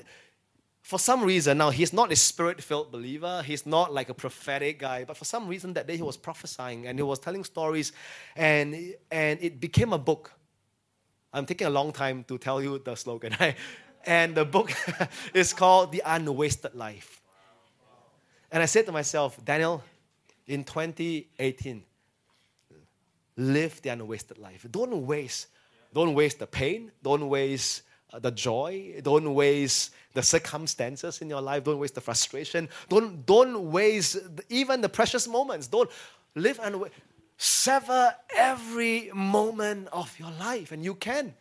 for 0.88 1.00
some 1.00 1.22
reason 1.24 1.58
now 1.58 1.70
he's 1.70 1.94
not 1.94 2.12
a 2.12 2.16
spirit-filled 2.16 2.92
believer 2.92 3.44
he's 3.44 3.66
not 3.66 3.94
like 3.94 4.10
a 4.10 4.14
prophetic 4.14 4.80
guy 4.80 5.04
but 5.04 5.18
for 5.18 5.26
some 5.26 5.48
reason 5.48 5.74
that 5.74 5.86
day 5.88 5.98
he 5.98 6.02
was 6.12 6.18
prophesying 6.18 6.88
and 6.88 6.98
he 6.98 7.04
was 7.04 7.20
telling 7.20 7.44
stories 7.44 7.92
and 8.36 8.94
and 9.12 9.40
it 9.42 9.60
became 9.60 9.92
a 9.92 9.98
book 9.98 10.32
i'm 11.34 11.46
taking 11.46 11.68
a 11.68 11.70
long 11.80 11.92
time 11.92 12.24
to 12.24 12.38
tell 12.38 12.62
you 12.62 12.80
the 12.80 12.96
slogan 12.96 13.36
and 14.08 14.34
the 14.34 14.46
book 14.46 14.72
is 15.34 15.54
called 15.54 15.92
The 15.92 16.02
Unwasted 16.04 16.74
Life. 16.74 17.22
And 18.52 18.64
I 18.64 18.66
said 18.66 18.86
to 18.86 18.92
myself, 18.92 19.38
Daniel, 19.44 19.84
in 20.48 20.64
2018, 20.64 21.84
live 23.36 23.82
the 23.82 23.90
unwasted 23.90 24.38
life. 24.38 24.66
Don't 24.72 25.06
waste. 25.06 25.48
Don't 25.94 26.14
waste 26.14 26.40
the 26.40 26.48
pain. 26.48 26.92
Don't 27.04 27.28
waste 27.28 27.84
the 28.14 28.32
joy. 28.32 29.00
Don't 29.04 29.34
waste 29.34 29.92
the 30.14 30.24
circumstances 30.24 31.22
in 31.22 31.30
your 31.30 31.42
life. 31.42 31.64
Don't 31.64 31.80
waste 31.80 31.96
the 31.96 32.02
frustration. 32.02 32.70
Don't, 32.90 33.26
don't 33.26 33.72
waste 33.72 34.18
even 34.50 34.82
the 34.82 34.90
precious 34.90 35.28
moments. 35.28 35.68
Don't 35.68 35.90
live 36.36 36.60
and 36.64 36.84
sever 37.38 38.16
every 38.36 39.12
moment 39.14 39.90
of 39.92 40.18
your 40.20 40.32
life. 40.40 40.72
And 40.72 40.84
you 40.84 40.96
can. 40.96 41.34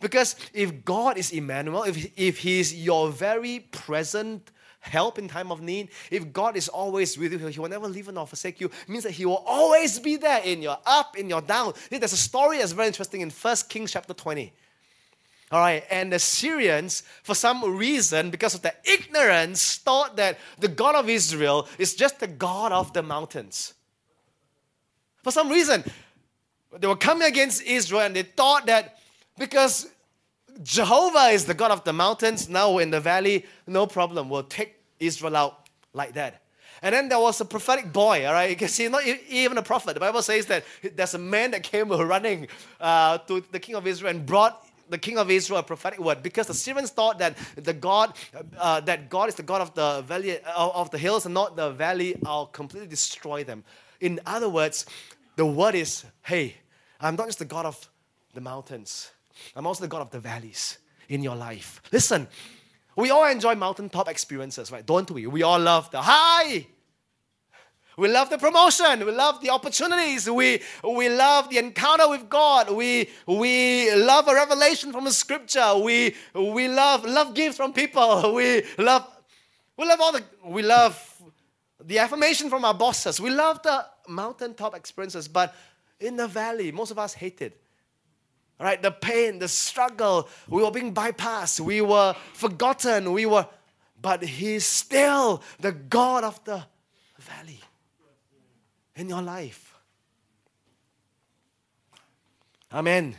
Because 0.00 0.36
if 0.52 0.84
God 0.84 1.18
is 1.18 1.30
Emmanuel, 1.30 1.82
if, 1.84 2.18
if 2.18 2.38
He's 2.38 2.74
your 2.74 3.10
very 3.10 3.60
present 3.70 4.50
help 4.80 5.18
in 5.18 5.28
time 5.28 5.52
of 5.52 5.60
need, 5.60 5.90
if 6.10 6.32
God 6.32 6.56
is 6.56 6.68
always 6.68 7.18
with 7.18 7.32
you, 7.32 7.46
He 7.48 7.60
will 7.60 7.68
never 7.68 7.86
leave 7.86 8.10
nor 8.10 8.26
forsake 8.26 8.60
you, 8.60 8.70
means 8.88 9.04
that 9.04 9.12
He 9.12 9.26
will 9.26 9.44
always 9.46 9.98
be 9.98 10.16
there 10.16 10.40
in 10.42 10.62
your 10.62 10.78
up, 10.86 11.18
in 11.18 11.28
your 11.28 11.42
down. 11.42 11.74
There's 11.90 12.14
a 12.14 12.16
story 12.16 12.58
that's 12.58 12.72
very 12.72 12.88
interesting 12.88 13.20
in 13.20 13.30
1 13.30 13.56
Kings 13.68 13.92
chapter 13.92 14.14
20. 14.14 14.52
All 15.52 15.58
right, 15.58 15.84
and 15.90 16.12
the 16.12 16.18
Syrians, 16.20 17.02
for 17.24 17.34
some 17.34 17.76
reason, 17.76 18.30
because 18.30 18.54
of 18.54 18.62
their 18.62 18.76
ignorance, 18.84 19.78
thought 19.78 20.16
that 20.16 20.38
the 20.60 20.68
God 20.68 20.94
of 20.94 21.08
Israel 21.08 21.66
is 21.76 21.94
just 21.94 22.20
the 22.20 22.28
God 22.28 22.70
of 22.70 22.92
the 22.92 23.02
mountains. 23.02 23.74
For 25.24 25.32
some 25.32 25.48
reason, 25.48 25.82
they 26.78 26.86
were 26.86 26.96
coming 26.96 27.26
against 27.26 27.62
Israel 27.62 28.02
and 28.02 28.14
they 28.14 28.22
thought 28.22 28.66
that 28.66 28.98
because 29.38 29.88
Jehovah 30.62 31.28
is 31.30 31.46
the 31.46 31.54
God 31.54 31.70
of 31.70 31.84
the 31.84 31.92
mountains. 31.92 32.48
Now 32.48 32.78
in 32.78 32.90
the 32.90 33.00
valley, 33.00 33.44
no 33.66 33.86
problem. 33.86 34.28
We'll 34.30 34.44
take 34.44 34.76
Israel 34.98 35.36
out 35.36 35.68
like 35.92 36.14
that. 36.14 36.42
And 36.82 36.94
then 36.94 37.08
there 37.08 37.18
was 37.18 37.40
a 37.40 37.44
prophetic 37.44 37.92
boy, 37.92 38.26
all 38.26 38.32
right? 38.32 38.48
You 38.48 38.56
can 38.56 38.68
see, 38.68 38.88
not 38.88 39.04
even 39.04 39.58
a 39.58 39.62
prophet. 39.62 39.94
The 39.94 40.00
Bible 40.00 40.22
says 40.22 40.46
that 40.46 40.64
there's 40.94 41.14
a 41.14 41.18
man 41.18 41.50
that 41.50 41.62
came 41.62 41.88
running 41.90 42.48
uh, 42.80 43.18
to 43.18 43.44
the 43.50 43.58
king 43.58 43.74
of 43.74 43.86
Israel 43.86 44.10
and 44.10 44.24
brought 44.24 44.64
the 44.90 44.98
king 44.98 45.18
of 45.18 45.30
Israel 45.30 45.60
a 45.60 45.62
prophetic 45.62 45.98
word 45.98 46.22
because 46.22 46.46
the 46.46 46.54
Syrians 46.54 46.90
thought 46.90 47.18
that 47.18 47.36
the 47.56 47.72
God, 47.72 48.14
uh, 48.58 48.80
that 48.80 49.08
God 49.08 49.28
is 49.28 49.34
the 49.36 49.42
God 49.42 49.60
of 49.60 49.74
the 49.74 50.02
valley 50.02 50.42
uh, 50.42 50.70
of 50.74 50.90
the 50.90 50.98
hills 50.98 51.24
and 51.24 51.34
not 51.34 51.56
the 51.56 51.70
valley. 51.70 52.16
I'll 52.26 52.46
completely 52.46 52.88
destroy 52.88 53.44
them. 53.44 53.64
In 54.00 54.20
other 54.26 54.48
words, 54.48 54.86
the 55.36 55.46
word 55.46 55.74
is, 55.74 56.04
hey, 56.22 56.56
I'm 57.00 57.16
not 57.16 57.26
just 57.26 57.38
the 57.38 57.44
God 57.44 57.66
of 57.66 57.88
the 58.34 58.40
mountains. 58.40 59.10
I'm 59.56 59.66
also 59.66 59.82
the 59.82 59.88
God 59.88 60.02
of 60.02 60.10
the 60.10 60.20
valleys 60.20 60.78
in 61.08 61.22
your 61.22 61.36
life. 61.36 61.80
Listen, 61.92 62.28
we 62.96 63.10
all 63.10 63.26
enjoy 63.26 63.54
mountaintop 63.54 64.08
experiences, 64.08 64.70
right? 64.70 64.84
Don't 64.84 65.10
we? 65.10 65.26
We 65.26 65.42
all 65.42 65.58
love 65.58 65.90
the 65.90 66.02
high. 66.02 66.66
We 68.00 68.08
love 68.08 68.30
the 68.30 68.38
promotion. 68.38 69.04
We 69.04 69.12
love 69.12 69.42
the 69.42 69.50
opportunities. 69.50 70.28
We, 70.28 70.62
we 70.82 71.10
love 71.10 71.50
the 71.50 71.58
encounter 71.58 72.08
with 72.08 72.30
God. 72.30 72.70
We, 72.70 73.10
we 73.26 73.94
love 73.94 74.26
a 74.26 74.34
revelation 74.34 74.90
from 74.90 75.04
the 75.04 75.12
scripture. 75.12 75.76
We, 75.76 76.14
we 76.34 76.66
love 76.66 77.04
love 77.04 77.34
gifts 77.34 77.58
from 77.58 77.74
people. 77.74 78.32
We 78.40 78.62
love, 78.78 79.06
we 79.76 79.86
love 79.86 80.00
all 80.00 80.12
the, 80.12 80.24
we 80.46 80.62
love 80.62 81.22
the 81.84 81.98
affirmation 81.98 82.48
from 82.48 82.64
our 82.64 82.72
bosses. 82.72 83.20
We 83.20 83.28
love 83.28 83.62
the 83.62 83.84
mountaintop 84.08 84.74
experiences, 84.74 85.28
but 85.28 85.54
in 85.98 86.16
the 86.16 86.26
valley, 86.26 86.72
most 86.72 86.90
of 86.90 86.98
us 86.98 87.12
hate 87.12 87.42
it 87.42 87.60
right? 88.58 88.80
The 88.82 88.90
pain, 88.90 89.38
the 89.38 89.48
struggle. 89.48 90.28
We 90.46 90.62
were 90.62 90.70
being 90.70 90.92
bypassed. 90.92 91.60
We 91.60 91.80
were 91.80 92.14
forgotten. 92.34 93.12
We 93.12 93.24
were, 93.24 93.46
but 94.00 94.22
He's 94.22 94.66
still 94.66 95.42
the 95.60 95.72
God 95.72 96.24
of 96.24 96.44
the 96.44 96.62
valley 97.18 97.60
in 99.00 99.08
your 99.08 99.22
life. 99.22 99.74
Amen. 102.72 103.16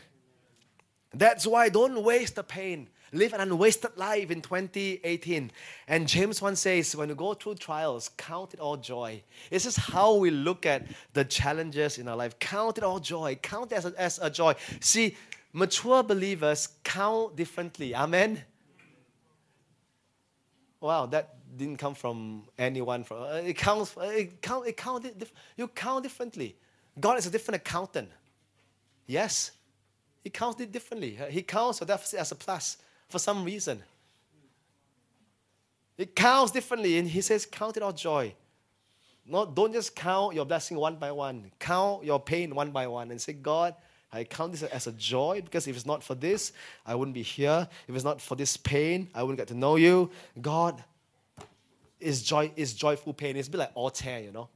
That's 1.14 1.46
why 1.46 1.70
don't 1.70 2.04
waste 2.04 2.36
the 2.36 2.44
pain. 2.44 2.88
Live 3.12 3.34
an 3.34 3.42
unwasted 3.42 3.98
life 3.98 4.32
in 4.32 4.42
2018. 4.42 5.52
And 5.90 6.08
James 6.08 6.42
1 6.42 6.56
says, 6.56 6.96
when 6.96 7.10
you 7.10 7.16
go 7.16 7.34
through 7.34 7.56
trials, 7.56 8.10
count 8.16 8.54
it 8.54 8.62
all 8.62 8.78
joy. 8.78 9.22
This 9.50 9.66
is 9.66 9.76
how 9.76 10.16
we 10.16 10.30
look 10.30 10.66
at 10.66 10.86
the 11.12 11.26
challenges 11.26 11.98
in 11.98 12.08
our 12.08 12.16
life. 12.16 12.40
Count 12.40 12.78
it 12.78 12.86
all 12.86 13.00
joy. 13.02 13.38
Count 13.42 13.74
it 13.74 13.76
as 13.76 13.86
a, 13.86 13.94
as 14.02 14.20
a 14.20 14.30
joy. 14.30 14.54
See, 14.80 15.18
mature 15.52 16.04
believers 16.04 16.70
count 16.86 17.36
differently. 17.36 17.94
Amen. 17.94 18.42
Wow, 20.80 21.08
that 21.08 21.36
didn't 21.56 21.78
come 21.78 21.96
from 21.96 22.44
anyone. 22.58 23.04
From 23.04 23.24
uh, 23.24 23.36
it 23.36 23.58
counts. 23.58 23.96
Uh, 23.98 24.02
it 24.02 24.42
count. 24.42 24.68
It 24.68 24.78
count. 24.78 25.06
You 25.58 25.68
count 25.68 26.04
differently. 26.04 26.56
God 27.00 27.18
is 27.18 27.26
a 27.26 27.30
different 27.30 27.62
accountant. 27.62 28.10
Yes, 29.08 29.52
He 30.24 30.30
counts 30.30 30.62
it 30.62 30.72
differently. 30.72 31.18
Uh, 31.20 31.26
he 31.26 31.42
counts 31.42 31.80
your 31.80 31.88
deficit 31.88 32.20
as 32.20 32.32
a 32.32 32.36
plus 32.36 32.78
for 33.10 33.20
some 33.20 33.44
reason. 33.44 33.84
It 35.98 36.16
counts 36.16 36.52
differently, 36.52 36.98
and 36.98 37.08
He 37.08 37.22
says, 37.22 37.46
"Count 37.46 37.78
it 37.78 37.84
all 37.84 37.94
joy." 37.94 38.34
Not, 39.26 39.56
don't 39.56 39.72
just 39.72 39.96
count 39.96 40.34
your 40.34 40.46
blessing 40.46 40.78
one 40.78 40.96
by 40.96 41.12
one. 41.12 41.52
Count 41.60 42.04
your 42.04 42.20
pain 42.20 42.56
one 42.56 42.72
by 42.72 42.88
one, 42.88 43.12
and 43.12 43.22
say, 43.22 43.34
"God." 43.34 43.76
I 44.14 44.26
count 44.26 44.52
this 44.52 44.64
as 44.64 44.88
a 44.88 44.92
joy 44.92 45.40
because 45.42 45.68
if 45.68 45.76
it's 45.78 45.86
not 45.86 46.04
for 46.04 46.16
this, 46.16 46.52
I 46.86 46.96
wouldn't 46.96 47.16
be 47.16 47.22
here. 47.22 47.66
If 47.88 47.96
it's 47.96 48.04
not 48.04 48.20
for 48.20 48.36
this 48.36 48.58
pain, 48.58 49.10
I 49.16 49.24
wouldn't 49.24 49.38
get 49.38 49.48
to 49.48 49.54
know 49.54 49.78
you. 49.78 50.12
God 50.42 50.84
is 52.02 52.24
joy 52.24 52.52
is 52.56 52.74
joyful 52.74 53.14
pain. 53.14 53.36
It's 53.38 53.48
a 53.48 53.52
bit 53.52 53.60
like 53.60 53.72
altar, 53.76 54.20
you 54.20 54.32
know. 54.32 54.50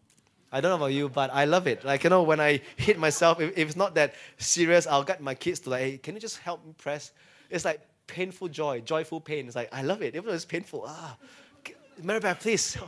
I 0.52 0.62
don't 0.62 0.70
know 0.72 0.78
about 0.78 0.94
you, 0.94 1.10
but 1.10 1.32
I 1.34 1.46
love 1.46 1.68
it. 1.68 1.84
Like 1.84 2.04
you 2.04 2.10
know, 2.10 2.24
when 2.24 2.40
I 2.40 2.62
hit 2.76 2.98
myself, 2.98 3.40
if, 3.42 3.58
if 3.58 3.68
it's 3.68 3.76
not 3.76 3.96
that 3.96 4.16
serious, 4.38 4.88
I'll 4.88 5.04
get 5.04 5.22
my 5.22 5.36
kids 5.36 5.60
to 5.62 5.70
like, 5.70 5.82
hey, 5.82 5.98
can 5.98 6.16
you 6.16 6.22
just 6.22 6.38
help 6.40 6.66
me 6.66 6.74
press? 6.78 7.12
It's 7.50 7.66
like 7.66 7.82
painful 8.08 8.48
joy, 8.50 8.82
joyful 8.82 9.22
pain. 9.22 9.48
It's 9.48 9.56
like 9.56 9.70
I 9.74 9.82
love 9.82 10.02
it, 10.02 10.16
even 10.16 10.26
though 10.26 10.34
it's 10.34 10.46
painful. 10.46 10.86
Ah, 10.88 11.18
Maribeth, 12.02 12.40
please. 12.40 12.78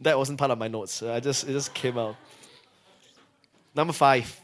That 0.00 0.18
wasn't 0.18 0.36
part 0.36 0.50
of 0.50 0.58
my 0.58 0.66
notes. 0.66 1.00
I 1.04 1.20
just 1.20 1.44
it 1.44 1.52
just 1.52 1.72
came 1.72 1.96
out. 1.96 2.16
Number 3.72 3.92
five. 3.92 4.41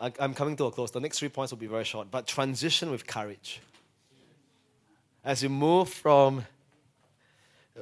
I, 0.00 0.12
I'm 0.20 0.34
coming 0.34 0.56
to 0.56 0.64
a 0.64 0.70
close. 0.70 0.90
The 0.90 1.00
next 1.00 1.18
three 1.18 1.28
points 1.28 1.52
will 1.52 1.58
be 1.58 1.66
very 1.66 1.84
short, 1.84 2.10
but 2.10 2.26
transition 2.26 2.90
with 2.90 3.06
courage. 3.06 3.60
As 5.24 5.42
you 5.42 5.48
move 5.48 5.88
from 5.88 6.44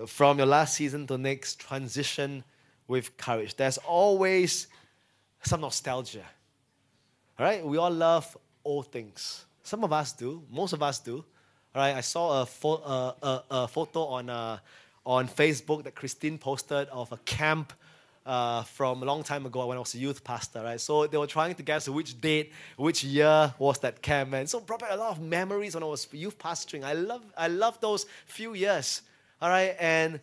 from 0.07 0.37
your 0.37 0.47
last 0.47 0.75
season 0.75 1.07
to 1.07 1.17
next, 1.17 1.59
transition 1.59 2.45
with 2.87 3.17
courage. 3.17 3.57
There's 3.57 3.79
always 3.79 4.67
some 5.43 5.63
nostalgia. 5.63 6.25
All 7.39 7.47
right, 7.47 7.65
we 7.65 7.79
all 7.79 7.91
love 7.91 8.37
old 8.65 8.93
things. 8.93 9.47
Some 9.63 9.85
of 9.85 9.93
us 9.93 10.13
do. 10.13 10.43
Most 10.51 10.73
of 10.73 10.83
us 10.83 10.99
do. 10.99 11.25
All 11.75 11.83
right, 11.83 11.97
I 11.97 12.01
saw 12.01 12.43
a, 12.43 12.47
fo- 12.47 12.83
uh, 12.85 13.13
a, 13.23 13.43
a 13.51 13.69
photo 13.69 14.05
on 14.05 14.31
uh, 14.31 14.59
on 15.05 15.29
Facebook 15.29 15.85
that 15.85 15.95
Christine 15.95 16.37
posted 16.37 16.89
of 16.89 17.13
a 17.13 17.17
camp 17.19 17.73
uh, 18.27 18.65
from 18.65 19.03
a 19.03 19.07
long 19.07 19.23
time 19.23 19.47
ago 19.47 19.67
when 19.67 19.77
I 19.77 19.81
was 19.81 19.95
a 19.95 19.99
youth 19.99 20.23
pastor, 20.25 20.63
right? 20.63 20.81
So 20.81 21.07
they 21.07 21.17
were 21.17 21.27
trying 21.27 21.55
to 21.55 21.63
guess 21.63 21.89
which 21.89 22.21
date, 22.21 22.53
which 22.77 23.05
year 23.05 23.55
was 23.59 23.79
that 23.79 24.03
camp, 24.03 24.35
and 24.35 24.51
so 24.51 24.61
brought 24.61 24.81
back 24.81 24.91
a 24.93 24.97
lot 24.97 25.13
of 25.13 25.21
memories 25.23 25.75
when 25.75 25.83
I 25.83 25.87
was 25.87 26.07
youth 26.13 26.39
pastoring. 26.39 26.85
I 26.85 26.93
love, 26.93 27.23
I 27.37 27.49
love 27.49 27.81
those 27.81 28.05
few 28.27 28.55
years, 28.55 29.03
all 29.41 29.49
right, 29.49 29.77
and 29.79 30.17
it 30.17 30.21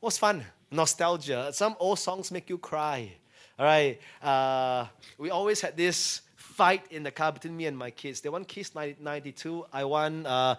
was 0.00 0.16
fun, 0.16 0.44
nostalgia. 0.70 1.50
Some 1.52 1.76
old 1.80 1.98
songs 1.98 2.30
make 2.30 2.48
you 2.48 2.58
cry, 2.58 3.12
all 3.58 3.66
right. 3.66 4.00
Uh, 4.22 4.86
we 5.18 5.30
always 5.30 5.60
had 5.60 5.76
this 5.76 6.22
fight 6.36 6.84
in 6.90 7.02
the 7.02 7.10
car 7.10 7.32
between 7.32 7.56
me 7.56 7.66
and 7.66 7.76
my 7.76 7.90
kids. 7.90 8.20
They 8.20 8.28
want 8.28 8.46
Kiss 8.48 8.74
92. 8.74 9.66
I 9.72 9.84
want. 9.84 10.26
Uh, 10.26 10.56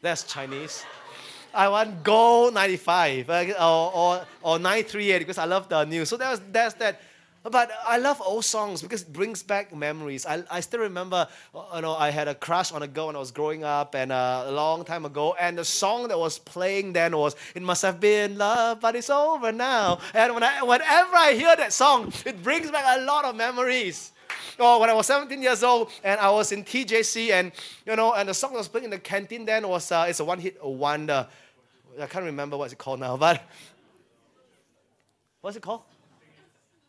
that's 0.00 0.24
Chinese. 0.24 0.84
I 1.54 1.68
want 1.68 2.02
Go 2.02 2.50
95 2.52 3.30
uh, 3.30 3.54
or, 3.60 3.94
or, 3.94 4.26
or 4.42 4.58
938 4.58 5.18
because 5.18 5.38
I 5.38 5.44
love 5.44 5.68
the 5.68 5.84
news. 5.84 6.08
So 6.08 6.16
there's 6.16 6.74
that. 6.74 7.00
But 7.50 7.70
I 7.86 7.98
love 7.98 8.22
old 8.24 8.46
songs 8.46 8.80
because 8.80 9.02
it 9.02 9.12
brings 9.12 9.42
back 9.42 9.74
memories. 9.74 10.24
I, 10.24 10.42
I 10.50 10.60
still 10.60 10.80
remember, 10.80 11.28
you 11.74 11.82
know, 11.82 11.94
I 11.94 12.08
had 12.08 12.26
a 12.26 12.34
crush 12.34 12.72
on 12.72 12.82
a 12.82 12.88
girl 12.88 13.08
when 13.08 13.16
I 13.16 13.18
was 13.18 13.30
growing 13.30 13.64
up 13.64 13.94
and 13.94 14.10
uh, 14.10 14.44
a 14.46 14.50
long 14.50 14.82
time 14.82 15.04
ago. 15.04 15.36
And 15.38 15.58
the 15.58 15.64
song 15.64 16.08
that 16.08 16.18
was 16.18 16.38
playing 16.38 16.94
then 16.94 17.14
was, 17.14 17.36
It 17.54 17.60
Must 17.60 17.82
Have 17.82 18.00
Been 18.00 18.38
Love, 18.38 18.80
But 18.80 18.96
It's 18.96 19.10
Over 19.10 19.52
Now. 19.52 19.98
And 20.14 20.32
when 20.32 20.42
I, 20.42 20.62
whenever 20.62 21.16
I 21.16 21.34
hear 21.34 21.54
that 21.54 21.74
song, 21.74 22.14
it 22.24 22.42
brings 22.42 22.70
back 22.70 22.84
a 22.86 23.04
lot 23.04 23.26
of 23.26 23.36
memories. 23.36 24.12
Oh, 24.58 24.80
when 24.80 24.88
I 24.88 24.94
was 24.94 25.06
17 25.06 25.42
years 25.42 25.62
old 25.62 25.90
and 26.02 26.18
I 26.20 26.30
was 26.30 26.50
in 26.50 26.64
TJC 26.64 27.30
and, 27.30 27.52
you 27.84 27.94
know, 27.94 28.14
and 28.14 28.28
the 28.28 28.34
song 28.34 28.52
that 28.52 28.58
was 28.58 28.68
playing 28.68 28.84
in 28.84 28.90
the 28.90 28.98
canteen 28.98 29.44
then 29.44 29.68
was, 29.68 29.92
uh, 29.92 30.06
it's 30.08 30.20
a 30.20 30.24
one-hit 30.24 30.64
wonder. 30.64 31.26
I 32.00 32.06
can't 32.06 32.24
remember 32.24 32.56
what's 32.56 32.72
it 32.72 32.78
called 32.78 33.00
now, 33.00 33.16
but 33.26 33.42
what's 35.40 35.56
it 35.56 35.62
called? 35.62 35.82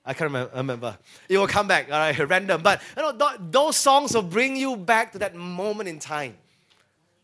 I 0.06 0.14
can't 0.14 0.32
remember. 0.32 0.98
It 1.28 1.38
will 1.38 1.48
come 1.48 1.68
back, 1.68 1.92
all 1.92 1.98
right, 1.98 2.18
random. 2.30 2.62
But 2.62 2.82
you 2.96 3.02
know, 3.02 3.32
those 3.40 3.76
songs 3.76 4.14
will 4.14 4.22
bring 4.22 4.56
you 4.56 4.76
back 4.76 5.12
to 5.14 5.20
that 5.20 5.36
moment 5.36 5.90
in 5.90 6.00
time. 6.00 6.36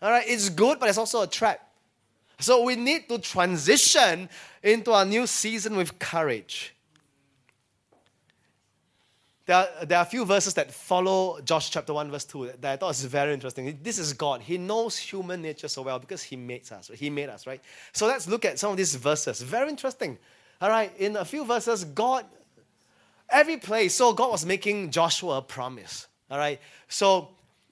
All 0.02 0.10
right, 0.10 0.28
it's 0.28 0.50
good, 0.50 0.80
but 0.80 0.90
it's 0.90 0.98
also 0.98 1.22
a 1.22 1.28
trap. 1.28 1.68
So 2.40 2.64
we 2.64 2.76
need 2.76 3.08
to 3.10 3.20
transition 3.20 4.28
into 4.64 4.92
our 4.94 5.06
new 5.06 5.28
season 5.28 5.76
with 5.76 6.00
courage. 6.00 6.74
There 9.46 9.56
are, 9.56 9.86
there 9.86 9.98
are 9.98 10.04
a 10.04 10.06
few 10.06 10.24
verses 10.24 10.54
that 10.54 10.72
follow 10.72 11.40
Josh 11.42 11.72
chapter 11.72 11.94
1, 11.94 12.12
verse 12.12 12.26
2 12.26 12.52
that 12.62 12.74
I 12.74 12.78
thought 12.78 12.90
was 12.90 13.04
very 13.06 13.34
interesting. 13.34 13.80
This 13.82 13.98
is 13.98 14.14
God. 14.14 14.42
He 14.42 14.58
knows 14.58 14.98
human 14.98 15.42
nature 15.42 15.68
so 15.68 15.82
well 15.82 16.00
because 16.00 16.22
He 16.22 16.36
made 16.36 16.72
us. 16.72 16.92
He 16.94 17.10
made 17.10 17.30
us, 17.30 17.48
right? 17.48 17.62
So 17.92 18.06
let's 18.08 18.28
look 18.28 18.46
at 18.46 18.60
some 18.60 18.72
of 18.72 18.78
these 18.78 18.96
verses. 18.96 19.42
Very 19.42 19.70
interesting. 19.70 20.20
All 20.62 20.70
right, 20.70 20.96
in 20.98 21.16
a 21.16 21.26
few 21.26 21.44
verses, 21.44 21.84
God, 21.84 22.26
every 23.30 23.58
place, 23.58 23.96
so 23.96 24.14
God 24.14 24.30
was 24.32 24.46
making 24.46 24.92
Joshua 24.92 25.38
a 25.38 25.42
promise. 25.42 26.08
All 26.30 26.38
right, 26.38 26.62
so 26.88 27.30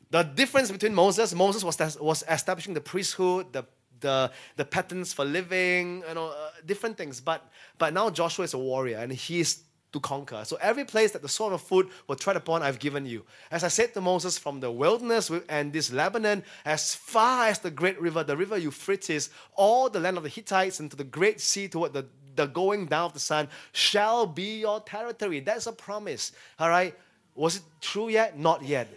the 0.10 0.24
difference 0.24 0.72
between 0.72 0.96
Moses, 0.96 1.36
Moses 1.36 1.64
was, 1.64 2.00
was 2.00 2.24
establishing 2.28 2.74
the 2.74 2.82
priesthood, 2.82 3.54
the 3.54 3.64
the, 4.02 4.32
the 4.56 4.66
patterns 4.66 5.12
for 5.12 5.26
living, 5.26 6.04
you 6.08 6.16
know, 6.16 6.28
uh, 6.28 6.52
different 6.66 6.98
things. 6.98 7.20
But, 7.20 7.46
but 7.78 7.94
now 7.94 8.10
Joshua 8.10 8.46
is 8.46 8.54
a 8.54 8.58
warrior 8.58 8.98
and 8.98 9.12
he's 9.12 9.64
to 9.92 10.00
conquer. 10.00 10.44
So 10.46 10.58
every 10.62 10.86
place 10.86 11.12
that 11.12 11.22
the 11.22 11.30
sword 11.30 11.54
of 11.54 11.62
food 11.62 11.90
will 12.08 12.16
tread 12.16 12.36
upon, 12.36 12.62
I've 12.62 12.80
given 12.80 13.06
you. 13.06 13.24
As 13.50 13.64
I 13.64 13.70
said 13.70 13.94
to 13.94 14.02
Moses, 14.02 14.38
from 14.38 14.60
the 14.60 14.72
wilderness 14.72 15.32
and 15.50 15.74
this 15.74 15.92
Lebanon, 15.92 16.44
as 16.66 16.94
far 16.94 17.48
as 17.48 17.60
the 17.60 17.72
great 17.72 18.00
river, 18.00 18.24
the 18.24 18.38
river 18.38 18.58
Euphrates, 18.58 19.30
all 19.56 19.90
the 19.90 20.00
land 20.00 20.18
of 20.18 20.24
the 20.24 20.30
Hittites, 20.30 20.80
into 20.80 20.96
the 20.96 21.04
great 21.04 21.42
sea 21.42 21.68
toward 21.68 21.94
the, 21.94 22.06
the 22.36 22.46
going 22.46 22.86
down 22.86 23.06
of 23.06 23.14
the 23.14 23.20
sun, 23.20 23.48
shall 23.72 24.28
be 24.28 24.60
your 24.60 24.80
territory. 24.82 25.40
That's 25.40 25.66
a 25.68 25.72
promise. 25.72 26.34
All 26.60 26.70
right. 26.70 26.96
Was 27.36 27.58
it 27.58 27.64
true 27.82 28.10
yet? 28.10 28.38
Not 28.38 28.64
yet. 28.64 28.88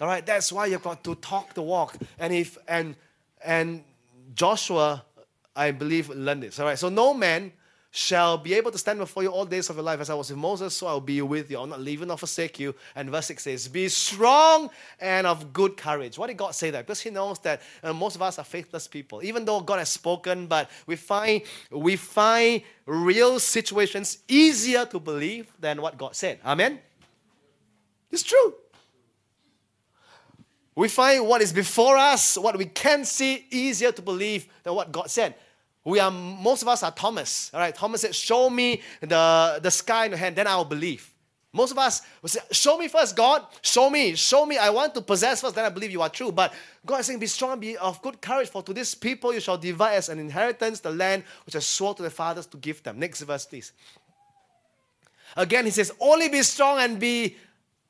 All 0.00 0.06
right. 0.06 0.24
That's 0.24 0.52
why 0.52 0.66
you've 0.66 0.82
got 0.82 1.02
to 1.04 1.14
talk 1.14 1.54
the 1.54 1.62
walk. 1.62 1.96
And 2.18 2.32
if 2.32 2.58
and 2.68 2.96
and 3.44 3.84
Joshua, 4.34 5.04
I 5.54 5.70
believe, 5.70 6.10
learned 6.10 6.42
this. 6.42 6.58
All 6.58 6.66
right. 6.66 6.78
So 6.78 6.88
no 6.88 7.14
man 7.14 7.52
shall 7.94 8.38
be 8.38 8.54
able 8.54 8.70
to 8.70 8.78
stand 8.78 8.98
before 8.98 9.22
you 9.22 9.28
all 9.28 9.44
days 9.44 9.68
of 9.68 9.76
your 9.76 9.84
life. 9.84 10.00
As 10.00 10.08
I 10.08 10.14
was 10.14 10.30
with 10.30 10.38
Moses, 10.38 10.74
so 10.74 10.86
I'll 10.86 10.98
be 10.98 11.20
with 11.20 11.50
you. 11.50 11.58
I'll 11.58 11.66
not 11.66 11.80
leave 11.80 12.00
nor 12.00 12.16
forsake 12.16 12.58
you. 12.58 12.74
And 12.96 13.10
verse 13.10 13.26
6 13.26 13.42
says, 13.42 13.68
Be 13.68 13.86
strong 13.90 14.70
and 14.98 15.26
of 15.26 15.52
good 15.52 15.76
courage. 15.76 16.16
Why 16.16 16.26
did 16.26 16.38
God 16.38 16.54
say 16.54 16.70
that? 16.70 16.86
Because 16.86 17.02
He 17.02 17.10
knows 17.10 17.38
that 17.40 17.60
uh, 17.82 17.92
most 17.92 18.16
of 18.16 18.22
us 18.22 18.38
are 18.38 18.44
faithless 18.44 18.88
people. 18.88 19.22
Even 19.22 19.44
though 19.44 19.60
God 19.60 19.78
has 19.78 19.90
spoken, 19.90 20.46
but 20.46 20.70
we 20.86 20.96
find, 20.96 21.42
we 21.70 21.96
find 21.96 22.62
real 22.86 23.38
situations 23.38 24.18
easier 24.26 24.86
to 24.86 24.98
believe 24.98 25.52
than 25.60 25.82
what 25.82 25.98
God 25.98 26.16
said. 26.16 26.40
Amen? 26.46 26.80
It's 28.10 28.22
true. 28.22 28.54
We 30.74 30.88
find 30.88 31.28
what 31.28 31.42
is 31.42 31.52
before 31.52 31.98
us, 31.98 32.38
what 32.38 32.56
we 32.56 32.64
can 32.64 33.04
see, 33.04 33.44
easier 33.50 33.92
to 33.92 34.00
believe 34.00 34.48
than 34.62 34.74
what 34.74 34.90
God 34.90 35.10
said. 35.10 35.34
We 35.84 35.98
are 35.98 36.10
most 36.10 36.62
of 36.62 36.68
us 36.68 36.82
are 36.82 36.92
Thomas. 36.92 37.50
All 37.52 37.60
right, 37.60 37.74
Thomas 37.74 38.02
said, 38.02 38.14
"Show 38.14 38.48
me 38.48 38.82
the, 39.00 39.58
the 39.60 39.70
sky 39.70 40.04
in 40.04 40.12
your 40.12 40.18
hand, 40.18 40.36
then 40.36 40.46
I 40.46 40.56
will 40.56 40.64
believe." 40.64 41.08
Most 41.52 41.72
of 41.72 41.78
us 41.78 42.02
will 42.22 42.28
say, 42.28 42.40
"Show 42.52 42.78
me 42.78 42.88
first, 42.88 43.14
God. 43.16 43.44
Show 43.60 43.90
me, 43.90 44.14
show 44.14 44.46
me. 44.46 44.56
I 44.56 44.70
want 44.70 44.94
to 44.94 45.02
possess 45.02 45.40
first, 45.40 45.54
then 45.54 45.64
I 45.64 45.68
believe 45.68 45.90
you 45.90 46.00
are 46.00 46.08
true." 46.08 46.30
But 46.30 46.54
God 46.86 47.00
is 47.00 47.06
saying, 47.06 47.18
"Be 47.18 47.26
strong, 47.26 47.58
be 47.58 47.76
of 47.76 48.00
good 48.00 48.20
courage, 48.20 48.48
for 48.48 48.62
to 48.62 48.72
this 48.72 48.94
people 48.94 49.34
you 49.34 49.40
shall 49.40 49.58
divide 49.58 49.96
as 49.96 50.08
an 50.08 50.18
inheritance 50.18 50.80
the 50.80 50.90
land 50.90 51.24
which 51.44 51.56
I 51.56 51.58
swore 51.58 51.94
to 51.94 52.02
the 52.02 52.10
fathers 52.10 52.46
to 52.46 52.56
give 52.56 52.82
them." 52.82 52.98
Next 52.98 53.20
verse, 53.22 53.44
please. 53.44 53.72
Again, 55.36 55.64
he 55.64 55.72
says, 55.72 55.92
"Only 55.98 56.28
be 56.28 56.42
strong 56.42 56.78
and 56.78 57.00
be 57.00 57.36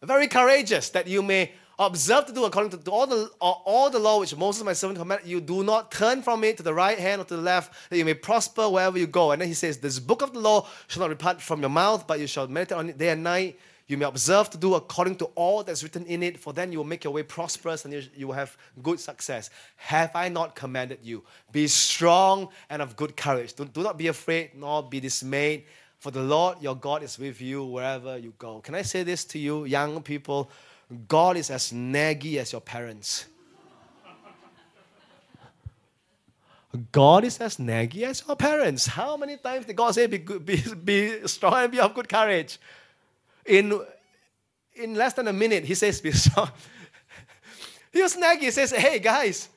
very 0.01 0.29
courageous, 0.29 0.89
that 0.91 1.07
you 1.07 1.23
may 1.23 1.53
Observe 1.87 2.27
to 2.27 2.33
do 2.33 2.45
according 2.45 2.79
to 2.79 2.91
all 2.93 3.09
the, 3.09 3.29
all 3.41 3.91
the 3.91 3.99
law 3.99 4.21
which 4.21 4.37
Moses 4.37 4.63
my 4.63 4.73
servant 4.73 5.01
commanded 5.01 5.27
you. 5.27 5.41
Do 5.41 5.65
not 5.65 5.91
turn 5.91 6.23
from 6.23 6.45
it 6.45 6.57
to 6.59 6.63
the 6.63 6.73
right 6.73 6.97
hand 6.97 7.21
or 7.21 7.25
to 7.25 7.37
the 7.37 7.43
left, 7.43 7.91
that 7.91 7.99
you 7.99 8.05
may 8.05 8.15
prosper 8.15 8.69
wherever 8.69 8.97
you 8.97 9.09
go. 9.09 9.33
And 9.33 9.41
then 9.41 9.49
he 9.49 9.55
says, 9.55 9.79
This 9.79 9.99
book 9.99 10.23
of 10.23 10.33
the 10.33 10.39
law 10.39 10.69
shall 10.87 11.01
not 11.01 11.09
depart 11.09 11.43
from 11.43 11.61
your 11.61 11.71
mouth, 11.71 12.07
but 12.07 12.21
you 12.21 12.29
shall 12.29 12.47
meditate 12.47 12.79
on 12.79 12.89
it 12.91 12.99
day 12.99 13.09
and 13.09 13.25
night. 13.25 13.59
You 13.89 13.97
may 13.97 14.05
observe 14.05 14.49
to 14.51 14.59
do 14.59 14.75
according 14.75 15.17
to 15.17 15.25
all 15.35 15.65
that's 15.65 15.83
written 15.83 16.07
in 16.07 16.23
it, 16.23 16.39
for 16.39 16.53
then 16.53 16.71
you 16.71 16.79
will 16.79 16.85
make 16.85 17.03
your 17.03 17.13
way 17.13 17.25
prosperous 17.25 17.85
and 17.85 17.93
you, 17.93 18.03
you 18.15 18.29
will 18.29 18.35
have 18.35 18.57
good 18.81 19.01
success. 19.01 19.51
Have 19.77 20.15
I 20.15 20.29
not 20.29 20.55
commanded 20.55 21.01
you? 21.03 21.25
Be 21.51 21.67
strong 21.67 22.49
and 22.71 22.81
of 22.81 22.95
good 22.95 23.17
courage. 23.17 23.55
Do, 23.55 23.65
do 23.65 23.83
not 23.83 23.99
be 23.99 24.07
afraid 24.07 24.53
nor 24.55 24.85
be 24.85 25.01
dismayed, 25.01 25.65
for 25.99 26.13
the 26.13 26.23
Lord 26.23 26.63
your 26.63 26.77
God 26.77 27.03
is 27.03 27.19
with 27.19 27.41
you 27.41 27.65
wherever 27.65 28.17
you 28.17 28.35
go. 28.39 28.61
Can 28.61 28.77
I 28.77 28.83
say 28.83 29.03
this 29.03 29.25
to 29.27 29.39
you, 29.39 29.65
young 29.65 30.01
people? 30.01 30.49
God 31.09 31.37
is 31.37 31.51
as 31.51 31.73
naggy 31.73 32.37
as 32.37 32.53
your 32.53 32.61
parents. 32.61 33.27
God 36.91 37.25
is 37.25 37.39
as 37.39 37.59
naggy 37.59 38.03
as 38.03 38.23
your 38.27 38.37
parents. 38.37 38.87
How 38.87 39.17
many 39.17 39.37
times 39.37 39.67
did 39.67 39.77
God 39.77 39.95
say, 39.95 40.07
be, 40.07 40.19
good, 40.19 40.45
be, 40.45 40.63
be 40.85 41.29
strong 41.29 41.55
and 41.55 41.73
be 41.73 41.79
of 41.79 41.95
good 41.95 42.09
courage? 42.09 42.59
In, 43.45 43.79
in 44.75 44.95
less 44.95 45.13
than 45.13 45.29
a 45.29 45.33
minute, 45.33 45.65
he 45.65 45.75
says, 45.75 46.01
be 46.01 46.13
strong. 46.13 46.51
he 47.93 48.01
was 48.01 48.17
naggy. 48.17 48.41
He 48.41 48.51
says, 48.51 48.71
hey, 48.71 48.99
guys, 48.99 49.51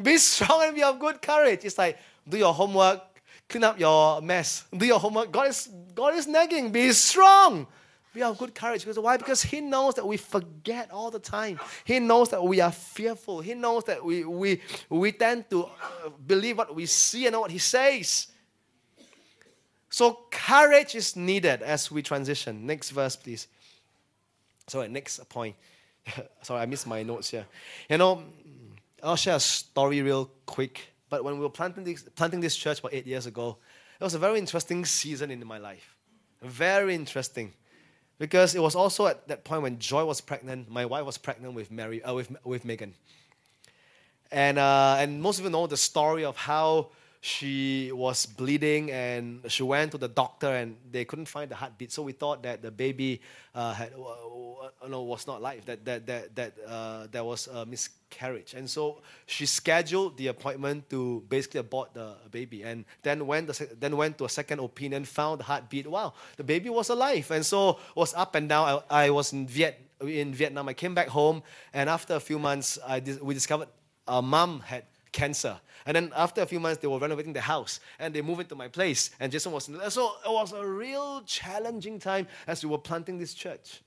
be 0.00 0.16
strong 0.18 0.62
and 0.64 0.74
be 0.74 0.82
of 0.82 0.98
good 1.00 1.20
courage. 1.20 1.64
It's 1.64 1.76
like, 1.76 1.98
do 2.28 2.38
your 2.38 2.54
homework, 2.54 3.00
clean 3.48 3.64
up 3.64 3.78
your 3.78 4.22
mess, 4.22 4.64
do 4.76 4.86
your 4.86 5.00
homework. 5.00 5.32
God 5.32 5.48
is, 5.48 5.68
God 5.94 6.14
is 6.14 6.28
nagging, 6.28 6.70
be 6.70 6.92
strong. 6.92 7.66
We 8.14 8.20
have 8.22 8.38
good 8.38 8.54
courage. 8.54 8.82
Because 8.82 8.98
why? 8.98 9.16
Because 9.16 9.42
He 9.42 9.60
knows 9.60 9.94
that 9.94 10.06
we 10.06 10.16
forget 10.16 10.90
all 10.90 11.10
the 11.10 11.18
time. 11.18 11.60
He 11.84 12.00
knows 12.00 12.30
that 12.30 12.42
we 12.42 12.60
are 12.60 12.72
fearful. 12.72 13.40
He 13.40 13.54
knows 13.54 13.84
that 13.84 14.04
we, 14.04 14.24
we, 14.24 14.60
we 14.88 15.12
tend 15.12 15.48
to 15.50 15.64
uh, 15.64 15.68
believe 16.26 16.58
what 16.58 16.74
we 16.74 16.86
see 16.86 17.26
and 17.26 17.36
what 17.38 17.50
He 17.50 17.58
says. 17.58 18.28
So 19.90 20.20
courage 20.30 20.94
is 20.94 21.16
needed 21.16 21.62
as 21.62 21.90
we 21.90 22.02
transition. 22.02 22.66
Next 22.66 22.90
verse, 22.90 23.16
please. 23.16 23.48
Sorry, 24.66 24.88
next 24.88 25.28
point. 25.28 25.56
Sorry, 26.42 26.62
I 26.62 26.66
missed 26.66 26.86
my 26.86 27.02
notes 27.02 27.30
here. 27.30 27.46
You 27.88 27.98
know, 27.98 28.24
I'll 29.02 29.16
share 29.16 29.36
a 29.36 29.40
story 29.40 30.02
real 30.02 30.30
quick. 30.46 30.80
But 31.08 31.24
when 31.24 31.34
we 31.34 31.40
were 31.40 31.50
planting 31.50 31.84
this, 31.84 32.02
planting 32.02 32.40
this 32.40 32.56
church 32.56 32.78
about 32.80 32.94
eight 32.94 33.06
years 33.06 33.26
ago, 33.26 33.58
it 34.00 34.04
was 34.04 34.14
a 34.14 34.18
very 34.18 34.38
interesting 34.38 34.84
season 34.84 35.30
in 35.30 35.44
my 35.44 35.58
life. 35.58 35.96
Very 36.40 36.94
interesting 36.94 37.52
because 38.20 38.54
it 38.54 38.60
was 38.60 38.76
also 38.76 39.06
at 39.06 39.26
that 39.28 39.44
point 39.44 39.62
when 39.62 39.78
Joy 39.78 40.04
was 40.04 40.20
pregnant. 40.20 40.70
My 40.70 40.84
wife 40.84 41.06
was 41.06 41.16
pregnant 41.16 41.54
with 41.54 41.70
Mary, 41.72 42.02
uh, 42.04 42.14
with 42.14 42.30
with 42.44 42.64
Megan. 42.64 42.94
And 44.30 44.58
uh, 44.58 44.96
and 44.98 45.20
most 45.20 45.38
of 45.38 45.44
you 45.46 45.50
know 45.50 45.66
the 45.66 45.78
story 45.78 46.24
of 46.24 46.36
how 46.36 46.90
she 47.20 47.92
was 47.92 48.24
bleeding 48.24 48.90
and 48.90 49.40
she 49.48 49.62
went 49.62 49.92
to 49.92 49.98
the 49.98 50.08
doctor 50.08 50.48
and 50.48 50.76
they 50.90 51.04
couldn't 51.04 51.26
find 51.26 51.50
the 51.50 51.54
heartbeat. 51.54 51.92
So 51.92 52.02
we 52.02 52.12
thought 52.12 52.42
that 52.44 52.62
the 52.62 52.70
baby 52.70 53.20
uh, 53.54 53.74
had, 53.74 53.92
uh, 53.92 54.88
no, 54.88 55.02
was 55.02 55.26
not 55.26 55.40
alive, 55.40 55.66
that, 55.66 55.84
that, 55.84 56.06
that, 56.06 56.34
that 56.34 56.52
uh, 56.66 57.06
there 57.10 57.22
was 57.22 57.46
a 57.48 57.66
miscarriage. 57.66 58.54
And 58.54 58.68
so 58.68 59.02
she 59.26 59.44
scheduled 59.44 60.16
the 60.16 60.28
appointment 60.28 60.88
to 60.90 61.22
basically 61.28 61.60
abort 61.60 61.92
the 61.92 62.16
baby 62.30 62.62
and 62.62 62.86
then 63.02 63.26
went, 63.26 63.48
the, 63.48 63.68
then 63.78 63.98
went 63.98 64.16
to 64.18 64.24
a 64.24 64.28
second 64.30 64.60
opinion, 64.60 65.04
found 65.04 65.40
the 65.40 65.44
heartbeat. 65.44 65.86
Wow, 65.86 66.14
the 66.38 66.44
baby 66.44 66.70
was 66.70 66.88
alive. 66.88 67.30
And 67.30 67.44
so 67.44 67.80
was 67.94 68.14
up 68.14 68.34
and 68.34 68.48
down. 68.48 68.82
I, 68.88 69.04
I 69.04 69.10
was 69.10 69.34
in, 69.34 69.46
Viet, 69.46 69.78
in 70.00 70.32
Vietnam. 70.32 70.70
I 70.70 70.72
came 70.72 70.94
back 70.94 71.08
home 71.08 71.42
and 71.74 71.90
after 71.90 72.14
a 72.14 72.20
few 72.20 72.38
months, 72.38 72.78
I, 72.86 73.02
we 73.20 73.34
discovered 73.34 73.68
our 74.08 74.22
mom 74.22 74.60
had 74.60 74.84
cancer. 75.12 75.58
And 75.86 75.96
then 75.96 76.12
after 76.14 76.42
a 76.42 76.46
few 76.46 76.60
months, 76.60 76.80
they 76.80 76.88
were 76.88 76.98
renovating 76.98 77.32
the 77.32 77.40
house 77.40 77.80
and 77.98 78.14
they 78.14 78.22
moved 78.22 78.40
into 78.42 78.54
my 78.54 78.68
place. 78.68 79.10
And 79.18 79.32
Jason 79.32 79.52
was 79.52 79.66
there. 79.66 79.90
So 79.90 80.12
it 80.24 80.30
was 80.30 80.52
a 80.52 80.66
real 80.66 81.22
challenging 81.22 81.98
time 81.98 82.26
as 82.46 82.62
we 82.62 82.70
were 82.70 82.78
planting 82.78 83.18
this 83.18 83.34
church. 83.34 83.80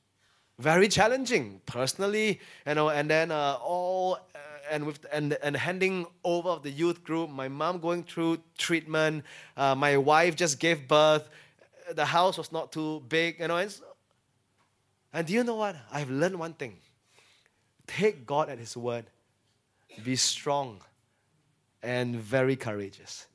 Very 0.59 0.87
challenging, 0.87 1.61
personally, 1.65 2.39
you 2.67 2.75
know, 2.75 2.89
and 2.89 3.09
then 3.09 3.31
uh, 3.31 3.57
all 3.61 4.19
uh, 4.35 4.39
and 4.69 4.85
with 4.85 5.03
and, 5.11 5.35
and 5.41 5.57
handing 5.57 6.05
over 6.23 6.49
of 6.49 6.61
the 6.61 6.69
youth 6.69 7.03
group, 7.03 7.31
my 7.31 7.47
mom 7.47 7.79
going 7.79 8.03
through 8.03 8.37
treatment, 8.57 9.23
uh, 9.57 9.73
my 9.73 9.97
wife 9.97 10.35
just 10.35 10.59
gave 10.59 10.87
birth, 10.87 11.27
the 11.95 12.05
house 12.05 12.37
was 12.37 12.51
not 12.51 12.71
too 12.71 13.01
big, 13.09 13.39
you 13.39 13.47
know. 13.47 13.57
And, 13.57 13.75
and 15.11 15.25
do 15.25 15.33
you 15.33 15.43
know 15.43 15.55
what? 15.55 15.75
I've 15.91 16.11
learned 16.11 16.37
one 16.37 16.53
thing: 16.53 16.77
take 17.87 18.23
God 18.27 18.47
at 18.49 18.59
His 18.59 18.77
word, 18.77 19.05
be 20.03 20.15
strong 20.15 20.81
and 21.83 22.15
very 22.15 22.55
courageous. 22.55 23.27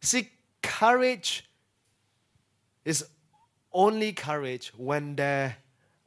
See, 0.00 0.30
courage 0.62 1.44
is 2.84 3.04
only 3.72 4.12
courage 4.12 4.72
when 4.76 5.14
there 5.14 5.56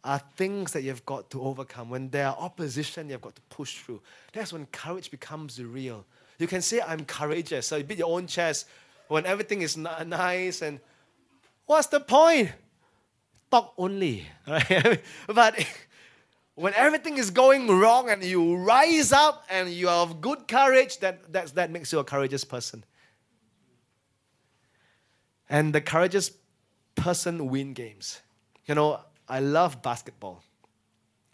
are 0.04 0.20
things 0.36 0.72
that 0.74 0.82
you've 0.82 1.06
got 1.06 1.30
to 1.30 1.42
overcome, 1.42 1.90
when 1.90 2.10
there 2.10 2.28
are 2.28 2.36
opposition 2.40 3.10
you've 3.10 3.22
got 3.22 3.36
to 3.36 3.42
push 3.44 3.78
through. 3.78 4.02
That's 4.34 4.52
when 4.52 4.66
courage 4.68 5.12
becomes 5.12 5.62
real. 5.62 6.06
You 6.40 6.48
can 6.48 6.62
say, 6.62 6.82
I'm 6.82 7.06
courageous. 7.06 7.68
So 7.68 7.76
you 7.76 7.84
beat 7.84 8.00
your 8.00 8.18
own 8.18 8.26
chest 8.26 8.68
when 9.08 9.26
everything 9.28 9.62
is 9.62 9.78
nice 9.78 10.64
and 10.64 10.80
what's 11.68 11.88
the 11.88 12.00
point? 12.00 12.52
Talk 13.52 13.74
only. 13.78 14.26
Right? 14.48 15.02
but 15.28 15.64
when 16.56 16.74
everything 16.76 17.18
is 17.18 17.30
going 17.30 17.68
wrong 17.68 18.10
and 18.10 18.24
you 18.24 18.56
rise 18.58 19.12
up 19.12 19.46
and 19.50 19.70
you 19.70 19.88
are 19.88 20.04
of 20.04 20.22
good 20.22 20.48
courage, 20.48 21.00
that, 21.00 21.32
that, 21.32 21.48
that 21.56 21.72
makes 21.72 21.92
you 21.92 22.00
a 22.00 22.04
courageous 22.04 22.44
person. 22.44 22.84
And 25.50 25.74
the 25.74 25.82
courageous 25.82 26.32
person 26.96 27.48
win 27.48 27.74
games. 27.74 28.22
You 28.66 28.76
know, 28.76 29.00
I 29.28 29.40
love 29.40 29.82
basketball. 29.82 30.44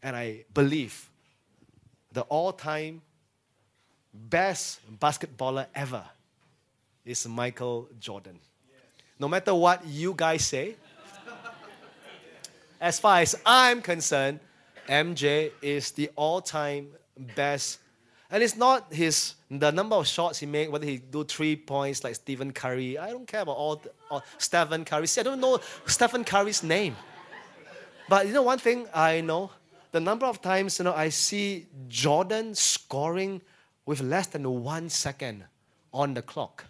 And 0.02 0.16
I 0.16 0.46
believe 0.54 1.10
the 2.12 2.22
all 2.22 2.54
time 2.54 3.02
best 4.14 4.80
basketballer 5.00 5.68
ever 5.76 6.04
is 7.06 7.28
Michael 7.28 7.90
Jordan. 8.00 8.40
No 9.20 9.28
matter 9.28 9.54
what 9.54 9.86
you 9.86 10.14
guys 10.16 10.46
say, 10.46 10.76
as 12.82 13.00
far 13.00 13.20
as 13.20 13.36
I'm 13.46 13.82
concerned, 13.82 14.40
MJ 14.88 15.52
is 15.62 15.92
the 15.92 16.10
all-time 16.16 16.90
best. 17.36 17.80
And 18.30 18.44
it's 18.44 18.58
not 18.58 18.92
his 18.92 19.36
the 19.50 19.72
number 19.72 19.96
of 19.96 20.08
shots 20.08 20.40
he 20.40 20.46
made, 20.46 20.70
whether 20.70 20.86
he 20.86 20.98
do 20.98 21.24
three 21.24 21.56
points 21.56 22.04
like 22.04 22.16
Stephen 22.16 22.52
Curry. 22.52 22.98
I 22.98 23.12
don't 23.12 23.26
care 23.26 23.42
about 23.42 23.56
all, 23.56 23.82
Stephen 24.38 24.84
Curry. 24.84 25.08
See, 25.08 25.22
I 25.22 25.24
don't 25.24 25.40
know 25.40 25.60
Stephen 25.86 26.24
Curry's 26.26 26.64
name. 26.64 26.96
But 28.10 28.28
you 28.28 28.34
know 28.34 28.44
one 28.44 28.60
thing 28.60 28.88
I 28.94 29.22
know? 29.22 29.52
The 29.92 30.00
number 30.02 30.26
of 30.26 30.42
times 30.42 30.80
you 30.80 30.84
know 30.84 30.94
I 30.94 31.10
see 31.10 31.68
Jordan 31.88 32.56
scoring 32.56 33.42
with 33.86 34.02
less 34.02 34.28
than 34.28 34.64
one 34.64 34.90
second 34.90 35.46
on 35.94 36.14
the 36.14 36.22
clock. 36.22 36.66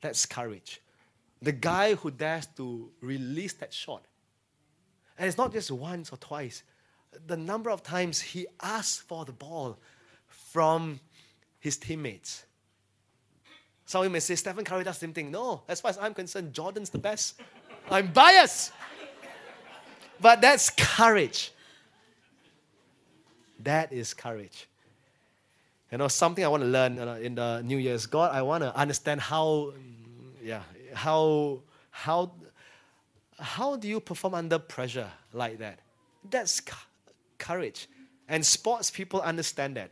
That's 0.00 0.24
courage. 0.24 0.80
The 1.42 1.52
guy 1.52 1.94
who 1.94 2.10
dares 2.10 2.46
to 2.56 2.90
release 3.00 3.52
that 3.54 3.72
shot 3.72 4.02
and 5.20 5.28
it's 5.28 5.36
not 5.36 5.52
just 5.52 5.70
once 5.70 6.10
or 6.10 6.16
twice. 6.16 6.62
The 7.26 7.36
number 7.36 7.68
of 7.68 7.82
times 7.82 8.22
he 8.22 8.46
asked 8.62 9.02
for 9.02 9.26
the 9.26 9.32
ball 9.32 9.78
from 10.26 10.98
his 11.58 11.76
teammates. 11.76 12.46
Some 13.84 14.00
of 14.00 14.04
you 14.06 14.10
may 14.10 14.20
say, 14.20 14.34
Stephen 14.34 14.64
Curry 14.64 14.82
does 14.82 14.96
the 14.96 15.00
same 15.00 15.12
thing. 15.12 15.30
No, 15.30 15.60
as 15.68 15.82
far 15.82 15.90
as 15.90 15.98
I'm 15.98 16.14
concerned, 16.14 16.54
Jordan's 16.54 16.88
the 16.88 16.96
best. 16.96 17.38
I'm 17.90 18.10
biased. 18.12 18.72
But 20.22 20.40
that's 20.40 20.70
courage. 20.70 21.52
That 23.62 23.92
is 23.92 24.14
courage. 24.14 24.68
You 25.92 25.98
know, 25.98 26.08
something 26.08 26.42
I 26.42 26.48
want 26.48 26.62
to 26.62 26.68
learn 26.68 26.96
in 27.18 27.34
the 27.34 27.60
New 27.60 27.76
Year's. 27.76 28.06
God, 28.06 28.34
I 28.34 28.40
want 28.40 28.62
to 28.62 28.74
understand 28.74 29.20
how, 29.20 29.74
yeah, 30.42 30.62
how, 30.94 31.58
how 31.90 32.32
how 33.40 33.76
do 33.76 33.88
you 33.88 34.00
perform 34.00 34.34
under 34.34 34.58
pressure 34.58 35.10
like 35.32 35.58
that? 35.58 35.80
That's 36.28 36.60
courage. 37.38 37.88
And 38.28 38.44
sports 38.44 38.90
people 38.90 39.20
understand 39.20 39.76
that. 39.76 39.90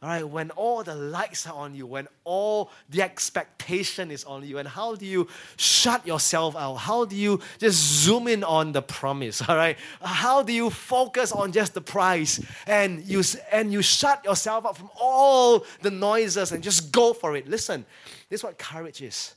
All 0.00 0.08
right, 0.08 0.22
when 0.22 0.52
all 0.52 0.84
the 0.84 0.94
lights 0.94 1.44
are 1.48 1.54
on 1.54 1.74
you, 1.74 1.84
when 1.84 2.06
all 2.22 2.70
the 2.88 3.02
expectation 3.02 4.12
is 4.12 4.22
on 4.22 4.46
you, 4.46 4.58
and 4.58 4.68
how 4.68 4.94
do 4.94 5.04
you 5.04 5.26
shut 5.56 6.06
yourself 6.06 6.54
out? 6.54 6.74
How 6.74 7.04
do 7.04 7.16
you 7.16 7.40
just 7.58 7.78
zoom 8.04 8.28
in 8.28 8.44
on 8.44 8.70
the 8.70 8.80
promise? 8.80 9.42
All 9.48 9.56
right, 9.56 9.76
how 10.00 10.44
do 10.44 10.52
you 10.52 10.70
focus 10.70 11.32
on 11.32 11.50
just 11.50 11.74
the 11.74 11.80
prize 11.80 12.38
and 12.68 13.04
you 13.06 13.24
and 13.50 13.72
you 13.72 13.82
shut 13.82 14.24
yourself 14.24 14.66
out 14.66 14.76
from 14.76 14.88
all 14.94 15.64
the 15.82 15.90
noises 15.90 16.52
and 16.52 16.62
just 16.62 16.92
go 16.92 17.12
for 17.12 17.34
it? 17.34 17.48
Listen, 17.48 17.84
this 18.28 18.38
is 18.40 18.44
what 18.44 18.56
courage 18.56 19.02
is. 19.02 19.34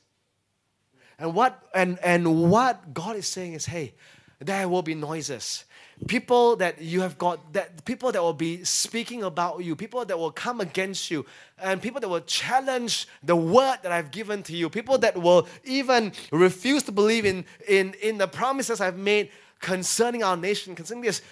And 1.22 1.36
what 1.36 1.62
and 1.72 2.00
and 2.02 2.50
what 2.50 2.92
God 2.92 3.14
is 3.14 3.28
saying 3.28 3.52
is, 3.52 3.64
hey, 3.64 3.94
there 4.40 4.68
will 4.68 4.82
be 4.82 4.96
noises. 4.96 5.64
People 6.08 6.56
that 6.56 6.82
you 6.82 7.00
have 7.02 7.16
got 7.16 7.52
that 7.52 7.84
people 7.84 8.10
that 8.10 8.20
will 8.20 8.32
be 8.32 8.64
speaking 8.64 9.22
about 9.22 9.62
you, 9.62 9.76
people 9.76 10.04
that 10.04 10.18
will 10.18 10.32
come 10.32 10.60
against 10.60 11.12
you, 11.12 11.24
and 11.60 11.80
people 11.80 12.00
that 12.00 12.08
will 12.08 12.22
challenge 12.22 13.06
the 13.22 13.36
word 13.36 13.78
that 13.84 13.92
I've 13.92 14.10
given 14.10 14.42
to 14.42 14.56
you, 14.56 14.68
people 14.68 14.98
that 14.98 15.16
will 15.16 15.46
even 15.62 16.12
refuse 16.32 16.82
to 16.84 16.92
believe 16.92 17.24
in 17.24 17.44
in, 17.68 17.94
in 18.02 18.18
the 18.18 18.26
promises 18.26 18.80
I've 18.80 18.98
made 18.98 19.30
concerning 19.60 20.24
our 20.24 20.36
nation, 20.36 20.74
concerning 20.74 21.04
this. 21.04 21.22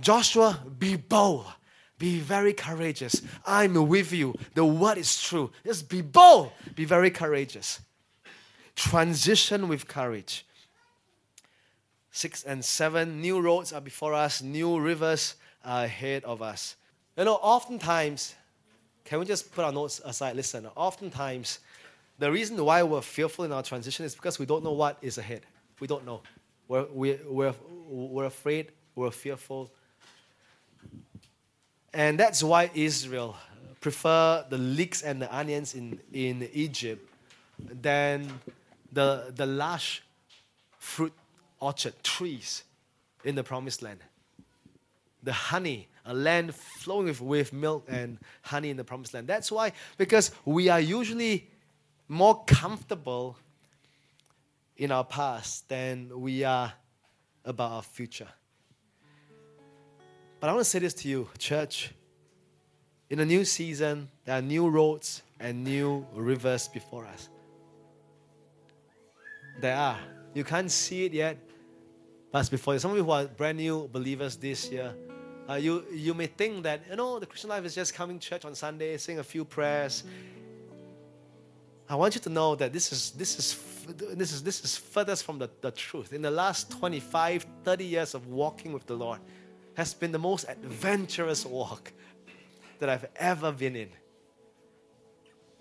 Joshua, 0.00 0.60
be 0.78 0.94
bold. 0.94 1.46
Be 1.98 2.20
very 2.20 2.52
courageous. 2.52 3.20
I'm 3.44 3.88
with 3.88 4.12
you. 4.12 4.36
The 4.54 4.64
word 4.64 4.98
is 4.98 5.20
true. 5.20 5.50
Just 5.66 5.88
be 5.88 6.02
bold. 6.02 6.52
Be 6.76 6.84
very 6.84 7.10
courageous 7.10 7.80
transition 8.74 9.68
with 9.68 9.86
courage. 9.86 10.46
Six 12.10 12.44
and 12.44 12.64
seven, 12.64 13.20
new 13.20 13.40
roads 13.40 13.72
are 13.72 13.80
before 13.80 14.14
us, 14.14 14.42
new 14.42 14.78
rivers 14.78 15.36
are 15.64 15.84
ahead 15.84 16.24
of 16.24 16.42
us. 16.42 16.76
You 17.16 17.24
know, 17.24 17.34
oftentimes, 17.34 18.34
can 19.04 19.18
we 19.18 19.24
just 19.24 19.52
put 19.52 19.64
our 19.64 19.72
notes 19.72 20.00
aside? 20.04 20.36
Listen, 20.36 20.66
oftentimes, 20.76 21.58
the 22.18 22.30
reason 22.30 22.62
why 22.62 22.82
we're 22.82 23.00
fearful 23.00 23.44
in 23.44 23.52
our 23.52 23.62
transition 23.62 24.04
is 24.04 24.14
because 24.14 24.38
we 24.38 24.46
don't 24.46 24.62
know 24.62 24.72
what 24.72 24.98
is 25.02 25.18
ahead. 25.18 25.42
We 25.80 25.86
don't 25.86 26.06
know. 26.06 26.22
We're, 26.68 26.86
we're, 26.92 27.18
we're, 27.26 27.54
we're 27.88 28.24
afraid, 28.26 28.72
we're 28.94 29.10
fearful. 29.10 29.70
And 31.92 32.18
that's 32.18 32.42
why 32.42 32.70
Israel 32.74 33.36
prefer 33.80 34.44
the 34.48 34.58
leeks 34.58 35.02
and 35.02 35.20
the 35.20 35.34
onions 35.34 35.74
in, 35.74 35.98
in 36.12 36.48
Egypt 36.52 37.06
than 37.58 38.32
the, 38.92 39.32
the 39.34 39.46
lush 39.46 40.02
fruit 40.78 41.12
orchard 41.60 41.94
trees 42.02 42.64
in 43.24 43.34
the 43.34 43.44
promised 43.44 43.82
land. 43.82 44.00
The 45.22 45.32
honey, 45.32 45.88
a 46.04 46.12
land 46.12 46.54
flowing 46.54 47.06
with, 47.06 47.20
with 47.20 47.52
milk 47.52 47.86
and 47.88 48.18
honey 48.42 48.70
in 48.70 48.76
the 48.76 48.84
promised 48.84 49.14
land. 49.14 49.26
That's 49.28 49.50
why, 49.50 49.72
because 49.96 50.32
we 50.44 50.68
are 50.68 50.80
usually 50.80 51.48
more 52.08 52.44
comfortable 52.44 53.36
in 54.76 54.90
our 54.90 55.04
past 55.04 55.68
than 55.68 56.20
we 56.20 56.44
are 56.44 56.72
about 57.44 57.70
our 57.70 57.82
future. 57.82 58.28
But 60.40 60.50
I 60.50 60.52
want 60.54 60.64
to 60.64 60.70
say 60.70 60.80
this 60.80 60.94
to 60.94 61.08
you, 61.08 61.28
church. 61.38 61.92
In 63.08 63.20
a 63.20 63.24
new 63.24 63.44
season, 63.44 64.08
there 64.24 64.38
are 64.38 64.42
new 64.42 64.68
roads 64.68 65.22
and 65.38 65.62
new 65.62 66.04
rivers 66.14 66.66
before 66.66 67.06
us. 67.06 67.28
There 69.62 69.76
are. 69.76 69.98
You 70.34 70.42
can't 70.42 70.68
see 70.68 71.04
it 71.04 71.12
yet, 71.12 71.38
but 72.32 72.40
it's 72.40 72.48
before 72.48 72.74
you. 72.74 72.80
Some 72.80 72.90
of 72.90 72.96
you 72.96 73.04
who 73.04 73.12
are 73.12 73.26
brand 73.26 73.58
new 73.58 73.88
believers 73.92 74.34
this 74.34 74.68
year, 74.68 74.92
uh, 75.48 75.54
you, 75.54 75.84
you 75.92 76.14
may 76.14 76.26
think 76.26 76.64
that, 76.64 76.80
you 76.90 76.96
know, 76.96 77.20
the 77.20 77.26
Christian 77.26 77.50
life 77.50 77.64
is 77.64 77.72
just 77.72 77.94
coming 77.94 78.18
to 78.18 78.28
church 78.28 78.44
on 78.44 78.56
Sunday, 78.56 78.96
saying 78.96 79.20
a 79.20 79.22
few 79.22 79.44
prayers. 79.44 80.02
I 81.88 81.94
want 81.94 82.16
you 82.16 82.20
to 82.22 82.28
know 82.28 82.56
that 82.56 82.72
this 82.72 82.90
is 82.90 83.12
this 83.12 83.38
is 83.38 83.86
this 84.16 84.32
is 84.32 84.42
this 84.42 84.64
is 84.64 84.76
furthest 84.76 85.22
from 85.22 85.38
the, 85.38 85.48
the 85.60 85.70
truth. 85.70 86.12
In 86.12 86.22
the 86.22 86.30
last 86.32 86.68
25, 86.72 87.46
30 87.62 87.84
years 87.84 88.14
of 88.14 88.26
walking 88.26 88.72
with 88.72 88.86
the 88.86 88.96
Lord, 88.96 89.20
has 89.74 89.94
been 89.94 90.10
the 90.10 90.18
most 90.18 90.44
adventurous 90.48 91.46
walk 91.46 91.92
that 92.80 92.88
I've 92.88 93.06
ever 93.14 93.52
been 93.52 93.76
in. 93.76 93.90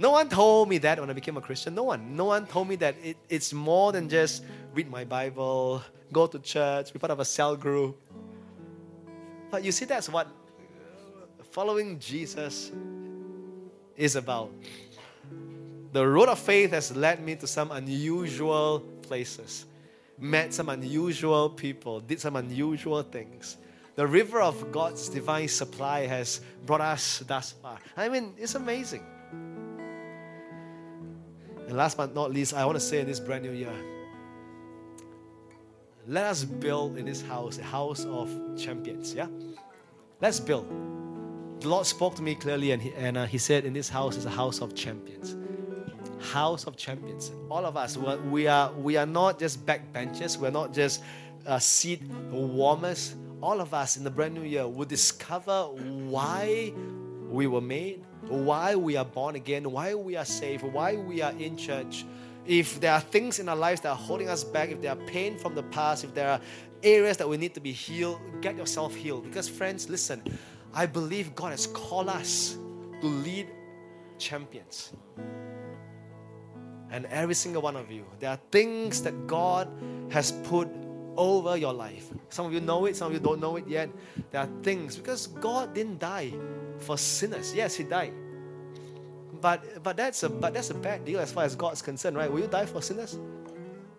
No 0.01 0.09
one 0.09 0.29
told 0.29 0.67
me 0.67 0.79
that 0.79 0.99
when 0.99 1.11
I 1.11 1.13
became 1.13 1.37
a 1.37 1.41
Christian. 1.41 1.75
No 1.75 1.83
one. 1.83 2.15
No 2.15 2.25
one 2.25 2.47
told 2.47 2.67
me 2.67 2.75
that 2.77 2.95
it, 3.03 3.17
it's 3.29 3.53
more 3.53 3.91
than 3.91 4.09
just 4.09 4.43
read 4.73 4.89
my 4.89 5.05
Bible, 5.05 5.83
go 6.11 6.25
to 6.25 6.39
church, 6.39 6.91
be 6.91 6.97
part 6.97 7.11
of 7.11 7.19
a 7.19 7.25
cell 7.25 7.55
group. 7.55 8.01
But 9.51 9.63
you 9.63 9.71
see, 9.71 9.85
that's 9.85 10.09
what 10.09 10.27
following 11.51 11.99
Jesus 11.99 12.71
is 13.95 14.15
about. 14.15 14.51
The 15.91 16.07
road 16.07 16.29
of 16.29 16.39
faith 16.39 16.71
has 16.71 16.95
led 16.95 17.23
me 17.23 17.35
to 17.35 17.45
some 17.45 17.69
unusual 17.69 18.79
places, 19.03 19.67
met 20.17 20.51
some 20.51 20.69
unusual 20.69 21.47
people, 21.47 21.99
did 21.99 22.19
some 22.19 22.37
unusual 22.37 23.03
things. 23.03 23.57
The 23.93 24.07
river 24.07 24.41
of 24.41 24.71
God's 24.71 25.09
divine 25.09 25.47
supply 25.47 26.07
has 26.07 26.41
brought 26.65 26.81
us 26.81 27.19
thus 27.27 27.51
far. 27.51 27.77
I 27.95 28.09
mean, 28.09 28.33
it's 28.39 28.55
amazing. 28.55 29.05
And 31.71 31.77
last 31.77 31.95
but 31.95 32.13
not 32.13 32.33
least, 32.33 32.53
I 32.53 32.65
want 32.65 32.75
to 32.75 32.81
say 32.81 32.99
in 32.99 33.07
this 33.07 33.21
brand 33.21 33.43
new 33.43 33.53
year, 33.53 33.71
let 36.05 36.25
us 36.25 36.43
build 36.43 36.97
in 36.97 37.05
this 37.05 37.21
house 37.21 37.59
a 37.59 37.63
house 37.63 38.03
of 38.03 38.29
champions. 38.57 39.13
Yeah? 39.13 39.27
Let's 40.19 40.37
build. 40.37 40.67
The 41.61 41.69
Lord 41.69 41.85
spoke 41.85 42.15
to 42.15 42.21
me 42.21 42.35
clearly, 42.35 42.71
and 42.71 42.81
He, 42.81 42.93
and, 42.95 43.15
uh, 43.15 43.25
he 43.25 43.37
said, 43.37 43.63
In 43.63 43.71
this 43.71 43.87
house 43.87 44.17
is 44.17 44.25
a 44.25 44.29
house 44.29 44.59
of 44.59 44.75
champions 44.75 45.37
house 46.19 46.67
of 46.67 46.75
champions. 46.75 47.31
All 47.49 47.65
of 47.65 47.77
us, 47.77 47.97
we 47.97 48.47
are, 48.47 48.73
we 48.73 48.97
are 48.97 49.05
not 49.05 49.39
just 49.39 49.65
backbenchers, 49.65 50.37
we're 50.37 50.51
not 50.51 50.73
just 50.73 51.01
uh, 51.47 51.57
seat 51.57 52.03
warmers. 52.31 53.15
All 53.41 53.61
of 53.61 53.73
us 53.73 53.95
in 53.95 54.03
the 54.03 54.11
brand 54.11 54.33
new 54.33 54.43
year 54.43 54.67
will 54.67 54.85
discover 54.85 55.63
why 55.63 56.73
we 57.29 57.47
were 57.47 57.61
made, 57.61 58.03
why 58.27 58.75
we 58.75 58.95
are 58.95 59.05
born 59.05 59.35
again, 59.35 59.71
why 59.71 59.93
we 59.93 60.15
are 60.15 60.25
saved, 60.25 60.63
why 60.63 60.95
we 60.95 61.21
are 61.21 61.33
in 61.33 61.57
church. 61.57 62.05
If 62.45 62.79
there 62.79 62.93
are 62.93 63.01
things 63.01 63.39
in 63.39 63.49
our 63.49 63.55
lives 63.55 63.81
that 63.81 63.89
are 63.89 63.95
holding 63.95 64.29
us 64.29 64.43
back, 64.43 64.69
if 64.69 64.81
there 64.81 64.91
are 64.91 65.03
pain 65.07 65.37
from 65.37 65.55
the 65.55 65.63
past, 65.63 66.03
if 66.03 66.13
there 66.13 66.29
are 66.29 66.41
areas 66.83 67.17
that 67.17 67.29
we 67.29 67.37
need 67.37 67.53
to 67.53 67.59
be 67.59 67.71
healed, 67.71 68.19
get 68.41 68.55
yourself 68.55 68.95
healed. 68.95 69.23
Because, 69.23 69.47
friends, 69.47 69.89
listen, 69.89 70.23
I 70.73 70.85
believe 70.85 71.35
God 71.35 71.51
has 71.51 71.67
called 71.67 72.09
us 72.09 72.57
to 73.01 73.07
lead 73.07 73.47
champions 74.17 74.93
and 76.91 77.05
every 77.05 77.33
single 77.33 77.61
one 77.61 77.75
of 77.75 77.89
you. 77.89 78.05
There 78.19 78.29
are 78.29 78.39
things 78.51 79.01
that 79.03 79.25
God 79.25 79.69
has 80.09 80.33
put 80.43 80.67
over 81.17 81.57
your 81.57 81.73
life. 81.73 82.09
Some 82.29 82.45
of 82.45 82.53
you 82.53 82.61
know 82.61 82.85
it, 82.85 82.95
some 82.95 83.07
of 83.07 83.13
you 83.13 83.19
don't 83.19 83.39
know 83.39 83.55
it 83.57 83.67
yet. 83.67 83.89
There 84.31 84.41
are 84.41 84.49
things 84.63 84.95
because 84.97 85.27
God 85.27 85.73
didn't 85.73 85.99
die 85.99 86.33
for 86.79 86.97
sinners. 86.97 87.53
Yes, 87.53 87.75
He 87.75 87.83
died. 87.83 88.13
But 89.41 89.83
but 89.83 89.97
that's 89.97 90.23
a 90.23 90.29
but 90.29 90.53
that's 90.53 90.69
a 90.69 90.75
bad 90.75 91.05
deal 91.05 91.19
as 91.19 91.31
far 91.31 91.43
as 91.43 91.55
God's 91.55 91.81
concerned, 91.81 92.15
right? 92.15 92.31
Will 92.31 92.41
you 92.41 92.47
die 92.47 92.65
for 92.65 92.81
sinners? 92.81 93.17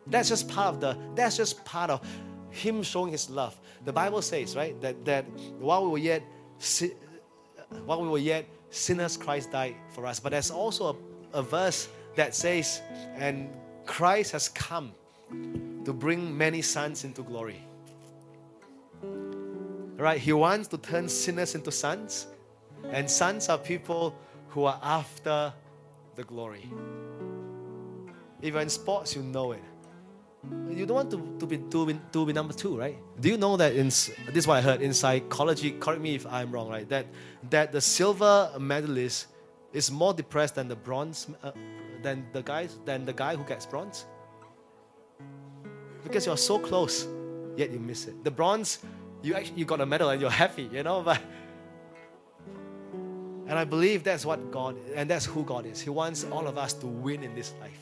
That's 0.07 0.29
just 0.29 0.49
part 0.49 0.75
of 0.75 0.81
the 0.81 0.97
that's 1.15 1.37
just 1.37 1.65
part 1.65 1.91
of 1.91 2.07
Him 2.51 2.83
showing 2.83 3.13
His 3.13 3.29
love. 3.29 3.59
The 3.85 3.93
Bible 3.93 4.23
says, 4.23 4.57
right, 4.57 4.81
that 4.81 5.05
that 5.05 5.25
while 5.59 5.85
we 5.85 5.91
were 5.91 5.99
yet 5.99 6.23
while 7.85 8.01
we 8.01 8.09
were 8.09 8.19
yet 8.19 8.47
sinners, 8.71 9.17
Christ 9.17 9.51
died 9.51 9.77
for 9.91 10.07
us. 10.07 10.21
But 10.21 10.31
there's 10.31 10.51
also 10.51 10.97
a, 11.33 11.39
a 11.39 11.43
verse 11.43 11.89
that 12.17 12.35
says, 12.35 12.81
and 13.17 13.49
Christ 13.87 14.33
has 14.33 14.49
come 14.49 14.93
to 15.85 15.93
bring 15.93 16.37
many 16.37 16.62
sons 16.62 17.05
into 17.05 17.22
glory. 17.22 17.61
Right? 19.97 20.20
He 20.20 20.33
wants 20.33 20.68
to 20.68 20.78
turn 20.78 21.09
sinners 21.09 21.55
into 21.55 21.70
sons, 21.70 22.26
and 22.91 23.11
sons 23.11 23.49
are 23.49 23.59
people 23.59 24.16
who 24.49 24.64
are 24.64 24.78
after 24.83 25.53
the 26.14 26.24
glory. 26.24 26.70
If 28.41 28.53
you're 28.53 28.62
in 28.62 28.68
sports, 28.68 29.14
you 29.14 29.22
know 29.22 29.53
it. 29.53 29.62
You 30.70 30.87
don't 30.87 30.97
want 30.97 31.11
to, 31.12 31.37
to, 31.39 31.47
be, 31.47 31.59
to, 31.59 31.87
be, 31.87 32.01
to 32.12 32.26
be 32.26 32.33
number 32.33 32.53
two, 32.53 32.76
right? 32.76 32.99
Do 33.20 33.28
you 33.28 33.37
know 33.37 33.57
that 33.57 33.76
in 33.76 33.87
this 33.87 34.11
is 34.35 34.47
what 34.47 34.57
I 34.57 34.61
heard 34.61 34.83
in 34.83 34.93
psychology? 34.93 35.70
Correct 35.70 36.01
me 36.01 36.16
if 36.16 36.26
I'm 36.26 36.51
wrong, 36.51 36.68
right? 36.68 36.89
That 36.89 37.07
that 37.51 37.70
the 37.70 37.80
silver 37.80 38.51
medalist 38.59 39.28
is 39.72 39.93
more 39.93 40.12
depressed 40.12 40.57
than 40.57 40.66
the 40.66 40.74
bronze 40.74 41.28
uh, 41.45 41.53
than 42.03 42.26
the 42.33 42.43
guys 42.43 42.76
than 42.85 43.05
the 43.05 43.12
guy 43.12 43.37
who 43.37 43.45
gets 43.45 43.66
bronze 43.66 44.07
because 46.03 46.26
you're 46.26 46.36
so 46.36 46.59
close 46.59 47.07
yet 47.57 47.70
you 47.70 47.78
miss 47.78 48.07
it 48.07 48.24
the 48.24 48.30
bronze 48.30 48.78
you 49.22 49.34
actually 49.34 49.59
you 49.59 49.64
got 49.64 49.80
a 49.80 49.86
medal 49.86 50.11
and 50.11 50.20
you're 50.20 50.30
happy 50.30 50.68
you 50.72 50.82
know 50.82 51.03
but 51.09 51.20
and 53.46 53.59
i 53.59 53.64
believe 53.64 54.03
that's 54.03 54.24
what 54.24 54.50
god 54.50 54.76
and 54.94 55.09
that's 55.09 55.24
who 55.24 55.44
god 55.44 55.66
is 55.66 55.80
he 55.80 55.90
wants 55.90 56.24
all 56.24 56.46
of 56.46 56.59
us 56.59 56.72
to 56.72 56.86
win 56.86 57.22
in 57.22 57.34
this 57.34 57.53
life 57.61 57.78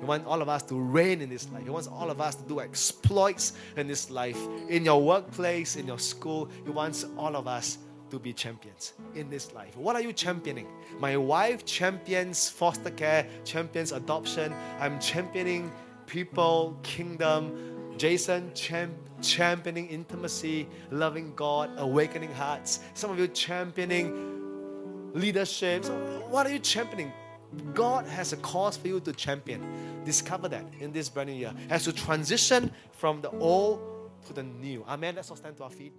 he 0.00 0.04
wants 0.04 0.26
all 0.26 0.42
of 0.42 0.48
us 0.48 0.62
to 0.64 0.78
reign 0.78 1.22
in 1.22 1.30
this 1.30 1.48
life. 1.50 1.64
He 1.64 1.70
wants 1.70 1.88
all 1.88 2.10
of 2.10 2.20
us 2.20 2.34
to 2.34 2.42
do 2.44 2.60
exploits 2.60 3.54
in 3.76 3.86
this 3.86 4.10
life. 4.10 4.38
In 4.68 4.84
your 4.84 5.02
workplace, 5.02 5.76
in 5.76 5.86
your 5.86 5.98
school, 5.98 6.50
He 6.64 6.70
wants 6.70 7.06
all 7.16 7.34
of 7.34 7.48
us 7.48 7.78
to 8.10 8.18
be 8.18 8.32
champions 8.32 8.92
in 9.14 9.28
this 9.28 9.52
life. 9.52 9.76
What 9.76 9.96
are 9.96 10.02
you 10.02 10.12
championing? 10.12 10.68
My 11.00 11.16
wife 11.16 11.64
champions 11.64 12.48
foster 12.48 12.90
care, 12.90 13.26
champions 13.44 13.92
adoption. 13.92 14.54
I'm 14.78 15.00
championing 15.00 15.72
people, 16.06 16.78
kingdom. 16.82 17.96
Jason 17.98 18.52
champ, 18.54 18.92
championing 19.22 19.88
intimacy, 19.88 20.68
loving 20.90 21.34
God, 21.34 21.70
awakening 21.78 22.32
hearts. 22.32 22.80
Some 22.94 23.10
of 23.10 23.18
you 23.18 23.26
championing 23.28 25.12
leadership. 25.14 25.84
What 26.28 26.46
are 26.46 26.50
you 26.50 26.58
championing? 26.58 27.12
God 27.72 28.06
has 28.06 28.32
a 28.32 28.36
cause 28.38 28.76
for 28.76 28.88
you 28.88 29.00
to 29.00 29.12
champion. 29.12 29.62
Discover 30.04 30.48
that 30.48 30.64
in 30.78 30.92
this 30.92 31.08
brand 31.08 31.30
new 31.30 31.36
year. 31.36 31.54
As 31.70 31.84
to 31.84 31.92
transition 31.92 32.70
from 32.92 33.22
the 33.22 33.30
old 33.30 33.80
to 34.26 34.32
the 34.32 34.42
new. 34.42 34.84
Amen. 34.86 35.14
Let's 35.16 35.30
all 35.30 35.36
stand 35.36 35.56
to 35.56 35.64
our 35.64 35.70
feet. 35.70 35.94